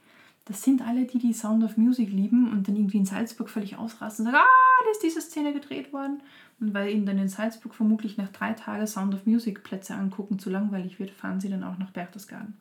Das 0.47 0.63
sind 0.63 0.81
alle, 0.81 1.05
die 1.05 1.19
die 1.19 1.35
Sound 1.35 1.63
of 1.63 1.77
Music 1.77 2.11
lieben 2.11 2.51
und 2.51 2.67
dann 2.67 2.77
irgendwie 2.77 2.97
in 2.97 3.05
Salzburg 3.05 3.51
völlig 3.51 3.77
ausrasten 3.77 4.25
und 4.25 4.33
sagen, 4.33 4.43
ah, 4.43 4.85
da 4.85 4.91
ist 4.91 5.03
diese 5.03 5.21
Szene 5.21 5.53
gedreht 5.53 5.93
worden. 5.93 6.23
Und 6.59 6.73
weil 6.73 6.91
ihnen 6.91 7.05
dann 7.05 7.19
in 7.19 7.29
Salzburg 7.29 7.75
vermutlich 7.75 8.17
nach 8.17 8.31
drei 8.31 8.55
Tagen 8.55 8.87
Sound 8.87 9.15
of 9.15 9.27
Music 9.27 9.63
Plätze 9.63 9.95
angucken 9.95 10.39
zu 10.39 10.49
langweilig 10.49 10.99
wird, 10.99 11.11
fahren 11.11 11.39
sie 11.39 11.51
dann 11.51 11.65
auch 11.65 11.77
nach 11.77 11.91
Berchtesgaden. 11.91 12.55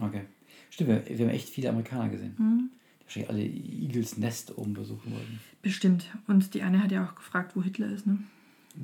okay. 0.00 0.22
Stimmt, 0.70 0.88
wir, 0.88 1.18
wir 1.18 1.26
haben 1.26 1.34
echt 1.34 1.50
viele 1.50 1.68
Amerikaner 1.68 2.08
gesehen. 2.08 2.34
Mhm. 2.38 2.70
Wahrscheinlich 3.14 3.28
alle 3.30 3.42
Eagles 3.44 4.16
Nest 4.16 4.56
oben 4.56 4.72
besuchen 4.72 5.12
wollten. 5.12 5.38
Bestimmt. 5.60 6.06
Und 6.26 6.54
die 6.54 6.62
eine 6.62 6.82
hat 6.82 6.90
ja 6.92 7.04
auch 7.04 7.14
gefragt, 7.14 7.54
wo 7.54 7.62
Hitler 7.62 7.88
ist, 7.88 8.06
ne? 8.06 8.16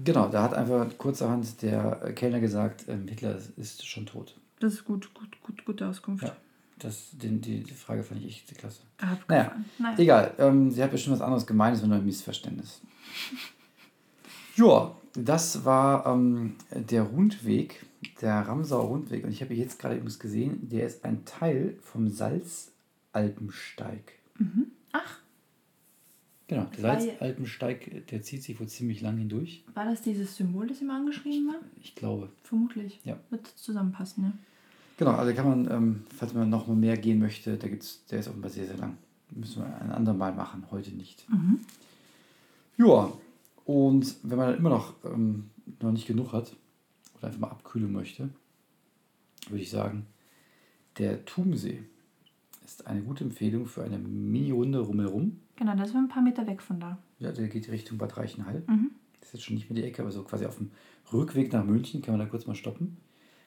Genau, 0.05 0.29
da 0.29 0.43
hat 0.43 0.53
einfach 0.53 0.87
kurzerhand 0.99 1.63
der 1.63 2.13
Kellner 2.15 2.41
gesagt, 2.41 2.85
ähm, 2.89 3.09
Hitler 3.09 3.39
ist- 3.57 3.87
schon 3.87 4.05
tot. 4.05 4.37
Das 4.61 4.75
ist 4.75 4.85
gut, 4.85 5.15
gut, 5.15 5.41
gut, 5.43 5.65
gute 5.65 5.89
Auskunft. 5.89 6.25
Ja, 6.25 6.37
das, 6.79 7.07
den, 7.13 7.41
die, 7.41 7.63
die 7.63 7.73
Frage 7.73 8.03
fand 8.03 8.21
ich 8.23 8.27
echt 8.27 8.59
klasse. 8.59 8.83
Naja, 9.29 9.57
naja. 9.79 9.99
Egal, 9.99 10.35
ähm, 10.39 10.71
sie 10.71 10.83
hat 10.83 10.91
bestimmt 10.91 11.15
was 11.17 11.23
anderes 11.23 11.47
gemeint, 11.47 11.77
es 11.77 11.81
war 11.83 11.89
nur 11.89 11.97
ein 11.99 12.05
Missverständnis. 12.05 12.83
Ja, 14.57 14.95
das 15.15 15.65
war 15.65 16.05
ähm, 16.07 16.57
der 16.73 17.03
Rundweg, 17.03 17.87
der 18.21 18.41
Ramsauer 18.41 18.87
Rundweg. 18.89 19.23
Und 19.25 19.31
ich 19.31 19.41
habe 19.41 19.55
jetzt 19.55 19.79
gerade 19.79 19.95
übrigens 19.95 20.19
gesehen, 20.19 20.69
der 20.69 20.85
ist 20.85 21.05
ein 21.05 21.25
Teil 21.25 21.79
vom 21.81 22.09
Salzalpensteig. 22.09 24.18
Ach, 24.93 25.19
Genau, 26.49 26.65
der 26.65 26.81
Salzalpensteig, 26.81 28.07
der 28.07 28.23
zieht 28.23 28.43
sich 28.43 28.59
wohl 28.59 28.69
ziemlich 28.69 29.03
lang 29.03 29.19
hindurch. 29.19 29.65
war 29.75 29.85
das 29.85 30.01
dieses 30.01 30.35
Symbol, 30.35 30.67
das 30.67 30.81
immer 30.81 30.97
angeschrieben 30.97 31.47
war? 31.49 31.61
Ich 31.83 31.95
glaube. 31.95 32.31
Vermutlich. 32.43 33.01
Ja. 33.05 33.19
Wird 33.29 33.47
zusammenpassen, 33.47 34.25
ja. 34.25 34.33
Genau, 34.97 35.11
also 35.13 35.35
kann 35.35 35.47
man, 35.47 35.71
ähm, 35.71 36.03
falls 36.17 36.33
man 36.33 36.49
noch 36.49 36.67
mal 36.67 36.75
mehr 36.75 36.97
gehen 36.97 37.19
möchte, 37.19 37.57
da 37.59 37.69
gibt's, 37.69 38.05
der 38.07 38.21
ist 38.21 38.29
offenbar 38.29 38.51
sehr, 38.51 38.67
sehr 38.67 38.79
lang. 38.79 38.97
Müssen 39.31 39.63
wir 39.63 39.81
ein 39.81 39.91
andermal 39.91 40.35
machen, 40.35 40.65
heute 40.71 40.91
nicht. 40.91 41.27
Ja, 42.79 43.13
und 43.67 44.17
wenn 44.23 44.39
man 44.39 44.49
dann 44.49 44.59
immer 44.59 44.71
noch, 44.71 44.95
ähm, 45.05 45.51
noch 45.81 45.93
nicht 45.93 46.07
genug 46.07 46.33
hat 46.33 46.57
oder 47.19 47.27
einfach 47.27 47.41
mal 47.41 47.51
abkühlen 47.51 47.93
möchte, 47.93 48.31
würde 49.51 49.63
ich 49.63 49.71
sagen, 49.71 50.07
der 50.97 51.27
Tumsee 51.27 51.85
ist 52.73 52.87
eine 52.87 53.03
gute 53.03 53.25
Empfehlung 53.25 53.67
für 53.67 53.83
eine 53.83 53.99
Mini-Runde 53.99 54.79
rumherum. 54.81 55.39
Genau, 55.57 55.75
das 55.77 55.95
war 55.95 56.01
ein 56.01 56.09
paar 56.09 56.23
Meter 56.23 56.47
weg 56.47 56.63
von 56.63 56.79
da. 56.81 56.99
Ja, 57.19 57.33
der 57.33 57.49
geht 57.49 57.71
Richtung 57.71 57.99
Bad 57.99 58.17
Reichenhall. 58.17 58.63
Mhm. 58.67 58.91
Das 59.21 59.29
ist 59.29 59.35
jetzt 59.35 59.45
schon 59.45 59.57
nicht 59.57 59.69
mehr 59.71 59.81
die 59.81 59.87
Ecke, 59.89 60.03
aber 60.03 60.11
so 60.13 60.23
quasi 60.23 60.47
auf 60.47 60.57
dem 60.57 60.71
Rückweg 61.13 61.53
nach 61.53 61.65
München 61.65 62.03
kann 62.03 62.17
man 62.17 62.25
da 62.25 62.31
kurz 62.31 62.47
mal 62.47 62.55
stoppen. 62.55 62.97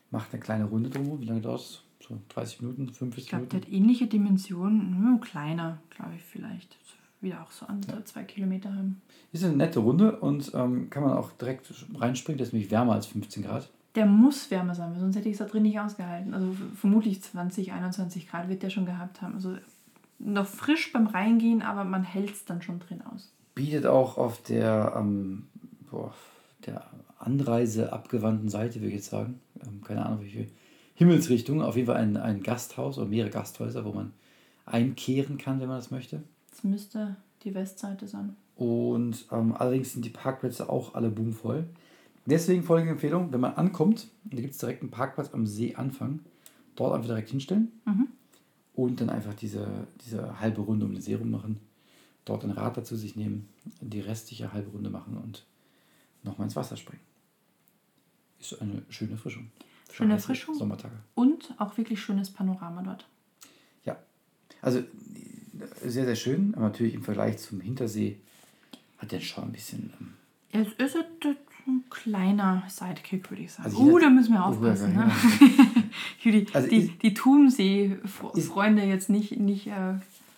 Macht 0.10 0.34
eine 0.34 0.42
kleine 0.42 0.66
Runde 0.66 0.90
drumherum. 0.90 1.22
Wie 1.22 1.26
lange 1.26 1.42
dauert 1.42 1.62
es? 1.62 1.84
So 2.06 2.20
30 2.30 2.62
Minuten, 2.62 2.88
Ich 2.92 2.98
50 2.98 3.28
glaube, 3.28 3.46
der 3.46 3.60
Minuten? 3.60 3.72
hat 3.72 3.74
ähnliche 3.74 4.08
Dimensionen, 4.08 5.00
nur 5.02 5.22
kleiner, 5.22 5.80
glaube 5.92 6.14
ich, 6.16 6.24
vielleicht. 6.24 6.78
Wieder 7.22 7.44
auch 7.44 7.52
so 7.52 7.68
andere 7.68 8.04
zwei 8.06 8.24
Kilometer 8.24 8.74
haben. 8.74 9.00
Ist 9.32 9.44
eine 9.44 9.56
nette 9.56 9.80
Runde 9.80 10.20
und 10.20 10.52
ähm, 10.56 10.90
kann 10.90 11.04
man 11.04 11.14
auch 11.14 11.32
direkt 11.34 11.72
reinspringen. 11.94 12.40
Das 12.40 12.48
ist 12.48 12.54
nämlich 12.54 12.72
wärmer 12.72 12.94
als 12.94 13.06
15 13.06 13.44
Grad. 13.44 13.70
Der 13.96 14.06
muss 14.06 14.50
wärmer 14.52 14.74
sein, 14.74 14.94
weil 14.94 15.00
sonst 15.00 15.16
hätte 15.16 15.28
ich 15.28 15.34
es 15.34 15.40
da 15.40 15.46
drin 15.46 15.64
nicht 15.64 15.80
ausgehalten. 15.80 16.34
Also 16.34 16.56
vermutlich 16.76 17.22
20, 17.22 17.74
21 17.74 18.30
Grad 18.30 18.48
wird 18.48 18.64
der 18.64 18.70
schon 18.70 18.86
gehabt 18.86 19.22
haben. 19.22 19.36
Also 19.36 19.56
noch 20.20 20.46
frisch 20.46 20.94
beim 20.94 21.08
Reingehen, 21.08 21.62
aber 21.62 21.84
man 21.84 22.04
hält 22.04 22.32
es 22.32 22.46
dann 22.46 22.62
schon 22.62 22.80
drin 22.80 23.02
aus. 23.02 23.32
Bietet 23.56 23.86
auch 23.86 24.18
auf 24.18 24.42
der, 24.44 24.94
ähm, 24.98 25.48
boah, 25.90 26.14
der 26.66 26.86
Anreise 27.20 27.92
abgewandten 27.92 28.50
Seite, 28.50 28.76
würde 28.76 28.90
ich 28.90 28.96
jetzt 28.96 29.10
sagen, 29.10 29.40
ähm, 29.62 29.82
keine 29.84 30.06
Ahnung, 30.06 30.22
welche 30.22 30.48
Himmelsrichtung, 30.96 31.62
auf 31.62 31.76
jeden 31.76 31.88
Fall 31.88 31.98
ein, 31.98 32.18
ein 32.18 32.44
Gasthaus 32.44 32.98
oder 32.98 33.08
mehrere 33.08 33.32
Gasthäuser, 33.32 33.86
wo 33.86 33.92
man 33.92 34.14
einkehren 34.66 35.38
kann, 35.38 35.60
wenn 35.60 35.68
man 35.68 35.78
das 35.78 35.92
möchte. 35.92 36.24
Das 36.52 36.64
müsste 36.64 37.16
die 37.44 37.54
Westseite 37.54 38.08
sein. 38.08 38.36
Und 38.56 39.26
ähm, 39.32 39.56
allerdings 39.58 39.94
sind 39.94 40.06
die 40.06 40.10
Parkplätze 40.10 40.70
auch 40.70 40.94
alle 40.94 41.10
boomvoll. 41.10 41.66
Deswegen 42.26 42.64
folgende 42.64 42.94
Empfehlung, 42.94 43.32
wenn 43.34 43.40
man 43.40 43.54
ankommt, 43.56 44.08
da 44.26 44.38
gibt 44.40 44.54
es 44.54 44.60
direkt 44.60 44.82
einen 44.82 44.92
Parkplatz 44.92 45.34
am 45.34 45.46
Seeanfang, 45.48 46.20
dort 46.76 46.94
einfach 46.94 47.08
direkt 47.08 47.30
hinstellen 47.30 47.72
Mhm. 47.86 48.08
und 48.76 49.02
dann 49.02 49.10
einfach 49.10 49.34
diese, 49.34 49.88
diese 50.06 50.40
halbe 50.40 50.62
Runde 50.62 50.86
um 50.86 50.94
den 50.94 51.02
See 51.02 51.16
rum 51.16 51.32
machen, 51.32 51.60
dort 52.26 52.44
ein 52.44 52.52
Rad 52.52 52.78
dazu 52.78 52.96
sich 52.96 53.16
nehmen, 53.16 53.50
die 53.82 54.00
restliche 54.00 54.54
halbe 54.54 54.70
Runde 54.70 54.90
machen 54.92 55.18
und 55.18 55.46
nochmal 56.24 56.46
ins 56.46 56.56
Wasser 56.56 56.78
springen. 56.78 57.02
Ist 58.40 58.60
eine 58.62 58.84
schöne 58.90 59.14
Erfrischung. 59.14 59.52
Schöne 59.92 60.14
Erfrischung. 60.14 60.56
Sommertage. 60.56 60.96
Und 61.16 61.54
auch 61.58 61.78
wirklich 61.78 62.02
schönes 62.02 62.30
Panorama 62.32 62.82
dort. 62.84 63.08
Ja. 63.84 63.98
Also 64.62 64.84
sehr, 65.84 66.06
sehr 66.06 66.16
schön, 66.16 66.54
aber 66.56 66.66
natürlich 66.68 66.94
im 66.94 67.04
Vergleich 67.04 67.40
zum 67.40 67.60
Hintersee 67.62 68.20
hat 69.00 69.12
der 69.12 69.20
schon 69.20 69.46
ein 69.46 69.52
bisschen. 69.52 69.92
Ähm, 70.00 70.14
Es 70.68 70.74
ist 70.74 70.96
ein 71.68 71.84
kleiner 71.90 72.64
Sidekick, 72.68 73.30
würde 73.30 73.44
ich 73.44 73.52
sagen. 73.52 73.70
Also 73.70 73.80
uh, 73.80 74.00
da 74.00 74.10
müssen 74.10 74.34
wir 74.34 74.46
aufpassen. 74.46 74.96
Ne? 74.96 75.12
die, 76.24 76.48
Also 76.54 76.68
die, 76.68 76.88
die 76.88 77.14
Thumsee-Freunde 77.14 78.84
jetzt 78.84 79.10
nicht, 79.10 79.38
nicht 79.40 79.68
äh, 79.68 79.96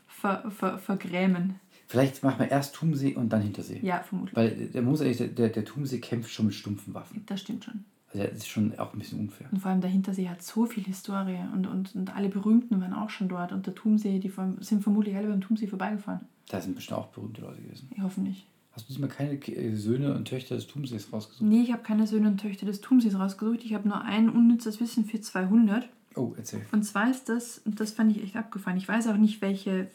ver, 0.08 0.52
ver, 0.52 0.78
vergrämen. 0.78 1.56
Vielleicht 1.88 2.24
machen 2.24 2.40
wir 2.40 2.50
erst 2.50 2.76
Thumsee 2.76 3.16
und 3.16 3.30
dann 3.30 3.42
Hintersee. 3.42 3.80
Ja, 3.84 4.00
vermutlich. 4.00 4.36
Weil 4.36 4.52
der 4.68 4.82
muss 4.82 5.02
ehrlich, 5.02 5.18
der, 5.18 5.28
der, 5.28 5.50
der 5.50 5.66
Thumsee 5.66 6.00
kämpft 6.00 6.32
schon 6.32 6.48
mit 6.48 6.56
stumpfen 6.56 6.94
Waffen. 6.94 7.24
Das 7.28 7.42
stimmt 7.42 7.66
schon. 7.66 7.86
Also 8.14 8.26
das 8.26 8.38
ist 8.38 8.48
schon 8.48 8.78
auch 8.80 8.94
ein 8.94 9.00
bisschen 9.00 9.20
unfair. 9.20 9.48
Und 9.52 9.60
vor 9.60 9.72
allem 9.72 9.82
der 9.82 9.90
Hintersee 9.90 10.30
hat 10.30 10.42
so 10.42 10.66
viel 10.66 10.84
Historie 10.84 11.40
und, 11.54 11.68
und, 11.68 11.96
und 11.96 12.16
alle 12.16 12.30
Berühmten 12.30 12.80
waren 12.82 12.94
auch 12.94 13.10
schon 13.10 13.28
dort. 13.28 13.52
Und 13.52 13.66
der 13.66 13.76
Thumsee, 13.76 14.20
die 14.20 14.32
sind 14.60 14.84
vermutlich 14.84 15.16
alle 15.16 15.28
beim 15.28 15.42
Thumsee 15.42 15.68
vorbeigefahren. 15.68 16.22
Da 16.50 16.62
sind 16.62 16.76
bestimmt 16.76 17.00
auch 17.00 17.08
berühmte 17.08 17.42
Leute 17.42 17.62
gewesen. 17.62 17.90
Ich 17.96 18.02
hoffe 18.02 18.22
nicht. 18.22 18.46
Hast 18.76 18.86
du 18.90 18.94
diesmal 18.94 19.10
keine 19.10 19.34
äh, 19.34 19.76
Söhne 19.76 20.16
und 20.16 20.26
Töchter 20.28 20.56
des 20.56 20.66
Thumsees 20.68 21.14
rausgesucht? 21.14 21.42
Nee, 21.48 21.62
ich 21.62 21.72
habe 21.72 21.84
keine 21.84 22.08
Söhne 22.08 22.28
und 22.28 22.40
Töchter 22.42 22.66
des 22.66 22.82
Thumsees 22.82 23.18
rausgesucht. 23.18 23.64
Ich 23.64 23.74
habe 23.74 23.88
nur 23.88 24.02
ein 24.02 24.30
unnützes 24.30 24.80
Wissen 24.80 25.06
für 25.06 25.22
200. 25.22 25.88
Oh, 26.16 26.34
erzähl. 26.38 26.66
Und 26.72 26.84
zwar 26.84 27.10
ist 27.10 27.30
das, 27.30 27.60
und 27.66 27.80
das 27.80 27.92
fand 27.92 28.16
ich 28.16 28.24
echt 28.24 28.36
abgefahren, 28.36 28.78
ich 28.78 28.88
weiß 28.88 29.08
auch 29.08 29.18
nicht, 29.18 29.42
welche, 29.42 29.90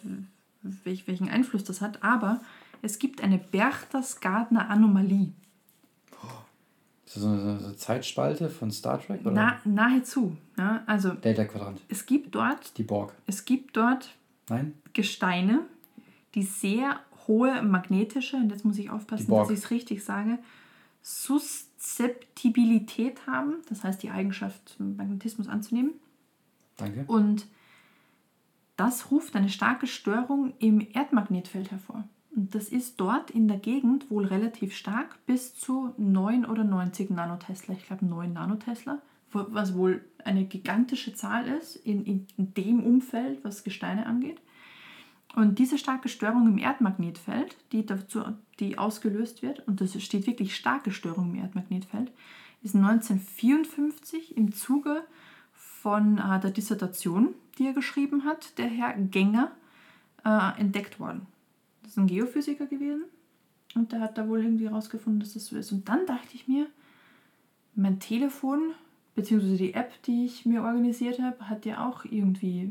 welch, 0.85 1.07
welchen 1.09 1.29
Einfluss 1.29 1.65
das 1.65 1.81
hat, 1.81 2.03
aber 2.03 2.41
es 2.83 2.99
gibt 2.99 3.23
eine 3.23 3.39
Berchtesgadener 3.39 4.69
Anomalie. 4.71 5.33
Ist 7.07 7.17
das 7.17 7.23
so 7.23 7.29
eine, 7.29 7.59
so 7.59 7.67
eine 7.67 7.77
Zeitspalte 7.77 8.51
von 8.51 8.71
Star 8.71 9.01
Trek? 9.01 9.23
Oder? 9.23 9.31
Na, 9.33 9.61
nahezu. 9.65 10.37
Ja, 10.59 10.83
also 10.87 11.11
Delta 11.15 11.45
Quadrant. 11.47 11.81
es 11.89 12.05
gibt 12.05 12.35
dort, 12.35 12.77
Die 12.77 12.83
Borg. 12.83 13.15
es 13.27 13.45
gibt 13.45 13.77
dort 13.77 14.15
Nein? 14.51 14.75
Gesteine, 14.93 15.61
die 16.35 16.43
sehr 16.43 17.01
hohe 17.29 17.63
magnetische, 17.63 18.37
und 18.37 18.51
jetzt 18.51 18.65
muss 18.65 18.79
ich 18.79 18.91
aufpassen, 18.91 19.31
dass 19.31 19.51
ich 19.51 19.59
es 19.59 19.71
richtig 19.71 20.03
sage, 20.03 20.39
Suszeptibilität 21.03 23.27
haben, 23.27 23.57
das 23.69 23.85
heißt 23.85 24.03
die 24.03 24.11
Eigenschaft, 24.11 24.81
Magnetismus 24.81 25.49
anzunehmen. 25.49 25.93
Danke. 26.77 27.05
Und 27.07 27.47
das 28.77 29.11
ruft 29.11 29.35
eine 29.37 29.49
starke 29.49 29.87
Störung 29.87 30.53
im 30.59 30.87
Erdmagnetfeld 30.93 31.71
hervor. 31.71 32.05
Und 32.35 32.55
das 32.55 32.69
ist 32.69 33.01
dort 33.01 33.31
in 33.31 33.49
der 33.49 33.57
Gegend 33.59 34.11
wohl 34.11 34.25
relativ 34.25 34.77
stark, 34.77 35.25
bis 35.27 35.55
zu 35.55 35.95
9 35.97 36.47
oder 36.47 36.65
90 36.65 37.11
Nanotesla. 37.11 37.75
Ich 37.75 37.87
glaube 37.87 38.07
9 38.07 38.33
Nanotesla, 38.33 39.01
was 39.33 39.75
wohl 39.75 40.05
eine 40.25 40.45
gigantische 40.45 41.15
Zahl 41.15 41.49
ist 41.49 41.77
in, 41.77 42.05
in 42.05 42.27
dem 42.37 42.83
Umfeld, 42.83 43.45
was 43.45 43.65
Gesteine 43.65 44.07
angeht. 44.07 44.41
Und 45.39 45.61
diese 45.61 45.79
starke 45.79 46.09
Störung 46.09 46.49
im 46.49 46.59
Erdmagnetfeld, 46.59 47.57
die, 47.71 47.87
dazu, 47.87 48.25
die 48.59 48.77
ausgelöst 48.77 49.41
wird, 49.41 49.65
und 49.69 49.81
das 49.81 50.03
steht 50.03 50.27
wirklich 50.27 50.57
starke 50.57 50.91
Störung 50.91 51.31
im 51.33 51.41
Erdmagnetfeld, 51.41 52.11
ist 52.65 52.75
1954 52.75 54.37
im 54.37 54.53
Zuge 54.53 55.05
von 55.53 56.19
äh, 56.19 56.41
der 56.41 56.51
Dissertation, 56.51 57.37
die 57.57 57.69
er 57.69 57.73
geschrieben 57.73 58.25
hat, 58.25 58.59
der 58.59 58.67
Herr 58.67 58.95
Gänger, 58.95 59.53
äh, 60.25 60.61
entdeckt 60.61 60.99
worden. 60.99 61.29
Das 61.83 61.93
ist 61.93 61.99
ein 61.99 62.09
Geophysiker 62.09 62.67
gewesen 62.67 63.05
und 63.77 63.93
der 63.93 64.01
hat 64.01 64.19
da 64.19 64.29
wohl 64.29 64.43
irgendwie 64.43 64.69
herausgefunden, 64.69 65.21
dass 65.21 65.35
das 65.35 65.47
so 65.47 65.57
ist. 65.57 65.71
Und 65.71 65.89
dann 65.89 66.05
dachte 66.05 66.35
ich 66.35 66.49
mir, 66.49 66.67
mein 67.77 68.01
Telefon 68.01 68.73
beziehungsweise 69.19 69.57
die 69.57 69.75
App, 69.75 69.91
die 70.05 70.27
ich 70.27 70.47
mir 70.47 70.63
organisiert 70.63 71.19
habe, 71.21 71.49
hat 71.49 71.67
ja 71.67 71.89
auch 71.89 72.05
irgendwie 72.05 72.71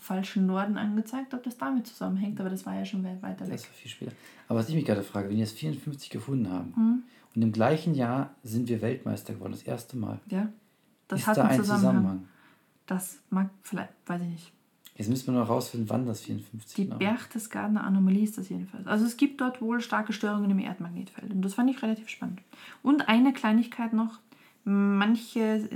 falschen 0.00 0.46
Norden 0.46 0.78
angezeigt, 0.78 1.34
ob 1.34 1.42
das 1.42 1.58
damit 1.58 1.88
zusammenhängt, 1.88 2.38
aber 2.38 2.50
das 2.50 2.64
war 2.64 2.74
ja 2.76 2.84
schon 2.84 3.02
weit 3.02 3.20
weiter 3.20 3.44
weg. 3.46 3.54
Das 3.54 3.64
war 3.64 3.72
viel 3.74 3.90
später. 3.90 4.12
Aber 4.46 4.60
was 4.60 4.68
ich 4.68 4.76
mich 4.76 4.84
gerade 4.84 5.02
frage, 5.02 5.28
wenn 5.28 5.34
die 5.34 5.40
jetzt 5.40 5.58
54 5.58 6.08
gefunden 6.10 6.48
haben 6.50 6.72
Hm? 6.76 7.02
und 7.34 7.42
im 7.42 7.50
gleichen 7.50 7.96
Jahr 7.96 8.30
sind 8.44 8.68
wir 8.68 8.80
Weltmeister 8.80 9.34
geworden, 9.34 9.50
das 9.52 9.64
erste 9.64 9.96
Mal. 9.96 10.20
Ja, 10.30 10.48
das 11.08 11.20
ist 11.20 11.26
hat 11.26 11.36
da 11.36 11.42
einen 11.42 11.50
ein 11.50 11.56
Zusammenhang. 11.58 11.90
Zusammenhang? 11.94 12.28
Das 12.86 13.18
mag 13.30 13.50
vielleicht, 13.62 13.92
weiß 14.06 14.22
ich 14.22 14.28
nicht. 14.28 14.52
Jetzt 14.96 15.10
müssen 15.10 15.32
wir 15.32 15.40
noch 15.40 15.48
rausfinden, 15.48 15.88
wann 15.90 16.06
das 16.06 16.20
54 16.22 16.76
Die 16.76 16.84
genau 16.84 16.98
Berchtesgadener 16.98 17.82
Anomalie 17.84 18.22
ist 18.22 18.38
das 18.38 18.48
jedenfalls. 18.48 18.86
Also 18.86 19.04
es 19.04 19.16
gibt 19.16 19.40
dort 19.40 19.60
wohl 19.60 19.80
starke 19.80 20.12
Störungen 20.12 20.50
im 20.50 20.58
Erdmagnetfeld 20.60 21.32
und 21.32 21.42
das 21.42 21.54
fand 21.54 21.70
ich 21.70 21.82
relativ 21.82 22.08
spannend. 22.08 22.40
Und 22.84 23.08
eine 23.08 23.32
Kleinigkeit 23.32 23.92
noch. 23.92 24.20
Manche 24.64 25.68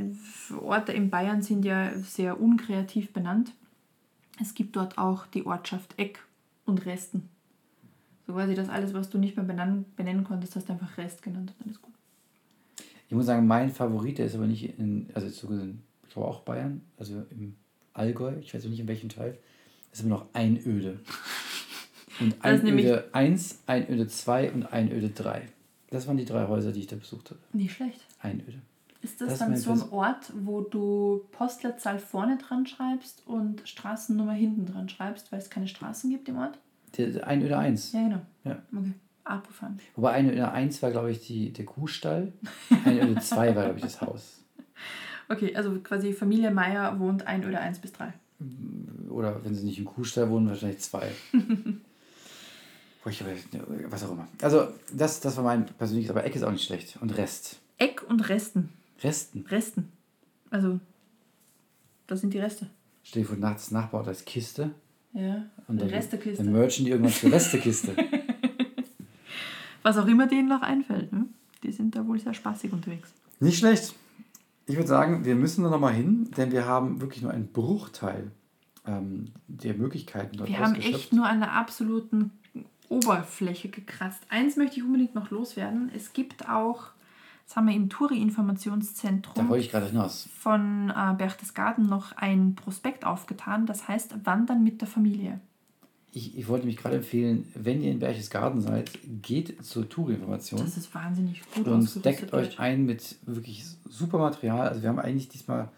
Orte 0.61 0.92
in 0.92 1.09
Bayern 1.11 1.42
sind 1.42 1.64
ja 1.64 1.92
sehr 1.99 2.40
unkreativ 2.40 3.12
benannt. 3.12 3.53
Es 4.40 4.55
gibt 4.55 4.77
dort 4.77 4.99
auch 4.99 5.27
die 5.27 5.47
Ortschaft 5.47 5.95
Eck 5.99 6.23
und 6.64 6.85
Resten. 6.85 7.29
So 8.27 8.35
quasi 8.35 8.55
das 8.55 8.68
alles, 8.68 8.95
was 8.95 9.11
du 9.11 9.18
nicht 9.18 9.37
mehr 9.37 9.45
benennen, 9.45 9.85
benennen 9.97 10.25
konntest, 10.25 10.57
hast 10.57 10.68
du 10.68 10.73
einfach 10.73 10.97
Rest 10.99 11.23
genannt 11.23 11.55
und 11.61 11.71
ist 11.71 11.83
gut. 11.83 11.95
Ich 13.09 13.14
muss 13.14 13.27
sagen, 13.27 13.47
mein 13.47 13.71
Favorit, 13.71 14.18
der 14.18 14.27
ist 14.27 14.35
aber 14.35 14.47
nicht 14.47 14.79
in, 14.79 15.09
also 15.14 15.27
ich 15.27 15.40
glaube 16.12 16.29
auch 16.29 16.40
Bayern, 16.40 16.83
also 16.99 17.25
im 17.31 17.57
Allgäu, 17.92 18.35
ich 18.40 18.55
weiß 18.55 18.64
nicht 18.64 18.81
in 18.81 18.88
welchem 18.88 19.09
Teil, 19.09 19.38
ist 19.92 20.01
immer 20.01 20.16
noch 20.16 20.27
Einöde. 20.33 21.01
Und 22.21 22.45
Einöde 22.45 23.09
1, 23.12 23.62
Einöde 23.66 24.07
2 24.07 24.53
und 24.53 24.73
Einöde 24.73 25.09
3. 25.09 25.49
Das 25.90 26.07
waren 26.07 26.18
die 26.18 26.25
drei 26.25 26.47
Häuser, 26.47 26.71
die 26.71 26.81
ich 26.81 26.87
da 26.87 26.97
besucht 26.97 27.31
habe. 27.31 27.40
Nicht 27.53 27.75
schlecht. 27.75 28.01
Einöde. 28.21 28.61
Ist 29.02 29.20
das, 29.20 29.30
Das 29.30 29.38
dann 29.40 29.56
so 29.56 29.72
ein 29.72 29.82
Ort, 29.90 30.32
wo 30.44 30.60
du 30.60 31.24
Postleitzahl 31.32 31.98
vorne 31.98 32.38
dran 32.38 32.66
schreibst 32.66 33.26
und 33.26 33.68
Straßennummer 33.68 34.32
hinten 34.32 34.64
dran 34.64 34.88
schreibst, 34.88 35.32
weil 35.32 35.40
es 35.40 35.50
keine 35.50 35.66
Straßen 35.66 36.08
gibt 36.08 36.28
im 36.28 36.38
Ort? 36.38 36.58
Der, 36.96 37.08
der 37.08 37.26
Einöde 37.26 37.58
1. 37.58 37.92
Ja, 37.92 38.02
genau. 38.04 38.20
Ja. 38.44 38.62
Okay. 38.72 38.92
Abgefahren. 39.24 39.80
Wobei 39.96 40.12
Einöde 40.12 40.50
1 40.50 40.82
war, 40.82 40.90
glaube 40.92 41.10
ich, 41.10 41.26
die, 41.26 41.52
der 41.52 41.64
Kuhstall. 41.64 42.32
Einöde 42.84 43.20
2 43.20 43.36
war, 43.56 43.64
glaube 43.64 43.78
ich, 43.78 43.84
das 43.84 44.00
Haus. 44.00 44.40
Okay, 45.28 45.54
also 45.56 45.80
quasi 45.80 46.12
Familie 46.12 46.50
Meier 46.50 46.98
wohnt 47.00 47.26
ein 47.26 47.46
oder 47.46 47.60
eins 47.60 47.78
bis 47.78 47.92
drei. 47.92 48.12
Oder 49.08 49.44
wenn 49.44 49.54
sie 49.54 49.64
nicht 49.64 49.78
im 49.78 49.84
Kuhstall 49.84 50.30
wohnen, 50.30 50.48
wahrscheinlich 50.48 50.80
zwei. 50.80 51.10
Habe, 53.04 53.36
was 53.90 54.04
auch 54.04 54.12
immer. 54.12 54.28
Also, 54.40 54.68
das, 54.92 55.18
das 55.18 55.36
war 55.36 55.42
mein 55.42 55.66
persönliches, 55.66 56.10
aber 56.10 56.24
Eck 56.24 56.36
ist 56.36 56.44
auch 56.44 56.52
nicht 56.52 56.64
schlecht. 56.64 56.98
Und 57.00 57.16
Rest. 57.16 57.58
Eck 57.78 58.08
und 58.08 58.28
Resten. 58.28 58.68
Resten. 59.02 59.44
Resten. 59.48 59.92
Also, 60.50 60.80
das 62.06 62.20
sind 62.20 62.34
die 62.34 62.38
Reste. 62.38 62.68
Stell 63.02 63.22
dir 63.22 63.28
vor, 63.28 63.36
nachts 63.36 63.70
Nachbar 63.70 64.06
als 64.06 64.24
Kiste. 64.24 64.70
Ja. 65.12 65.44
Und 65.68 65.80
dann, 65.80 65.88
Restekiste. 65.88 66.42
Dann 66.42 66.52
merchen 66.52 66.84
die 66.84 66.90
irgendwann 66.92 67.12
zur 67.12 67.32
Restekiste. 67.32 67.96
Was 69.82 69.98
auch 69.98 70.07
immer 70.07 70.26
denen 70.26 70.48
noch 70.48 70.62
einfällt. 70.62 71.12
Ne? 71.12 71.26
Die 71.62 71.72
sind 71.72 71.94
da 71.96 72.07
wohl 72.07 72.18
sehr 72.18 72.34
spaßig 72.34 72.72
unterwegs. 72.72 73.12
nicht 73.40 73.59
schlecht. 73.59 73.94
Ich 74.66 74.76
würde 74.76 74.88
sagen, 74.88 75.24
wir 75.24 75.34
müssen 75.34 75.64
da 75.64 75.70
nochmal 75.70 75.92
hin, 75.92 76.30
denn 76.36 76.53
wir 76.53 76.66
haben 76.66 77.00
wirklich 77.00 77.22
nur 77.22 77.32
einen 77.32 77.48
Bruchteil 77.48 78.30
ähm, 78.86 79.32
der 79.48 79.74
Möglichkeiten 79.74 80.36
dort 80.36 80.48
Wir 80.48 80.61
haben 80.61 80.76
echt 80.76 81.12
nur 81.12 81.26
an 81.26 81.40
der 81.40 81.53
absoluten 81.53 82.30
Oberfläche 82.88 83.68
gekratzt. 83.68 84.22
Eins 84.28 84.57
möchte 84.57 84.76
ich 84.76 84.84
unbedingt 84.84 85.14
noch 85.14 85.30
loswerden. 85.30 85.90
Es 85.94 86.12
gibt 86.12 86.48
auch, 86.48 86.90
das 87.53 87.59
haben 87.59 87.68
wir 87.68 87.74
im 87.74 87.90
Touri-Informationszentrum 87.90 89.46
von 90.38 90.90
äh, 90.90 91.14
Berchtesgaden 91.18 91.86
noch 91.86 92.12
ein 92.16 92.55
Prospekt 92.55 93.05
aufgetan. 93.05 93.66
Das 93.66 93.88
heißt 93.88 94.24
Wandern 94.24 94.64
mit 94.64 94.80
der 94.80 94.88
Familie. 94.88 95.38
Ich, 96.12 96.38
ich 96.38 96.48
wollte 96.48 96.64
mich 96.64 96.78
gerade 96.78 96.96
empfehlen, 96.96 97.46
wenn 97.55 97.82
ihr 97.82 97.92
in 97.92 97.98
Berchtesgaden 97.98 98.62
seid, 98.62 98.90
geht 99.20 99.62
zur 99.62 99.86
Tourinformation. 99.86 100.61
Das 100.61 100.78
ist 100.78 100.94
wahnsinnig 100.94 101.42
gut 101.55 101.68
und 101.68 102.03
deckt 102.07 102.32
euch 102.32 102.59
ein 102.59 102.86
mit 102.86 103.16
wirklich 103.26 103.66
super 103.86 104.16
Material. 104.16 104.68
Also 104.68 104.80
wir 104.80 104.88
haben 104.88 104.98
eigentlich 104.98 105.28
diesmal 105.28 105.68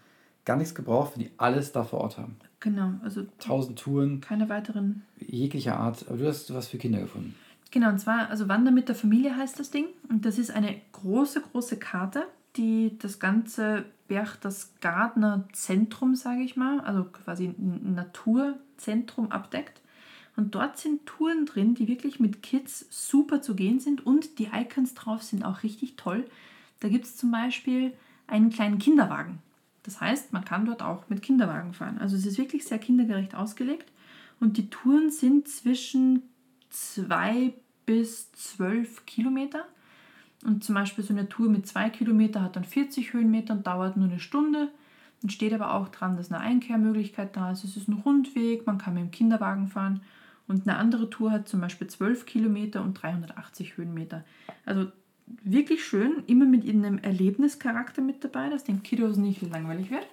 gar 0.45 0.55
nichts 0.55 0.75
gebraucht, 0.75 1.17
wenn 1.17 1.23
die 1.25 1.31
alles 1.35 1.73
da 1.73 1.83
vor 1.83 1.99
Ort 1.99 2.17
haben. 2.17 2.37
Genau, 2.61 2.91
also 3.03 3.23
Tausend 3.37 3.79
Touren, 3.79 4.21
keine 4.21 4.47
weiteren. 4.47 5.03
jeglicher 5.19 5.77
Art. 5.77 6.05
Aber 6.07 6.19
du 6.19 6.27
hast 6.27 6.53
was 6.53 6.69
für 6.69 6.77
Kinder 6.77 7.01
gefunden. 7.01 7.35
Genau, 7.75 7.89
und 7.89 7.99
zwar, 7.99 8.29
also 8.29 8.47
Wander 8.47 8.71
mit 8.71 8.87
der 8.87 8.95
Familie 8.95 9.35
heißt 9.35 9.59
das 9.59 9.69
Ding. 9.69 9.87
Und 10.07 10.23
das 10.23 10.37
ist 10.37 10.49
eine 10.49 10.79
große, 10.93 11.41
große 11.41 11.77
Karte, 11.77 12.25
die 12.55 12.97
das 12.99 13.19
ganze 13.19 13.83
Berchtesgadener 14.07 15.49
Zentrum, 15.51 16.15
sage 16.15 16.41
ich 16.41 16.55
mal, 16.55 16.79
also 16.79 17.03
quasi 17.03 17.47
ein 17.47 17.95
Naturzentrum 17.95 19.29
abdeckt. 19.29 19.81
Und 20.37 20.55
dort 20.55 20.77
sind 20.77 21.05
Touren 21.05 21.45
drin, 21.45 21.75
die 21.75 21.89
wirklich 21.89 22.17
mit 22.17 22.41
Kids 22.41 22.87
super 22.91 23.41
zu 23.41 23.55
gehen 23.55 23.81
sind 23.81 24.05
und 24.05 24.39
die 24.39 24.51
Icons 24.53 24.93
drauf 24.93 25.21
sind 25.21 25.43
auch 25.43 25.63
richtig 25.63 25.97
toll. 25.97 26.23
Da 26.79 26.87
gibt 26.87 27.03
es 27.03 27.17
zum 27.17 27.29
Beispiel 27.29 27.91
einen 28.25 28.51
kleinen 28.51 28.79
Kinderwagen. 28.79 29.39
Das 29.83 29.99
heißt, 29.99 30.31
man 30.31 30.45
kann 30.45 30.65
dort 30.65 30.81
auch 30.81 31.09
mit 31.09 31.21
Kinderwagen 31.21 31.73
fahren. 31.73 31.97
Also 31.97 32.15
es 32.15 32.25
ist 32.25 32.37
wirklich 32.37 32.63
sehr 32.63 32.79
kindergerecht 32.79 33.35
ausgelegt. 33.35 33.91
Und 34.39 34.55
die 34.55 34.69
Touren 34.69 35.11
sind 35.11 35.49
zwischen 35.49 36.21
zwei 36.69 37.53
bis 37.85 38.31
zwölf 38.33 39.05
Kilometer. 39.05 39.65
Und 40.45 40.63
zum 40.63 40.75
Beispiel 40.75 41.03
so 41.03 41.13
eine 41.13 41.27
Tour 41.27 41.49
mit 41.49 41.67
zwei 41.67 41.89
Kilometer 41.89 42.41
hat 42.41 42.55
dann 42.55 42.63
40 42.63 43.13
Höhenmeter 43.13 43.53
und 43.53 43.65
dauert 43.65 43.97
nur 43.97 44.07
eine 44.07 44.19
Stunde. 44.19 44.69
Dann 45.21 45.29
steht 45.29 45.53
aber 45.53 45.73
auch 45.73 45.89
dran, 45.89 46.17
dass 46.17 46.31
eine 46.31 46.41
Einkehrmöglichkeit 46.41 47.35
da 47.35 47.51
ist. 47.51 47.63
Es 47.63 47.77
ist 47.77 47.87
ein 47.87 48.01
Rundweg, 48.05 48.67
man 48.67 48.77
kann 48.77 48.93
mit 48.93 49.03
dem 49.03 49.11
Kinderwagen 49.11 49.67
fahren. 49.67 50.01
Und 50.47 50.67
eine 50.67 50.77
andere 50.77 51.09
Tour 51.09 51.31
hat 51.31 51.47
zum 51.47 51.61
Beispiel 51.61 51.87
12 51.87 52.25
Kilometer 52.27 52.83
und 52.83 52.93
380 52.93 53.77
Höhenmeter. 53.77 54.23
Also 54.65 54.91
wirklich 55.43 55.83
schön, 55.83 56.23
immer 56.27 56.45
mit 56.45 56.69
einem 56.69 56.99
Erlebnischarakter 56.99 58.01
mit 58.03 58.23
dabei, 58.23 58.49
dass 58.49 58.63
den 58.63 58.83
Kiddos 58.83 59.17
nicht 59.17 59.41
langweilig 59.41 59.89
wird. 59.89 60.05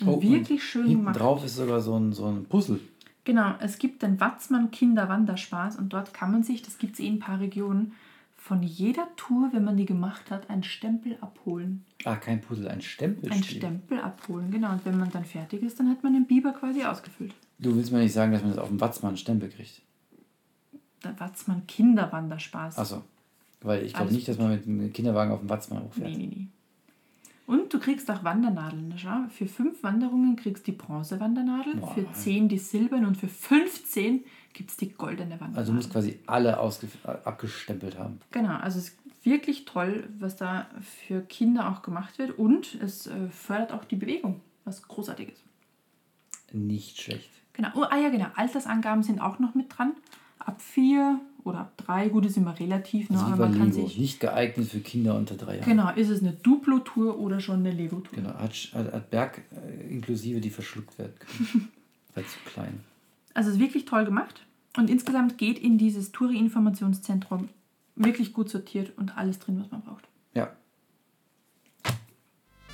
Und 0.00 0.08
Oh, 0.08 0.22
wirklich 0.22 0.64
schön 0.64 0.86
Hinten 0.86 0.98
gemacht. 1.04 1.20
drauf 1.20 1.44
ist 1.44 1.56
sogar 1.56 1.80
so 1.80 1.96
ein, 1.96 2.12
so 2.12 2.26
ein 2.26 2.44
Puzzle. 2.46 2.80
Genau, 3.28 3.52
es 3.60 3.78
gibt 3.78 4.02
den 4.02 4.18
Watzmann 4.20 4.70
Kinderwanderspaß 4.70 5.76
und 5.76 5.92
dort 5.92 6.14
kann 6.14 6.32
man 6.32 6.42
sich, 6.42 6.62
das 6.62 6.78
gibt 6.78 6.94
es 6.94 7.00
eh 7.00 7.08
in 7.08 7.16
ein 7.16 7.18
paar 7.18 7.40
Regionen, 7.40 7.92
von 8.38 8.62
jeder 8.62 9.06
Tour, 9.16 9.50
wenn 9.52 9.64
man 9.64 9.76
die 9.76 9.84
gemacht 9.84 10.30
hat, 10.30 10.48
einen 10.48 10.62
Stempel 10.62 11.18
abholen. 11.20 11.84
Ah, 12.06 12.16
kein 12.16 12.40
Puzzle, 12.40 12.68
ein 12.68 12.80
Stempel. 12.80 13.30
Ein 13.30 13.44
Stempel 13.44 14.00
abholen, 14.00 14.50
genau. 14.50 14.72
Und 14.72 14.86
wenn 14.86 14.96
man 14.96 15.10
dann 15.10 15.26
fertig 15.26 15.62
ist, 15.62 15.78
dann 15.78 15.90
hat 15.90 16.02
man 16.02 16.14
den 16.14 16.26
Biber 16.26 16.52
quasi 16.52 16.82
ausgefüllt. 16.82 17.34
Du 17.58 17.76
willst 17.76 17.92
mir 17.92 17.98
nicht 17.98 18.14
sagen, 18.14 18.32
dass 18.32 18.40
man 18.40 18.52
das 18.52 18.60
auf 18.60 18.68
dem 18.68 18.80
Watzmann 18.80 19.18
Stempel 19.18 19.50
kriegt. 19.50 19.82
Der 21.04 21.20
Watzmann 21.20 21.66
Kinderwanderspaß. 21.66 22.78
Achso. 22.78 23.02
Weil 23.60 23.84
ich 23.84 23.92
glaube 23.92 24.10
nicht, 24.10 24.26
dass 24.26 24.38
man 24.38 24.52
mit 24.52 24.66
einem 24.66 24.90
Kinderwagen 24.90 25.32
auf 25.32 25.40
dem 25.40 25.50
Watzmann 25.50 25.80
Nee, 25.80 25.84
hochfährt. 25.84 26.16
nee, 26.16 26.30
nee. 26.34 26.46
Und 27.48 27.72
du 27.72 27.80
kriegst 27.80 28.10
auch 28.10 28.24
Wandernadeln. 28.24 28.92
Schau. 28.98 29.24
Für 29.30 29.46
fünf 29.46 29.82
Wanderungen 29.82 30.36
kriegst 30.36 30.66
du 30.66 30.72
die 30.72 30.76
Bronze-Wandernadel, 30.76 31.76
Boah. 31.76 31.94
für 31.94 32.12
zehn 32.12 32.46
die 32.46 32.58
silberne 32.58 33.06
und 33.06 33.16
für 33.16 33.26
15 33.26 34.22
gibt 34.52 34.68
es 34.68 34.76
die 34.76 34.92
goldene 34.92 35.30
Wandernadel. 35.30 35.58
Also 35.58 35.72
du 35.72 35.76
musst 35.76 35.90
quasi 35.90 36.18
alle 36.26 36.58
abgestempelt 37.24 37.98
haben. 37.98 38.20
Genau, 38.32 38.54
also 38.58 38.78
es 38.78 38.88
ist 38.88 38.98
wirklich 39.24 39.64
toll, 39.64 40.10
was 40.18 40.36
da 40.36 40.66
für 40.82 41.22
Kinder 41.22 41.70
auch 41.70 41.80
gemacht 41.80 42.18
wird 42.18 42.38
und 42.38 42.74
es 42.82 43.06
äh, 43.06 43.30
fördert 43.30 43.72
auch 43.72 43.86
die 43.86 43.96
Bewegung, 43.96 44.42
was 44.66 44.82
großartig 44.82 45.30
ist. 45.30 45.42
Nicht 46.52 47.00
schlecht. 47.00 47.30
Genau, 47.54 47.70
oh, 47.76 47.84
ah 47.88 47.96
ja 47.96 48.10
genau, 48.10 48.26
Altersangaben 48.34 49.02
sind 49.02 49.20
auch 49.20 49.38
noch 49.38 49.54
mit 49.54 49.74
dran. 49.74 49.92
Ab 50.38 50.60
vier 50.60 51.18
oder 51.44 51.60
ab 51.60 51.72
drei, 51.76 52.08
gut, 52.08 52.26
ist 52.26 52.36
immer 52.36 52.58
relativ, 52.58 53.08
ne, 53.10 53.18
Also 53.18 53.32
aber 53.32 53.48
man 53.48 53.58
kann 53.58 53.70
Lego. 53.72 53.86
sich... 53.86 53.98
Nicht 53.98 54.20
geeignet 54.20 54.68
für 54.68 54.80
Kinder 54.80 55.14
unter 55.16 55.36
drei 55.36 55.56
Jahren. 55.56 55.64
Genau, 55.68 55.90
ist 55.94 56.08
es 56.10 56.20
eine 56.20 56.32
Duplo-Tour 56.32 57.18
oder 57.18 57.40
schon 57.40 57.60
eine 57.60 57.70
Lego-Tour? 57.70 58.16
Genau. 58.16 58.34
Hat, 58.34 58.52
hat, 58.74 59.10
Berg 59.10 59.42
äh, 59.52 59.88
inklusive, 59.90 60.40
die 60.40 60.50
verschluckt 60.50 60.98
werden 60.98 61.14
können. 61.18 61.68
Weil 62.14 62.24
zu 62.24 62.38
klein. 62.46 62.80
Also 63.34 63.50
es 63.50 63.56
ist 63.56 63.60
wirklich 63.62 63.84
toll 63.84 64.04
gemacht 64.04 64.44
und 64.76 64.90
insgesamt 64.90 65.38
geht 65.38 65.58
in 65.58 65.78
dieses 65.78 66.10
Touri-Informationszentrum 66.12 67.48
wirklich 67.94 68.32
gut 68.32 68.48
sortiert 68.50 68.96
und 68.98 69.16
alles 69.16 69.38
drin, 69.38 69.60
was 69.60 69.70
man 69.70 69.82
braucht. 69.82 70.06
Ja, 70.34 70.50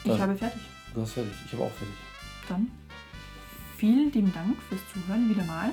Ich 0.05 0.11
Das- 0.11 0.21
habe 0.21 0.35
fertig. 0.37 0.61
du 0.95 1.01
hast 1.03 1.13
fertig. 1.13 1.33
Ich 1.47 1.53
habe 1.53 1.65
auch 1.65 1.71
fertig. 1.73 1.95
Dann 2.49 2.71
vielen 3.77 4.11
lieben 4.13 4.33
Dank 4.33 4.57
fürs 4.69 4.81
Zuhören 4.93 5.29
wieder 5.29 5.45
mal. 5.45 5.73